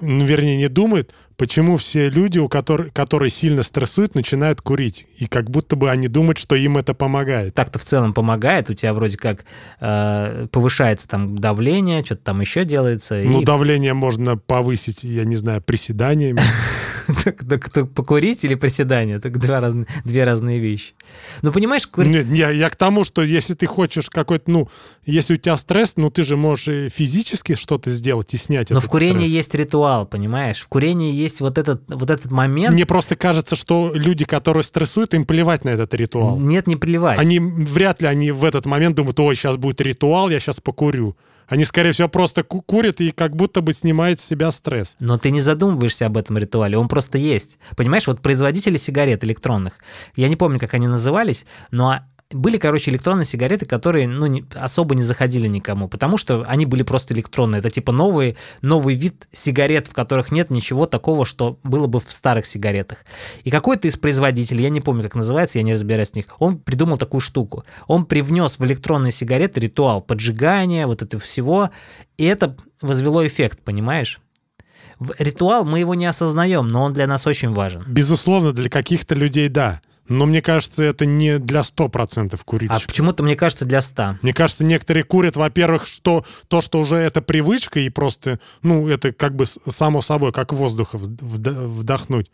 ну, 0.00 0.24
вернее, 0.24 0.56
не 0.56 0.68
думают, 0.68 1.12
почему 1.36 1.76
все 1.76 2.08
люди, 2.08 2.38
у 2.38 2.48
которых, 2.48 2.92
которые 2.92 3.30
сильно 3.30 3.62
стрессуют, 3.62 4.14
начинают 4.14 4.60
курить? 4.60 5.06
И 5.16 5.26
как 5.26 5.50
будто 5.50 5.76
бы 5.76 5.90
они 5.90 6.08
думают, 6.08 6.38
что 6.38 6.54
им 6.56 6.76
это 6.78 6.94
помогает. 6.94 7.54
Так-то 7.54 7.78
в 7.78 7.84
целом 7.84 8.14
помогает. 8.14 8.70
У 8.70 8.74
тебя 8.74 8.92
вроде 8.94 9.16
как 9.16 9.44
э, 9.80 10.46
повышается 10.50 11.08
там 11.08 11.36
давление, 11.38 12.04
что-то 12.04 12.22
там 12.24 12.40
еще 12.40 12.64
делается. 12.64 13.20
Ну, 13.24 13.40
и- 13.40 13.44
давление 13.44 13.94
можно 13.94 14.36
повысить, 14.36 15.04
я 15.04 15.24
не 15.24 15.36
знаю, 15.36 15.62
приседаниями. 15.62 16.40
Так, 17.24 17.44
так, 17.48 17.70
так 17.70 17.90
покурить 17.92 18.44
или 18.44 18.54
приседания? 18.54 19.20
Так 19.20 19.38
два 19.38 19.60
разные, 19.60 19.86
две 20.04 20.24
разные 20.24 20.58
вещи. 20.58 20.94
Ну, 21.42 21.52
понимаешь, 21.52 21.86
кури- 21.86 22.08
Нет, 22.08 22.26
я, 22.32 22.50
я 22.50 22.68
к 22.70 22.76
тому, 22.76 23.04
что 23.04 23.22
если 23.22 23.54
ты 23.54 23.66
хочешь 23.66 24.10
какой-то, 24.10 24.50
ну, 24.50 24.68
если 25.04 25.34
у 25.34 25.36
тебя 25.36 25.56
стресс, 25.56 25.94
ну, 25.96 26.10
ты 26.10 26.22
же 26.22 26.36
можешь 26.36 26.68
и 26.68 26.88
физически 26.88 27.54
что-то 27.54 27.90
сделать 27.90 28.34
и 28.34 28.36
снять 28.36 28.70
но 28.70 28.80
в 28.80 28.88
курении 28.88 29.12
стресс. 29.18 29.30
есть 29.30 29.54
ритуал, 29.54 30.06
понимаешь? 30.06 30.60
В 30.60 30.68
курении 30.68 31.12
есть 31.12 31.40
вот 31.40 31.58
этот, 31.58 31.82
вот 31.88 32.10
этот 32.10 32.30
момент. 32.30 32.74
Мне 32.74 32.86
просто 32.86 33.16
кажется, 33.16 33.56
что 33.56 33.90
люди, 33.94 34.24
которые 34.24 34.62
стрессуют, 34.62 35.14
им 35.14 35.24
плевать 35.24 35.64
на 35.64 35.70
этот 35.70 35.94
ритуал. 35.94 36.38
Нет, 36.38 36.66
не 36.66 36.76
плевать. 36.76 37.18
Они 37.18 37.38
вряд 37.38 38.00
ли 38.00 38.08
они 38.08 38.30
в 38.32 38.44
этот 38.44 38.66
момент 38.66 38.96
думают, 38.96 39.18
ой, 39.20 39.34
сейчас 39.36 39.56
будет 39.56 39.80
ритуал, 39.80 40.30
я 40.30 40.40
сейчас 40.40 40.60
покурю. 40.60 41.16
Они, 41.52 41.64
скорее 41.64 41.92
всего, 41.92 42.08
просто 42.08 42.44
ку- 42.44 42.62
курят 42.62 43.02
и 43.02 43.10
как 43.10 43.36
будто 43.36 43.60
бы 43.60 43.74
снимают 43.74 44.18
с 44.18 44.24
себя 44.24 44.50
стресс. 44.50 44.96
Но 45.00 45.18
ты 45.18 45.30
не 45.30 45.42
задумываешься 45.42 46.06
об 46.06 46.16
этом 46.16 46.38
ритуале, 46.38 46.78
он 46.78 46.88
просто 46.88 47.18
есть. 47.18 47.58
Понимаешь, 47.76 48.06
вот 48.06 48.22
производители 48.22 48.78
сигарет 48.78 49.22
электронных, 49.22 49.74
я 50.16 50.30
не 50.30 50.36
помню, 50.36 50.58
как 50.58 50.72
они 50.72 50.88
назывались, 50.88 51.44
но 51.70 52.00
были, 52.32 52.58
короче, 52.58 52.90
электронные 52.90 53.24
сигареты, 53.24 53.66
которые 53.66 54.08
ну, 54.08 54.26
не- 54.26 54.44
особо 54.54 54.94
не 54.94 55.02
заходили 55.02 55.48
никому, 55.48 55.88
потому 55.88 56.16
что 56.16 56.44
они 56.46 56.66
были 56.66 56.82
просто 56.82 57.14
электронные. 57.14 57.60
Это 57.60 57.70
типа 57.70 57.92
новый, 57.92 58.36
новый 58.60 58.94
вид 58.94 59.28
сигарет, 59.32 59.86
в 59.86 59.92
которых 59.92 60.32
нет 60.32 60.50
ничего 60.50 60.86
такого, 60.86 61.24
что 61.24 61.58
было 61.62 61.86
бы 61.86 62.00
в 62.00 62.12
старых 62.12 62.46
сигаретах. 62.46 63.04
И 63.44 63.50
какой-то 63.50 63.88
из 63.88 63.96
производителей, 63.96 64.64
я 64.64 64.70
не 64.70 64.80
помню, 64.80 65.04
как 65.04 65.14
называется, 65.14 65.58
я 65.58 65.64
не 65.64 65.74
разбираюсь 65.74 66.10
в 66.10 66.16
них, 66.16 66.26
он 66.38 66.58
придумал 66.58 66.98
такую 66.98 67.20
штуку. 67.20 67.64
Он 67.86 68.04
привнес 68.04 68.58
в 68.58 68.64
электронные 68.64 69.12
сигареты 69.12 69.60
ритуал 69.60 70.00
поджигания, 70.00 70.86
вот 70.86 71.02
это 71.02 71.18
всего, 71.18 71.70
и 72.16 72.24
это 72.24 72.56
возвело 72.80 73.26
эффект, 73.26 73.60
понимаешь? 73.64 74.20
Ритуал, 75.18 75.64
мы 75.64 75.80
его 75.80 75.94
не 75.94 76.06
осознаем, 76.06 76.68
но 76.68 76.84
он 76.84 76.92
для 76.92 77.06
нас 77.06 77.26
очень 77.26 77.52
важен. 77.52 77.84
Безусловно, 77.86 78.52
для 78.52 78.68
каких-то 78.68 79.14
людей 79.14 79.48
да. 79.48 79.80
Но 80.08 80.26
мне 80.26 80.42
кажется, 80.42 80.82
это 80.82 81.06
не 81.06 81.38
для 81.38 81.60
100% 81.60 82.34
А 82.34 82.44
курильщиков. 82.44 82.86
почему-то, 82.86 83.22
мне 83.22 83.36
кажется, 83.36 83.64
для 83.64 83.80
100. 83.80 84.18
Мне 84.22 84.34
кажется, 84.34 84.64
некоторые 84.64 85.04
курят, 85.04 85.36
во-первых, 85.36 85.86
что 85.86 86.24
то, 86.48 86.60
что 86.60 86.80
уже 86.80 86.96
это 86.96 87.22
привычка, 87.22 87.80
и 87.80 87.88
просто, 87.88 88.40
ну, 88.62 88.88
это 88.88 89.12
как 89.12 89.34
бы 89.36 89.46
само 89.46 90.02
собой, 90.02 90.32
как 90.32 90.52
воздуха 90.52 90.96
вд- 90.98 91.18
вд- 91.20 91.66
вдохнуть. 91.66 92.30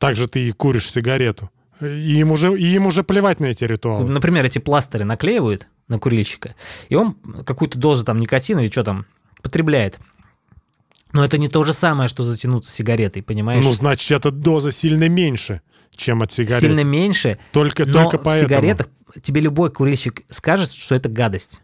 Так 0.00 0.16
же 0.16 0.26
ты 0.28 0.48
и 0.48 0.52
куришь 0.52 0.90
сигарету. 0.90 1.50
И 1.80 2.18
им 2.18 2.32
уже, 2.32 2.56
и 2.58 2.64
им 2.74 2.86
уже 2.86 3.04
плевать 3.04 3.38
на 3.38 3.46
эти 3.46 3.62
ритуалы. 3.64 4.10
Например, 4.10 4.44
эти 4.44 4.58
пластыры 4.58 5.04
наклеивают 5.04 5.68
на 5.86 5.98
курильщика, 6.00 6.56
и 6.88 6.96
он 6.96 7.14
какую-то 7.46 7.78
дозу 7.78 8.04
там 8.04 8.18
никотина 8.20 8.60
или 8.60 8.70
что 8.70 8.82
там 8.82 9.06
потребляет. 9.42 9.98
Но 11.12 11.24
это 11.24 11.38
не 11.38 11.48
то 11.48 11.64
же 11.64 11.72
самое, 11.72 12.08
что 12.08 12.22
затянуться 12.22 12.70
сигаретой, 12.70 13.22
понимаешь? 13.22 13.64
Ну, 13.64 13.72
значит, 13.72 14.10
эта 14.10 14.30
доза 14.30 14.72
сильно 14.72 15.08
меньше, 15.08 15.62
чем 15.98 16.22
от 16.22 16.32
сигарет. 16.32 16.62
Сильно 16.62 16.84
меньше, 16.84 17.38
Только, 17.52 17.84
но 17.84 18.04
только 18.04 18.18
в 18.18 18.22
поэтому. 18.22 18.48
сигаретах 18.48 18.88
тебе 19.22 19.40
любой 19.42 19.70
курильщик 19.70 20.22
скажет, 20.30 20.72
что 20.72 20.94
это 20.94 21.08
гадость. 21.08 21.60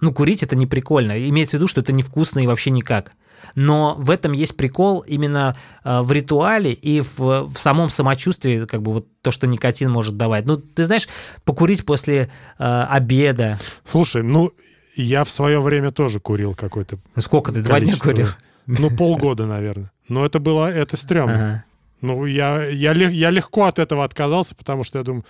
Ну, 0.00 0.12
курить 0.12 0.42
это 0.42 0.56
не 0.56 0.66
прикольно. 0.66 1.12
Имеется 1.28 1.56
в 1.56 1.60
виду, 1.60 1.68
что 1.68 1.80
это 1.80 1.92
невкусно 1.92 2.40
и 2.40 2.46
вообще 2.46 2.70
никак. 2.70 3.12
Но 3.54 3.94
в 3.98 4.10
этом 4.10 4.32
есть 4.32 4.56
прикол 4.56 5.00
именно 5.00 5.54
э, 5.84 6.00
в 6.02 6.10
ритуале 6.12 6.72
и 6.72 7.00
в, 7.00 7.18
в 7.46 7.56
самом 7.58 7.88
самочувствии, 7.90 8.64
как 8.66 8.82
бы 8.82 8.92
вот 8.92 9.06
то, 9.22 9.30
что 9.30 9.46
никотин 9.46 9.90
может 9.90 10.16
давать. 10.16 10.44
Ну, 10.46 10.56
ты 10.56 10.84
знаешь, 10.84 11.08
покурить 11.44 11.86
после 11.86 12.30
э, 12.58 12.86
обеда. 12.90 13.58
Слушай, 13.84 14.22
ну, 14.22 14.50
я 14.96 15.24
в 15.24 15.30
свое 15.30 15.60
время 15.60 15.92
тоже 15.92 16.18
курил 16.18 16.54
какой-то 16.54 16.98
Сколько 17.18 17.52
ты, 17.52 17.62
два 17.62 17.78
дня 17.78 17.86
количество. 17.96 18.10
курил? 18.10 18.28
Ну, 18.66 18.90
полгода, 18.90 19.46
наверное. 19.46 19.92
Но 20.08 20.26
это 20.26 20.40
было, 20.40 20.70
это 20.70 20.96
стрёмно. 20.96 21.34
Ага. 21.34 21.64
Ну, 22.00 22.26
я, 22.26 22.64
я, 22.66 22.92
лег- 22.92 23.12
я 23.12 23.30
легко 23.30 23.64
от 23.64 23.78
этого 23.78 24.04
отказался, 24.04 24.54
потому 24.54 24.84
что 24.84 24.98
я 24.98 25.04
думаю, 25.04 25.24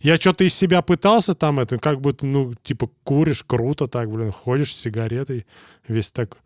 я 0.00 0.16
что-то 0.16 0.44
из 0.44 0.54
себя 0.54 0.82
пытался 0.82 1.34
там, 1.34 1.60
это 1.60 1.78
как 1.78 2.00
будто, 2.00 2.26
ну, 2.26 2.52
типа, 2.62 2.90
куришь, 3.04 3.44
круто 3.46 3.86
так, 3.86 4.10
блин, 4.10 4.32
ходишь 4.32 4.74
с 4.74 4.80
сигаретой, 4.80 5.46
весь 5.88 6.12
так. 6.12 6.36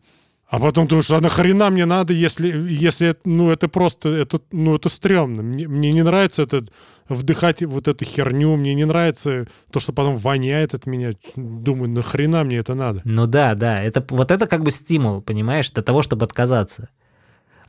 А 0.48 0.58
потом 0.58 0.86
думаешь, 0.86 1.10
а 1.10 1.20
нахрена 1.20 1.68
мне 1.68 1.84
надо, 1.84 2.14
если, 2.14 2.48
если 2.48 3.14
ну, 3.24 3.50
это 3.50 3.68
просто, 3.68 4.08
это, 4.08 4.40
ну, 4.50 4.76
это 4.76 4.88
стрёмно. 4.88 5.42
Мне, 5.42 5.68
мне 5.68 5.92
не 5.92 6.02
нравится 6.02 6.42
это, 6.42 6.64
вдыхать 7.08 7.62
вот 7.62 7.86
эту 7.86 8.04
херню, 8.06 8.56
мне 8.56 8.74
не 8.74 8.86
нравится 8.86 9.46
то, 9.70 9.78
что 9.78 9.92
потом 9.92 10.16
воняет 10.16 10.72
от 10.72 10.86
меня. 10.86 11.12
Думаю, 11.36 11.90
нахрена 11.90 12.44
мне 12.44 12.58
это 12.58 12.74
надо? 12.74 13.02
Ну 13.04 13.26
да, 13.26 13.54
да. 13.54 13.82
Это, 13.82 14.04
вот 14.08 14.30
это 14.30 14.46
как 14.46 14.62
бы 14.62 14.70
стимул, 14.70 15.20
понимаешь, 15.20 15.70
для 15.70 15.82
того, 15.82 16.00
чтобы 16.02 16.24
отказаться. 16.24 16.88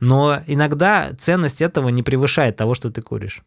Но 0.00 0.40
иногда 0.46 1.12
ценность 1.18 1.60
этого 1.60 1.88
не 1.90 2.02
превышает 2.02 2.56
того, 2.56 2.74
что 2.74 2.90
ты 2.90 3.02
куришь. 3.02 3.42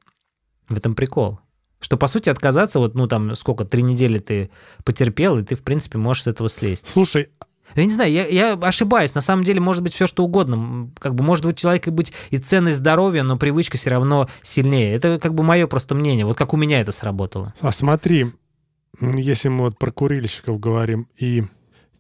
В 0.69 0.77
этом 0.77 0.95
прикол. 0.95 1.39
Что, 1.79 1.97
по 1.97 2.07
сути, 2.07 2.29
отказаться, 2.29 2.79
вот, 2.79 2.95
ну, 2.95 3.07
там, 3.07 3.35
сколько, 3.35 3.65
три 3.65 3.83
недели 3.83 4.19
ты 4.19 4.51
потерпел, 4.85 5.37
и 5.37 5.43
ты, 5.43 5.55
в 5.55 5.63
принципе, 5.63 5.97
можешь 5.97 6.23
с 6.23 6.27
этого 6.27 6.47
слезть. 6.47 6.87
Слушай, 6.87 7.27
Я 7.75 7.85
не 7.85 7.91
знаю, 7.91 8.11
я, 8.11 8.27
я 8.27 8.53
ошибаюсь. 8.53 9.15
На 9.15 9.21
самом 9.21 9.43
деле, 9.43 9.59
может 9.59 9.83
быть, 9.83 9.93
все 9.93 10.05
что 10.07 10.23
угодно. 10.23 10.89
Как 10.99 11.15
бы, 11.15 11.23
может 11.23 11.43
быть, 11.43 11.55
у 11.55 11.57
человека 11.57 11.91
быть 11.91 12.13
и 12.29 12.37
ценность 12.37 12.77
здоровья, 12.77 13.23
но 13.23 13.37
привычка 13.37 13.77
все 13.77 13.89
равно 13.89 14.29
сильнее. 14.43 14.93
Это 14.93 15.19
как 15.19 15.33
бы 15.33 15.43
мое 15.43 15.67
просто 15.67 15.95
мнение. 15.95 16.25
Вот 16.25 16.37
как 16.37 16.53
у 16.53 16.57
меня 16.57 16.81
это 16.81 16.91
сработало. 16.91 17.53
А 17.61 17.71
смотри, 17.71 18.27
если 19.01 19.49
мы 19.49 19.65
вот 19.65 19.79
про 19.79 19.91
курильщиков 19.91 20.59
говорим, 20.59 21.07
и 21.17 21.43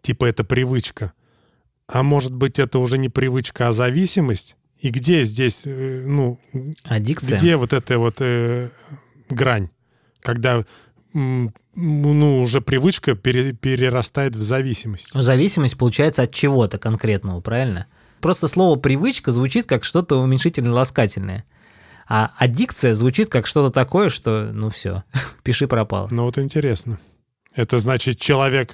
типа 0.01 0.25
это 0.25 0.43
привычка, 0.43 1.13
а 1.87 2.03
может 2.03 2.33
быть 2.33 2.59
это 2.59 2.79
уже 2.79 2.97
не 2.97 3.09
привычка, 3.09 3.67
а 3.67 3.71
зависимость? 3.71 4.55
И 4.79 4.89
где 4.89 5.23
здесь, 5.23 5.63
э, 5.65 6.03
ну, 6.05 6.39
Аддикция. 6.83 7.37
где 7.37 7.55
вот 7.55 7.73
эта 7.73 7.97
вот 7.99 8.17
э, 8.19 8.69
грань, 9.29 9.69
когда 10.21 10.65
ну, 11.13 12.41
уже 12.41 12.59
привычка 12.61 13.15
пере- 13.15 13.53
перерастает 13.53 14.35
в 14.35 14.41
зависимость? 14.41 15.11
Ну, 15.13 15.21
зависимость 15.21 15.77
получается 15.77 16.23
от 16.23 16.33
чего-то 16.33 16.77
конкретного, 16.77 17.39
правильно? 17.39 17.87
Просто 18.19 18.47
слово 18.47 18.77
«привычка» 18.79 19.31
звучит 19.31 19.65
как 19.65 19.83
что-то 19.83 20.21
уменьшительно-ласкательное. 20.21 21.45
А 22.07 22.31
аддикция 22.37 22.93
звучит 22.93 23.29
как 23.29 23.47
что-то 23.47 23.71
такое, 23.71 24.09
что, 24.09 24.49
ну 24.51 24.69
все, 24.69 25.03
пиши 25.43 25.67
пропало. 25.67 26.07
Ну 26.11 26.23
вот 26.23 26.37
интересно. 26.37 26.99
Это 27.55 27.79
значит, 27.79 28.19
человек 28.19 28.73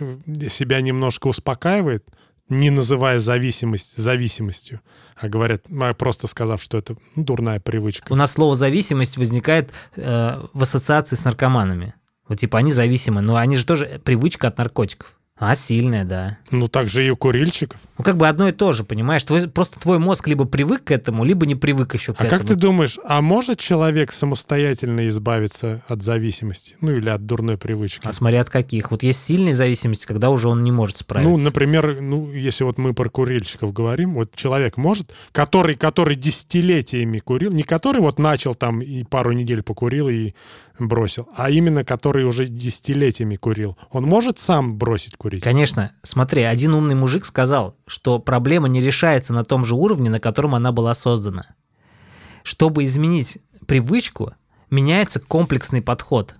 себя 0.49 0.81
немножко 0.81 1.27
успокаивает, 1.27 2.05
не 2.49 2.69
называя 2.69 3.19
зависимость 3.19 3.97
зависимостью, 3.97 4.81
а 5.15 5.29
говорят, 5.29 5.63
а 5.69 5.93
просто 5.93 6.27
сказав, 6.27 6.61
что 6.61 6.77
это 6.77 6.95
ну, 7.15 7.23
дурная 7.23 7.59
привычка. 7.59 8.11
У 8.11 8.15
нас 8.15 8.33
слово 8.33 8.55
зависимость 8.55 9.17
возникает 9.17 9.71
э, 9.95 10.41
в 10.53 10.63
ассоциации 10.63 11.15
с 11.15 11.23
наркоманами. 11.23 11.93
Вот 12.27 12.39
типа 12.39 12.59
они 12.59 12.71
зависимы, 12.71 13.21
но 13.21 13.35
они 13.35 13.55
же 13.55 13.65
тоже 13.65 14.01
привычка 14.03 14.47
от 14.47 14.57
наркотиков. 14.57 15.18
А, 15.39 15.55
сильная, 15.55 16.03
да. 16.03 16.37
Ну, 16.51 16.67
так 16.67 16.89
же 16.89 17.07
и 17.07 17.09
у 17.09 17.15
курильщиков. 17.15 17.79
Ну, 17.97 18.03
как 18.03 18.17
бы 18.17 18.27
одно 18.27 18.49
и 18.49 18.51
то 18.51 18.73
же, 18.73 18.83
понимаешь? 18.83 19.23
Твой, 19.23 19.47
просто 19.47 19.79
твой 19.79 19.97
мозг 19.97 20.27
либо 20.27 20.43
привык 20.43 20.83
к 20.83 20.91
этому, 20.91 21.23
либо 21.23 21.45
не 21.45 21.55
привык 21.55 21.93
еще 21.93 22.13
к 22.13 22.19
а 22.19 22.25
этому. 22.25 22.39
как 22.39 22.47
ты 22.47 22.55
думаешь, 22.55 22.97
а 23.05 23.21
может 23.21 23.57
человек 23.57 24.11
самостоятельно 24.11 25.07
избавиться 25.07 25.81
от 25.87 26.03
зависимости? 26.03 26.75
Ну, 26.81 26.91
или 26.91 27.07
от 27.07 27.25
дурной 27.25 27.57
привычки? 27.57 28.05
А 28.05 28.11
смотря 28.11 28.41
от 28.41 28.49
каких. 28.49 28.91
Вот 28.91 29.01
есть 29.03 29.23
сильные 29.23 29.53
зависимости, 29.53 30.05
когда 30.05 30.29
уже 30.29 30.49
он 30.49 30.61
не 30.63 30.73
может 30.73 30.97
справиться. 30.97 31.29
Ну, 31.31 31.37
например, 31.37 32.01
ну, 32.01 32.31
если 32.33 32.65
вот 32.65 32.77
мы 32.77 32.93
про 32.93 33.09
курильщиков 33.09 33.71
говорим, 33.71 34.15
вот 34.15 34.35
человек 34.35 34.75
может, 34.75 35.13
который, 35.31 35.75
который 35.75 36.17
десятилетиями 36.17 37.19
курил, 37.19 37.53
не 37.53 37.63
который 37.63 38.01
вот 38.01 38.19
начал 38.19 38.55
там 38.55 38.81
и 38.81 39.05
пару 39.05 39.31
недель 39.31 39.63
покурил 39.63 40.09
и 40.09 40.33
бросил, 40.79 41.29
а 41.35 41.49
именно 41.49 41.85
который 41.85 42.25
уже 42.25 42.47
десятилетиями 42.47 43.35
курил, 43.35 43.77
он 43.91 44.03
может 44.03 44.37
сам 44.37 44.77
бросить 44.77 45.15
курить? 45.15 45.28
Конечно. 45.39 45.93
Смотри, 46.03 46.43
один 46.43 46.73
умный 46.73 46.95
мужик 46.95 47.25
сказал, 47.25 47.77
что 47.85 48.19
проблема 48.19 48.67
не 48.67 48.81
решается 48.81 49.33
на 49.33 49.43
том 49.43 49.65
же 49.65 49.75
уровне, 49.75 50.09
на 50.09 50.19
котором 50.19 50.55
она 50.55 50.71
была 50.71 50.93
создана. 50.93 51.55
Чтобы 52.43 52.85
изменить 52.85 53.37
привычку, 53.67 54.33
меняется 54.69 55.19
комплексный 55.19 55.81
подход. 55.81 56.35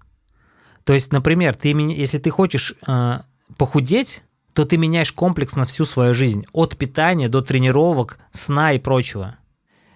То 0.84 0.94
есть, 0.94 1.12
например, 1.12 1.56
ты, 1.56 1.70
если 1.70 2.18
ты 2.18 2.30
хочешь 2.30 2.74
э, 2.88 3.20
похудеть, 3.58 4.24
то 4.54 4.66
ты 4.66 4.78
меняешь 4.78 5.12
комплексно 5.12 5.66
всю 5.66 5.86
свою 5.86 6.14
жизнь, 6.14 6.46
от 6.52 6.78
питания 6.78 7.30
до 7.30 7.42
тренировок, 7.42 8.20
сна 8.32 8.74
и 8.74 8.80
прочего. 8.80 9.38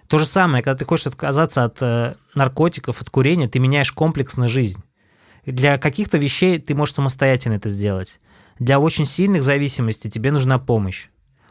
То 0.08 0.18
же 0.18 0.26
самое, 0.26 0.62
когда 0.62 0.78
ты 0.78 0.84
хочешь 0.84 1.06
отказаться 1.06 1.64
от 1.64 1.78
э, 1.80 2.14
наркотиков, 2.34 3.00
от 3.00 3.10
курения, 3.10 3.48
ты 3.48 3.58
меняешь 3.58 3.92
комплексно 3.92 4.48
жизнь. 4.48 4.82
Для 5.46 5.78
каких-то 5.78 6.18
вещей 6.18 6.58
ты 6.58 6.74
можешь 6.74 6.94
самостоятельно 6.94 7.54
это 7.54 7.68
сделать. 7.68 8.20
Для 8.58 8.78
очень 8.78 9.06
сильных 9.06 9.42
зависимостей 9.42 10.10
тебе 10.10 10.30
нужна 10.30 10.58
помощь. 10.58 11.06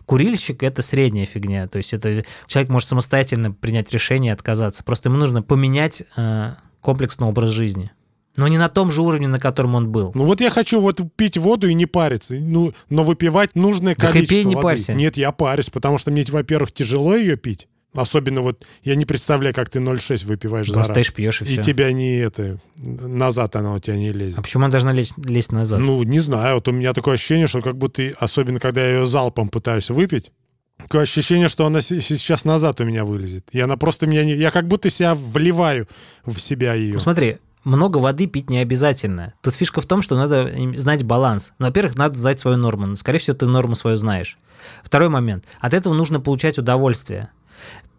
Курильщик– 0.05 0.63
это 0.63 0.81
средняя 0.81 1.25
фигня. 1.25 1.67
То 1.67 1.77
есть 1.77 1.93
это 1.93 2.25
человек 2.47 2.71
может 2.71 2.89
самостоятельно 2.89 3.51
принять 3.51 3.91
решение 3.93 4.31
и 4.31 4.33
отказаться. 4.33 4.83
Просто 4.83 5.09
ему 5.09 5.17
нужно 5.17 5.41
поменять 5.41 6.03
э, 6.15 6.55
комплексный 6.81 7.27
образ 7.27 7.51
жизни. 7.51 7.91
Но 8.35 8.47
не 8.47 8.57
на 8.57 8.67
том 8.67 8.89
же 8.91 9.01
уровне, 9.01 9.27
на 9.27 9.39
котором 9.39 9.75
он 9.75 9.91
был. 9.91 10.11
Ну 10.15 10.25
вот 10.25 10.41
я 10.41 10.49
хочу 10.49 10.81
вот 10.81 11.01
пить 11.15 11.37
воду 11.37 11.67
и 11.67 11.73
не 11.73 11.85
париться, 11.85 12.33
ну, 12.35 12.73
но 12.89 13.03
выпивать 13.03 13.55
нужное 13.55 13.93
количество 13.93 14.21
так 14.21 14.23
и 14.23 14.27
пей, 14.27 14.43
не 14.43 14.55
воды. 14.55 14.63
парься. 14.63 14.93
Нет, 14.93 15.17
я 15.17 15.31
парюсь, 15.31 15.69
потому 15.69 15.99
что 15.99 16.09
мне, 16.09 16.25
во-первых, 16.27 16.71
тяжело 16.71 17.15
ее 17.15 17.37
пить. 17.37 17.67
Особенно 17.93 18.41
вот, 18.41 18.65
я 18.83 18.95
не 18.95 19.05
представляю, 19.05 19.53
как 19.53 19.69
ты 19.69 19.79
0,6 19.79 20.25
выпиваешь 20.25 20.65
Просто 20.67 20.73
за 20.73 20.79
раз. 20.79 20.87
стоишь, 20.89 21.13
пьешь 21.13 21.41
и, 21.41 21.45
и 21.45 21.47
все. 21.47 21.63
тебя 21.63 21.91
не 21.91 22.17
это, 22.17 22.57
назад 22.75 23.55
она 23.55 23.73
у 23.73 23.79
тебя 23.79 23.95
не 23.97 24.11
лезет. 24.11 24.39
А 24.39 24.41
почему 24.41 24.63
она 24.63 24.71
должна 24.71 24.91
лезть, 24.91 25.13
лезть 25.17 25.51
назад? 25.51 25.79
Ну, 25.79 26.01
не 26.03 26.19
знаю, 26.19 26.55
вот 26.55 26.67
у 26.67 26.71
меня 26.71 26.93
такое 26.93 27.15
ощущение, 27.15 27.47
что 27.47 27.61
как 27.61 27.77
будто, 27.77 28.11
особенно 28.19 28.59
когда 28.59 28.81
я 28.81 28.99
ее 28.99 29.05
залпом 29.05 29.49
пытаюсь 29.49 29.91
выпить, 29.91 30.31
такое 30.77 31.03
ощущение, 31.03 31.49
что 31.49 31.65
она 31.65 31.81
сейчас 31.81 32.45
назад 32.45 32.81
у 32.81 32.85
меня 32.85 33.05
вылезет. 33.05 33.45
И 33.51 33.59
она 33.59 33.77
просто 33.77 34.07
меня 34.07 34.25
не... 34.25 34.33
Я 34.33 34.49
как 34.49 34.67
будто 34.67 34.89
себя 34.89 35.13
вливаю 35.13 35.87
в 36.25 36.39
себя 36.39 36.73
ее. 36.73 36.95
Ну, 36.95 36.99
смотри, 36.99 37.37
много 37.63 37.99
воды 37.99 38.27
пить 38.27 38.49
не 38.49 38.57
обязательно. 38.57 39.33
Тут 39.41 39.53
фишка 39.55 39.81
в 39.81 39.85
том, 39.85 40.01
что 40.01 40.15
надо 40.15 40.51
знать 40.75 41.03
баланс. 41.03 41.53
Ну, 41.59 41.67
во-первых, 41.67 41.95
надо 41.95 42.17
знать 42.17 42.39
свою 42.39 42.57
норму. 42.57 42.87
Ну, 42.87 42.95
скорее 42.95 43.19
всего, 43.19 43.37
ты 43.37 43.45
норму 43.45 43.75
свою 43.75 43.95
знаешь. 43.97 44.37
Второй 44.83 45.09
момент. 45.09 45.45
От 45.59 45.73
этого 45.73 45.93
нужно 45.93 46.19
получать 46.19 46.57
удовольствие 46.57 47.29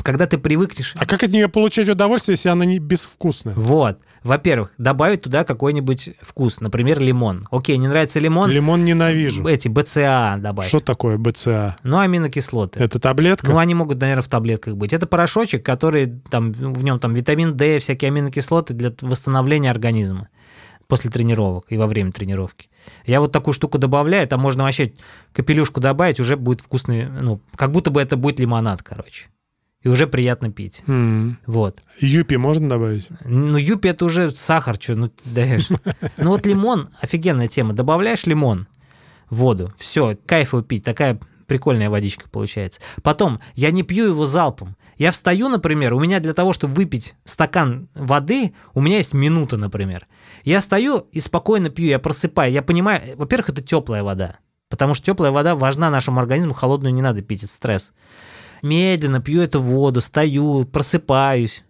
когда 0.04 0.26
ты 0.26 0.36
привыкнешь... 0.36 0.94
А 0.98 1.06
как 1.06 1.22
от 1.22 1.30
нее 1.30 1.48
получать 1.48 1.88
удовольствие, 1.88 2.34
если 2.34 2.50
она 2.50 2.66
не 2.66 2.78
безвкусная? 2.78 3.54
Вот. 3.54 3.98
Во-первых, 4.22 4.72
добавить 4.76 5.22
туда 5.22 5.44
какой-нибудь 5.44 6.10
вкус, 6.20 6.60
например, 6.60 7.00
лимон. 7.00 7.46
Окей, 7.50 7.78
не 7.78 7.88
нравится 7.88 8.20
лимон? 8.20 8.50
Лимон 8.50 8.84
ненавижу. 8.84 9.46
Эти 9.46 9.68
БЦА 9.68 10.36
добавить. 10.38 10.68
Что 10.68 10.80
такое 10.80 11.16
БЦА? 11.16 11.76
Ну, 11.82 11.98
аминокислоты. 11.98 12.80
Это 12.80 13.00
таблетка? 13.00 13.50
Ну, 13.50 13.58
они 13.58 13.74
могут, 13.74 13.98
наверное, 14.00 14.22
в 14.22 14.28
таблетках 14.28 14.76
быть. 14.76 14.92
Это 14.92 15.06
порошочек, 15.06 15.64
который 15.64 16.20
там, 16.30 16.52
в 16.52 16.84
нем 16.84 17.00
там 17.00 17.14
витамин 17.14 17.56
D, 17.56 17.78
всякие 17.78 18.08
аминокислоты 18.08 18.74
для 18.74 18.92
восстановления 19.00 19.70
организма 19.70 20.28
после 20.86 21.10
тренировок 21.10 21.64
и 21.70 21.78
во 21.78 21.86
время 21.86 22.12
тренировки. 22.12 22.68
Я 23.06 23.20
вот 23.22 23.32
такую 23.32 23.54
штуку 23.54 23.78
добавляю, 23.78 24.28
там 24.28 24.38
можно 24.40 24.64
вообще 24.64 24.92
капелюшку 25.32 25.80
добавить, 25.80 26.20
уже 26.20 26.36
будет 26.36 26.60
вкусный, 26.60 27.06
ну, 27.06 27.40
как 27.56 27.72
будто 27.72 27.90
бы 27.90 28.02
это 28.02 28.18
будет 28.18 28.38
лимонад, 28.38 28.82
короче 28.82 29.28
и 29.84 29.88
уже 29.88 30.06
приятно 30.06 30.50
пить. 30.50 30.82
Mm. 30.86 31.34
Вот. 31.46 31.82
Юпи 32.00 32.36
можно 32.36 32.68
добавить? 32.68 33.06
Ну, 33.24 33.58
юпи 33.58 33.88
это 33.88 34.06
уже 34.06 34.30
сахар, 34.30 34.76
что, 34.80 34.96
ну, 34.96 35.12
даешь. 35.24 35.68
Ну, 36.16 36.30
вот 36.30 36.46
лимон, 36.46 36.88
офигенная 37.00 37.48
тема. 37.48 37.74
Добавляешь 37.74 38.24
лимон 38.24 38.66
в 39.28 39.36
воду, 39.36 39.70
все, 39.76 40.16
кайфово 40.26 40.62
пить, 40.62 40.84
такая 40.84 41.20
прикольная 41.46 41.90
водичка 41.90 42.28
получается. 42.30 42.80
Потом, 43.02 43.38
я 43.54 43.70
не 43.70 43.82
пью 43.82 44.06
его 44.06 44.24
залпом. 44.24 44.76
Я 44.96 45.10
встаю, 45.10 45.48
например, 45.48 45.92
у 45.92 46.00
меня 46.00 46.20
для 46.20 46.32
того, 46.32 46.54
чтобы 46.54 46.74
выпить 46.74 47.14
стакан 47.24 47.88
воды, 47.94 48.54
у 48.72 48.80
меня 48.80 48.96
есть 48.96 49.12
минута, 49.12 49.58
например. 49.58 50.06
Я 50.44 50.60
стою 50.62 51.08
и 51.12 51.20
спокойно 51.20 51.68
пью, 51.68 51.86
я 51.86 51.98
просыпаю. 51.98 52.50
Я 52.52 52.62
понимаю, 52.62 53.16
во-первых, 53.16 53.50
это 53.50 53.62
теплая 53.62 54.02
вода. 54.02 54.38
Потому 54.70 54.94
что 54.94 55.04
теплая 55.04 55.30
вода 55.30 55.54
важна 55.54 55.90
нашему 55.90 56.20
организму, 56.20 56.54
холодную 56.54 56.94
не 56.94 57.02
надо 57.02 57.20
пить, 57.20 57.42
это 57.42 57.52
стресс 57.52 57.92
медленно 58.64 59.20
пью 59.20 59.42
эту 59.42 59.60
воду, 59.60 60.00
стою, 60.00 60.64
просыпаюсь. 60.64 61.62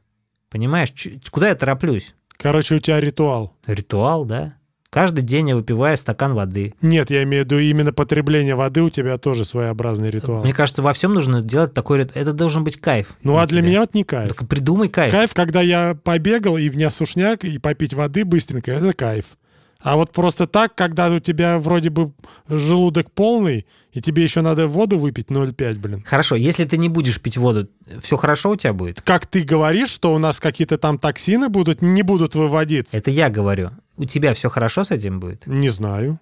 Понимаешь, 0.48 0.92
куда 1.30 1.48
я 1.48 1.54
тороплюсь? 1.54 2.14
Короче, 2.36 2.76
у 2.76 2.78
тебя 2.78 3.00
ритуал. 3.00 3.54
Ритуал, 3.66 4.24
да. 4.24 4.54
Каждый 4.94 5.22
день 5.22 5.48
я 5.48 5.56
выпиваю 5.56 5.96
стакан 5.96 6.34
воды. 6.34 6.72
Нет, 6.80 7.10
я 7.10 7.24
имею 7.24 7.42
в 7.42 7.46
виду 7.46 7.58
именно 7.58 7.92
потребление 7.92 8.54
воды 8.54 8.80
у 8.80 8.90
тебя 8.90 9.18
тоже 9.18 9.44
своеобразный 9.44 10.08
ритуал. 10.08 10.44
Мне 10.44 10.52
кажется, 10.52 10.82
во 10.82 10.92
всем 10.92 11.12
нужно 11.14 11.42
делать 11.42 11.74
такой 11.74 11.98
ритуал. 11.98 12.22
Это 12.22 12.32
должен 12.32 12.62
быть 12.62 12.80
кайф. 12.80 13.08
Ну 13.24 13.36
а 13.36 13.46
для 13.48 13.60
тебя. 13.60 13.70
меня 13.70 13.80
вот 13.80 13.94
не 13.94 14.04
кайф. 14.04 14.28
Так 14.28 14.46
придумай 14.46 14.88
кайф. 14.88 15.10
Кайф, 15.10 15.34
когда 15.34 15.62
я 15.62 15.96
побегал 16.04 16.56
и 16.58 16.68
в 16.68 16.76
меня 16.76 16.90
сушняк, 16.90 17.44
и 17.44 17.58
попить 17.58 17.92
воды 17.92 18.24
быстренько, 18.24 18.70
это 18.70 18.92
кайф. 18.92 19.24
А 19.84 19.96
вот 19.96 20.12
просто 20.12 20.46
так, 20.46 20.74
когда 20.74 21.10
у 21.10 21.18
тебя 21.18 21.58
вроде 21.58 21.90
бы 21.90 22.12
желудок 22.48 23.10
полный, 23.10 23.66
и 23.92 24.00
тебе 24.00 24.22
еще 24.22 24.40
надо 24.40 24.66
воду 24.66 24.98
выпить 24.98 25.26
0,5, 25.26 25.74
блин. 25.78 26.02
Хорошо, 26.06 26.36
если 26.36 26.64
ты 26.64 26.78
не 26.78 26.88
будешь 26.88 27.20
пить 27.20 27.36
воду, 27.36 27.68
все 28.00 28.16
хорошо 28.16 28.52
у 28.52 28.56
тебя 28.56 28.72
будет? 28.72 29.02
Как 29.02 29.26
ты 29.26 29.42
говоришь, 29.42 29.90
что 29.90 30.14
у 30.14 30.18
нас 30.18 30.40
какие-то 30.40 30.78
там 30.78 30.98
токсины 30.98 31.50
будут, 31.50 31.82
не 31.82 32.02
будут 32.02 32.34
выводиться? 32.34 32.96
Это 32.96 33.10
я 33.10 33.28
говорю. 33.28 33.72
У 33.98 34.04
тебя 34.04 34.32
все 34.32 34.48
хорошо 34.48 34.84
с 34.84 34.90
этим 34.90 35.20
будет? 35.20 35.46
Не 35.46 35.68
знаю. 35.68 36.18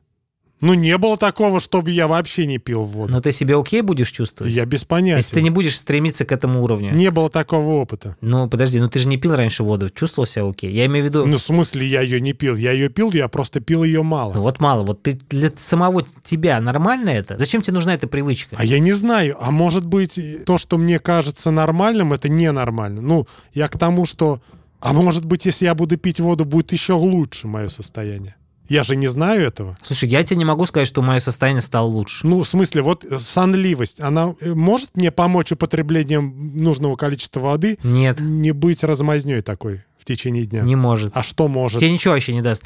Ну, 0.62 0.74
не 0.74 0.96
было 0.96 1.16
такого, 1.16 1.58
чтобы 1.58 1.90
я 1.90 2.06
вообще 2.06 2.46
не 2.46 2.58
пил 2.58 2.84
воду. 2.84 3.12
Но 3.12 3.20
ты 3.20 3.32
себя 3.32 3.58
окей 3.58 3.82
будешь 3.82 4.12
чувствовать? 4.12 4.52
Я 4.52 4.64
без 4.64 4.84
понятия. 4.84 5.16
Если 5.16 5.34
ты 5.34 5.42
не 5.42 5.50
будешь 5.50 5.76
стремиться 5.76 6.24
к 6.24 6.30
этому 6.30 6.62
уровню? 6.62 6.94
Не 6.94 7.10
было 7.10 7.28
такого 7.28 7.80
опыта. 7.80 8.16
Ну, 8.20 8.48
подожди, 8.48 8.78
ну 8.78 8.88
ты 8.88 9.00
же 9.00 9.08
не 9.08 9.16
пил 9.16 9.34
раньше 9.34 9.64
воду, 9.64 9.90
чувствовал 9.90 10.24
себя 10.24 10.48
окей? 10.48 10.72
Я 10.72 10.86
имею 10.86 11.04
в 11.04 11.08
виду... 11.08 11.26
Ну, 11.26 11.36
в 11.36 11.42
смысле, 11.42 11.84
я 11.84 12.00
ее 12.00 12.20
не 12.20 12.32
пил? 12.32 12.54
Я 12.54 12.70
ее 12.70 12.88
пил, 12.90 13.10
я 13.10 13.26
просто 13.26 13.58
пил 13.58 13.82
ее 13.82 14.04
мало. 14.04 14.34
Ну, 14.34 14.42
вот 14.42 14.60
мало. 14.60 14.84
Вот 14.84 15.02
ты 15.02 15.18
для 15.30 15.50
самого 15.56 16.04
тебя 16.22 16.60
нормально 16.60 17.10
это? 17.10 17.36
Зачем 17.38 17.60
тебе 17.62 17.74
нужна 17.74 17.94
эта 17.94 18.06
привычка? 18.06 18.54
А 18.56 18.64
я 18.64 18.78
не 18.78 18.92
знаю. 18.92 19.36
А 19.40 19.50
может 19.50 19.84
быть, 19.84 20.16
то, 20.46 20.58
что 20.58 20.78
мне 20.78 21.00
кажется 21.00 21.50
нормальным, 21.50 22.12
это 22.12 22.28
ненормально. 22.28 23.02
Ну, 23.02 23.26
я 23.52 23.66
к 23.66 23.76
тому, 23.76 24.06
что... 24.06 24.40
А 24.78 24.92
может 24.92 25.24
быть, 25.24 25.44
если 25.44 25.64
я 25.64 25.74
буду 25.74 25.96
пить 25.96 26.20
воду, 26.20 26.44
будет 26.44 26.70
еще 26.70 26.92
лучше 26.92 27.48
мое 27.48 27.68
состояние. 27.68 28.36
Я 28.72 28.84
же 28.84 28.96
не 28.96 29.06
знаю 29.08 29.46
этого. 29.46 29.76
Слушай, 29.82 30.08
я 30.08 30.22
тебе 30.24 30.38
не 30.38 30.44
могу 30.44 30.64
сказать, 30.66 30.88
что 30.88 31.02
мое 31.02 31.20
состояние 31.20 31.60
стало 31.60 31.86
лучше. 31.86 32.26
Ну, 32.26 32.42
в 32.42 32.48
смысле, 32.48 32.80
вот 32.82 33.04
сонливость, 33.18 34.00
она 34.00 34.34
э, 34.40 34.54
может 34.54 34.96
мне 34.96 35.10
помочь 35.10 35.52
употреблением 35.52 36.56
нужного 36.56 36.96
количества 36.96 37.40
воды? 37.40 37.78
Нет. 37.82 38.20
Не 38.20 38.52
быть 38.52 38.82
размазней 38.82 39.42
такой 39.42 39.84
в 39.98 40.06
течение 40.06 40.46
дня? 40.46 40.62
Не 40.62 40.74
может. 40.76 41.10
А 41.14 41.22
что 41.22 41.48
может? 41.48 41.80
Тебе 41.80 41.92
ничего 41.92 42.14
вообще 42.14 42.32
не 42.32 42.40
даст. 42.40 42.64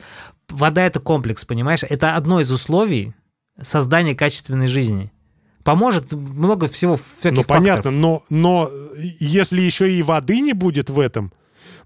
Вода— 0.48 0.82
это 0.86 1.00
комплекс, 1.00 1.44
понимаешь? 1.44 1.80
Это 1.82 2.14
одно 2.14 2.40
из 2.40 2.52
условий 2.52 3.12
создания 3.60 4.14
качественной 4.14 4.68
жизни. 4.68 5.10
Поможет 5.64 6.12
много 6.12 6.68
всего 6.68 6.96
всяких 7.18 7.38
Ну, 7.38 7.42
понятно, 7.44 7.90
факторов. 7.90 7.94
но, 7.98 8.22
но 8.30 8.70
если 9.18 9.60
еще 9.60 9.92
и 9.92 10.04
воды 10.04 10.40
не 10.40 10.52
будет 10.52 10.88
в 10.88 11.00
этом, 11.00 11.32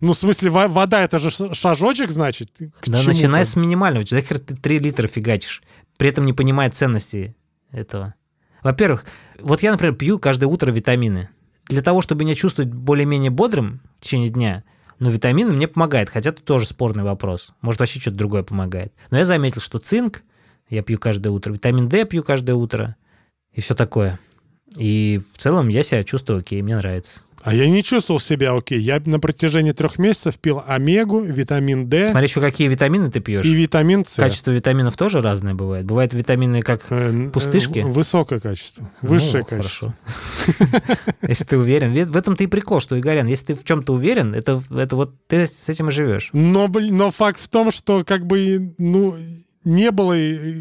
ну, 0.00 0.12
в 0.12 0.16
смысле, 0.16 0.50
вода 0.50 1.02
это 1.02 1.18
же 1.18 1.30
шажочек, 1.30 2.10
значит? 2.10 2.50
К 2.80 2.88
да 2.88 3.02
начинай 3.02 3.44
с 3.44 3.56
минимального. 3.56 4.04
Захер 4.08 4.38
ты 4.38 4.54
3 4.56 4.78
литра 4.78 5.06
фигачишь, 5.06 5.62
при 5.96 6.08
этом 6.08 6.24
не 6.24 6.32
понимая 6.32 6.70
ценности 6.70 7.36
этого. 7.70 8.14
Во-первых, 8.62 9.04
вот 9.40 9.62
я, 9.62 9.72
например, 9.72 9.94
пью 9.94 10.18
каждое 10.18 10.46
утро 10.46 10.70
витамины. 10.70 11.28
Для 11.68 11.82
того, 11.82 12.02
чтобы 12.02 12.24
меня 12.24 12.34
чувствовать 12.34 12.72
более-менее 12.72 13.30
бодрым 13.30 13.80
в 13.96 14.00
течение 14.00 14.28
дня, 14.28 14.64
но 14.98 15.08
витамины 15.08 15.52
мне 15.54 15.68
помогают, 15.68 16.10
хотя 16.10 16.30
это 16.30 16.42
тоже 16.42 16.66
спорный 16.66 17.04
вопрос. 17.04 17.52
Может, 17.62 17.80
вообще 17.80 18.00
что-то 18.00 18.18
другое 18.18 18.42
помогает. 18.42 18.92
Но 19.10 19.18
я 19.18 19.24
заметил, 19.24 19.60
что 19.60 19.78
цинк 19.78 20.22
Я 20.70 20.82
пью 20.82 20.98
каждое 20.98 21.30
утро. 21.30 21.52
Витамин 21.52 21.88
D 21.88 22.04
пью 22.04 22.22
каждое 22.22 22.54
утро. 22.54 22.96
И 23.52 23.60
все 23.60 23.74
такое. 23.74 24.20
И 24.76 25.20
в 25.32 25.38
целом 25.38 25.68
я 25.68 25.82
себя 25.82 26.04
чувствую 26.04 26.38
окей, 26.38 26.62
мне 26.62 26.76
нравится. 26.76 27.22
А 27.42 27.54
я 27.54 27.68
не 27.68 27.82
чувствовал 27.82 28.20
себя 28.20 28.52
окей. 28.54 28.80
Я 28.80 29.00
на 29.04 29.18
протяжении 29.18 29.72
трех 29.72 29.98
месяцев 29.98 30.38
пил 30.38 30.62
омегу, 30.66 31.20
витамин 31.20 31.88
D 31.88 32.08
Смотри, 32.08 32.28
еще 32.28 32.40
какие 32.40 32.68
витамины 32.68 33.10
ты 33.10 33.20
пьешь. 33.20 33.44
и 33.44 33.54
витамин 33.54 34.04
С. 34.04 34.16
Качество 34.16 34.50
витаминов 34.50 34.96
тоже 34.96 35.20
разное 35.22 35.54
бывает. 35.54 35.86
Бывают 35.86 36.12
витамины 36.12 36.60
как... 36.60 36.82
Э, 36.90 37.26
э, 37.28 37.30
пустышки? 37.30 37.78
Высокое 37.78 38.40
качество. 38.40 38.90
Высшее 39.00 39.44
Ну, 39.50 39.56
качество. 39.56 39.94
Хорошо. 40.58 41.04
Если 41.26 41.44
ты 41.44 41.56
уверен. 41.56 41.92
В 41.92 42.16
этом-то 42.16 42.44
и 42.44 42.46
прикол, 42.46 42.80
что, 42.80 42.98
Игорян, 42.98 43.26
если 43.26 43.46
ты 43.46 43.54
в 43.54 43.64
чем-то 43.64 43.94
уверен, 43.94 44.34
это, 44.34 44.62
это 44.70 44.96
вот 44.96 45.14
ты 45.26 45.46
с 45.46 45.68
этим 45.68 45.88
и 45.88 45.92
живешь. 45.92 46.30
Но, 46.32 46.68
но 46.68 47.10
факт 47.10 47.40
в 47.40 47.48
том, 47.48 47.70
что 47.70 48.04
как 48.04 48.26
бы, 48.26 48.74
ну, 48.78 49.16
не 49.64 49.90
было 49.90 50.16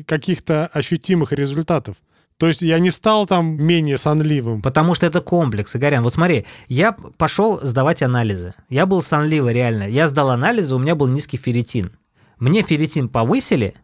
каких-то 0.05 0.67
ощутимых 0.67 1.31
результатов. 1.31 1.95
То 2.39 2.47
есть 2.47 2.61
я 2.61 2.79
не 2.79 2.89
стал 2.89 3.27
там 3.27 3.61
менее 3.61 3.97
сонливым. 3.97 4.61
Потому 4.61 4.95
что 4.95 5.05
это 5.05 5.19
комплекс, 5.19 5.75
Игорян. 5.75 6.03
Вот 6.03 6.13
смотри, 6.13 6.45
я 6.69 6.93
пошел 6.93 7.59
сдавать 7.61 8.01
анализы. 8.01 8.53
Я 8.69 8.85
был 8.85 9.01
сонливый 9.01 9.53
реально. 9.53 9.89
Я 9.89 10.07
сдал 10.07 10.29
анализы, 10.29 10.73
у 10.73 10.79
меня 10.79 10.95
был 10.95 11.07
низкий 11.07 11.35
ферритин. 11.35 11.91
Мне 12.39 12.61
ферритин 12.61 13.09
повысили, 13.09 13.75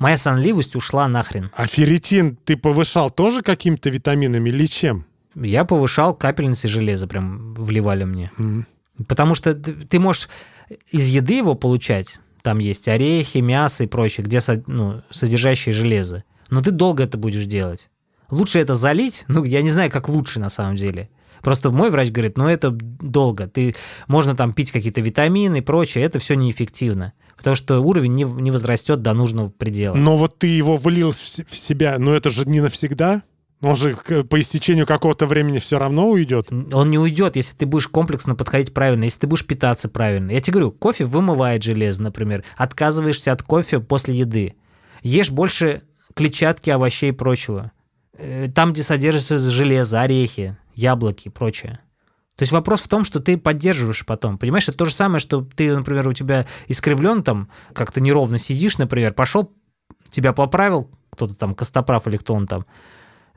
моя 0.00 0.18
сонливость 0.18 0.74
ушла 0.74 1.06
нахрен. 1.06 1.52
А 1.56 1.68
ферритин 1.68 2.36
ты 2.44 2.56
повышал 2.56 3.08
тоже 3.08 3.40
какими-то 3.40 3.88
витаминами 3.88 4.50
или 4.50 4.66
чем? 4.66 5.06
Я 5.36 5.64
повышал 5.64 6.12
капельницы 6.12 6.66
железа, 6.66 7.06
прям 7.06 7.54
вливали 7.54 8.02
мне. 8.02 8.32
М. 8.36 8.66
Потому 9.06 9.36
что 9.36 9.54
ты 9.54 10.00
можешь 10.00 10.28
из 10.90 11.06
еды 11.06 11.34
его 11.34 11.54
получать. 11.54 12.18
Там 12.42 12.58
есть 12.58 12.88
орехи, 12.88 13.38
мясо 13.38 13.84
и 13.84 13.86
прочее, 13.86 14.26
где 14.26 14.40
ну, 14.66 15.02
содержащие 15.10 15.72
железо. 15.72 16.24
Но 16.50 16.60
ты 16.60 16.72
долго 16.72 17.04
это 17.04 17.16
будешь 17.16 17.46
делать. 17.46 17.88
Лучше 18.32 18.60
это 18.60 18.74
залить, 18.74 19.24
ну, 19.28 19.44
я 19.44 19.60
не 19.60 19.68
знаю, 19.68 19.90
как 19.90 20.08
лучше 20.08 20.40
на 20.40 20.48
самом 20.48 20.76
деле. 20.76 21.10
Просто 21.42 21.70
мой 21.70 21.90
врач 21.90 22.10
говорит, 22.10 22.38
ну, 22.38 22.48
это 22.48 22.70
долго. 22.70 23.46
Ты, 23.46 23.74
можно 24.08 24.34
там 24.34 24.54
пить 24.54 24.72
какие-то 24.72 25.02
витамины 25.02 25.58
и 25.58 25.60
прочее, 25.60 26.02
это 26.04 26.18
все 26.18 26.34
неэффективно. 26.34 27.12
Потому 27.36 27.56
что 27.56 27.80
уровень 27.80 28.14
не, 28.14 28.24
не 28.24 28.50
возрастет 28.50 29.02
до 29.02 29.12
нужного 29.12 29.50
предела. 29.50 29.94
Но 29.94 30.16
вот 30.16 30.38
ты 30.38 30.46
его 30.46 30.78
влил 30.78 31.12
в 31.12 31.54
себя, 31.54 31.98
но 31.98 32.14
это 32.14 32.30
же 32.30 32.48
не 32.48 32.62
навсегда. 32.62 33.22
Он 33.60 33.76
же 33.76 33.96
по 33.96 34.40
истечению 34.40 34.86
какого-то 34.86 35.26
времени 35.26 35.58
все 35.58 35.78
равно 35.78 36.08
уйдет. 36.08 36.50
Он 36.50 36.90
не 36.90 36.98
уйдет, 36.98 37.36
если 37.36 37.54
ты 37.54 37.66
будешь 37.66 37.86
комплексно 37.86 38.34
подходить 38.34 38.72
правильно, 38.72 39.04
если 39.04 39.20
ты 39.20 39.26
будешь 39.26 39.46
питаться 39.46 39.90
правильно. 39.90 40.30
Я 40.30 40.40
тебе 40.40 40.54
говорю, 40.54 40.70
кофе 40.72 41.04
вымывает 41.04 41.62
железо, 41.62 42.00
например. 42.00 42.44
Отказываешься 42.56 43.30
от 43.30 43.42
кофе 43.42 43.80
после 43.80 44.14
еды. 44.14 44.54
Ешь 45.02 45.30
больше 45.30 45.82
клетчатки, 46.14 46.70
овощей 46.70 47.10
и 47.10 47.12
прочего. 47.12 47.72
Э, 48.16 48.48
Там, 48.54 48.72
где 48.72 48.82
содержится 48.82 49.38
железо, 49.38 50.00
орехи, 50.02 50.56
яблоки 50.74 51.28
и 51.28 51.30
прочее. 51.30 51.80
То 52.36 52.42
есть 52.44 52.52
вопрос 52.52 52.80
в 52.80 52.88
том, 52.88 53.04
что 53.04 53.20
ты 53.20 53.36
поддерживаешь 53.36 54.04
потом. 54.06 54.38
Понимаешь, 54.38 54.68
это 54.68 54.78
то 54.78 54.84
же 54.86 54.94
самое, 54.94 55.20
что 55.20 55.42
ты, 55.42 55.74
например, 55.76 56.08
у 56.08 56.12
тебя 56.12 56.46
искривлен 56.66 57.22
там, 57.22 57.48
как-то 57.74 58.00
неровно 58.00 58.38
сидишь, 58.38 58.78
например, 58.78 59.12
пошел, 59.12 59.52
тебя 60.10 60.32
поправил, 60.32 60.90
кто-то 61.10 61.34
там, 61.34 61.54
Костоправ 61.54 62.06
или 62.08 62.16
кто 62.16 62.34
он 62.34 62.46
там, 62.46 62.64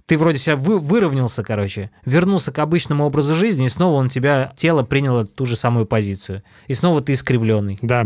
ты 0.05 0.17
вроде 0.17 0.37
себя 0.37 0.55
вы- 0.55 0.79
выровнялся, 0.79 1.43
короче, 1.43 1.91
вернулся 2.05 2.51
к 2.51 2.59
обычному 2.59 3.05
образу 3.05 3.35
жизни, 3.35 3.65
и 3.65 3.69
снова 3.69 3.95
он 3.95 4.09
тебя, 4.09 4.53
тело 4.55 4.83
приняло 4.83 5.25
ту 5.25 5.45
же 5.45 5.55
самую 5.55 5.85
позицию. 5.85 6.43
И 6.67 6.73
снова 6.73 7.01
ты 7.01 7.13
искривленный. 7.13 7.79
Да. 7.81 8.05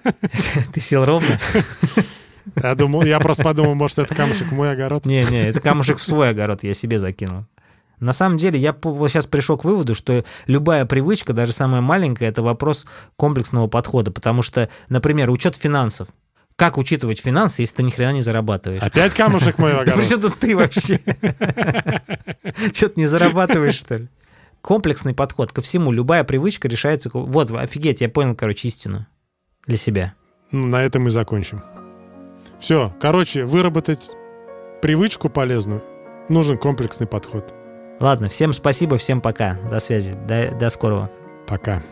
Ты 0.74 0.80
сел 0.80 1.04
ровно? 1.04 1.40
Я 2.62 2.74
думал, 2.74 3.02
я 3.04 3.20
просто 3.20 3.42
подумал, 3.42 3.74
может, 3.74 3.98
это 3.98 4.14
камушек 4.14 4.50
мой 4.52 4.72
огород. 4.72 5.06
Не-не, 5.06 5.48
это 5.48 5.60
камушек 5.60 5.98
в 5.98 6.02
свой 6.02 6.30
огород 6.30 6.62
я 6.62 6.74
себе 6.74 6.98
закинул. 6.98 7.44
На 8.00 8.14
самом 8.14 8.38
деле, 8.38 8.58
я 8.58 8.74
вот 8.82 9.10
сейчас 9.10 9.26
пришел 9.26 9.58
к 9.58 9.64
выводу, 9.64 9.94
что 9.94 10.24
любая 10.46 10.86
привычка, 10.86 11.34
даже 11.34 11.52
самая 11.52 11.82
маленькая, 11.82 12.30
это 12.30 12.42
вопрос 12.42 12.86
комплексного 13.16 13.66
подхода. 13.66 14.10
Потому 14.10 14.40
что, 14.40 14.70
например, 14.88 15.28
учет 15.30 15.54
финансов. 15.54 16.08
Как 16.56 16.78
учитывать 16.78 17.20
финансы, 17.20 17.62
если 17.62 17.76
ты 17.76 17.82
ни 17.82 17.90
хрена 17.90 18.12
не 18.12 18.22
зарабатываешь? 18.22 18.82
Опять 18.82 19.14
камушек 19.14 19.58
мой 19.58 19.72
Да 19.72 19.80
огород. 19.80 20.06
чем 20.08 20.20
тут 20.20 20.38
ты 20.38 20.56
вообще? 20.56 20.98
Что-то 22.72 22.92
не 22.96 23.06
зарабатываешь, 23.06 23.76
что 23.76 23.96
ли? 23.96 24.08
Комплексный 24.60 25.14
подход 25.14 25.52
ко 25.52 25.62
всему. 25.62 25.90
Любая 25.92 26.24
привычка 26.24 26.68
решается... 26.68 27.10
Вот, 27.12 27.50
офигеть, 27.50 28.00
я 28.02 28.08
понял, 28.10 28.34
короче, 28.34 28.68
истину 28.68 29.06
для 29.66 29.76
себя. 29.78 30.14
Ну, 30.52 30.66
на 30.66 30.82
этом 30.82 31.06
и 31.06 31.10
закончим. 31.10 31.62
Все, 32.60 32.92
короче, 33.00 33.44
выработать 33.44 34.10
привычку 34.82 35.28
полезную 35.28 35.82
нужен 36.28 36.58
комплексный 36.58 37.06
подход. 37.06 37.52
Ладно, 37.98 38.28
всем 38.28 38.52
спасибо, 38.52 38.96
всем 38.96 39.20
пока. 39.20 39.54
До 39.70 39.78
связи. 39.78 40.12
До, 40.26 40.50
до 40.54 40.70
скорого. 40.70 41.10
Пока. 41.46 41.82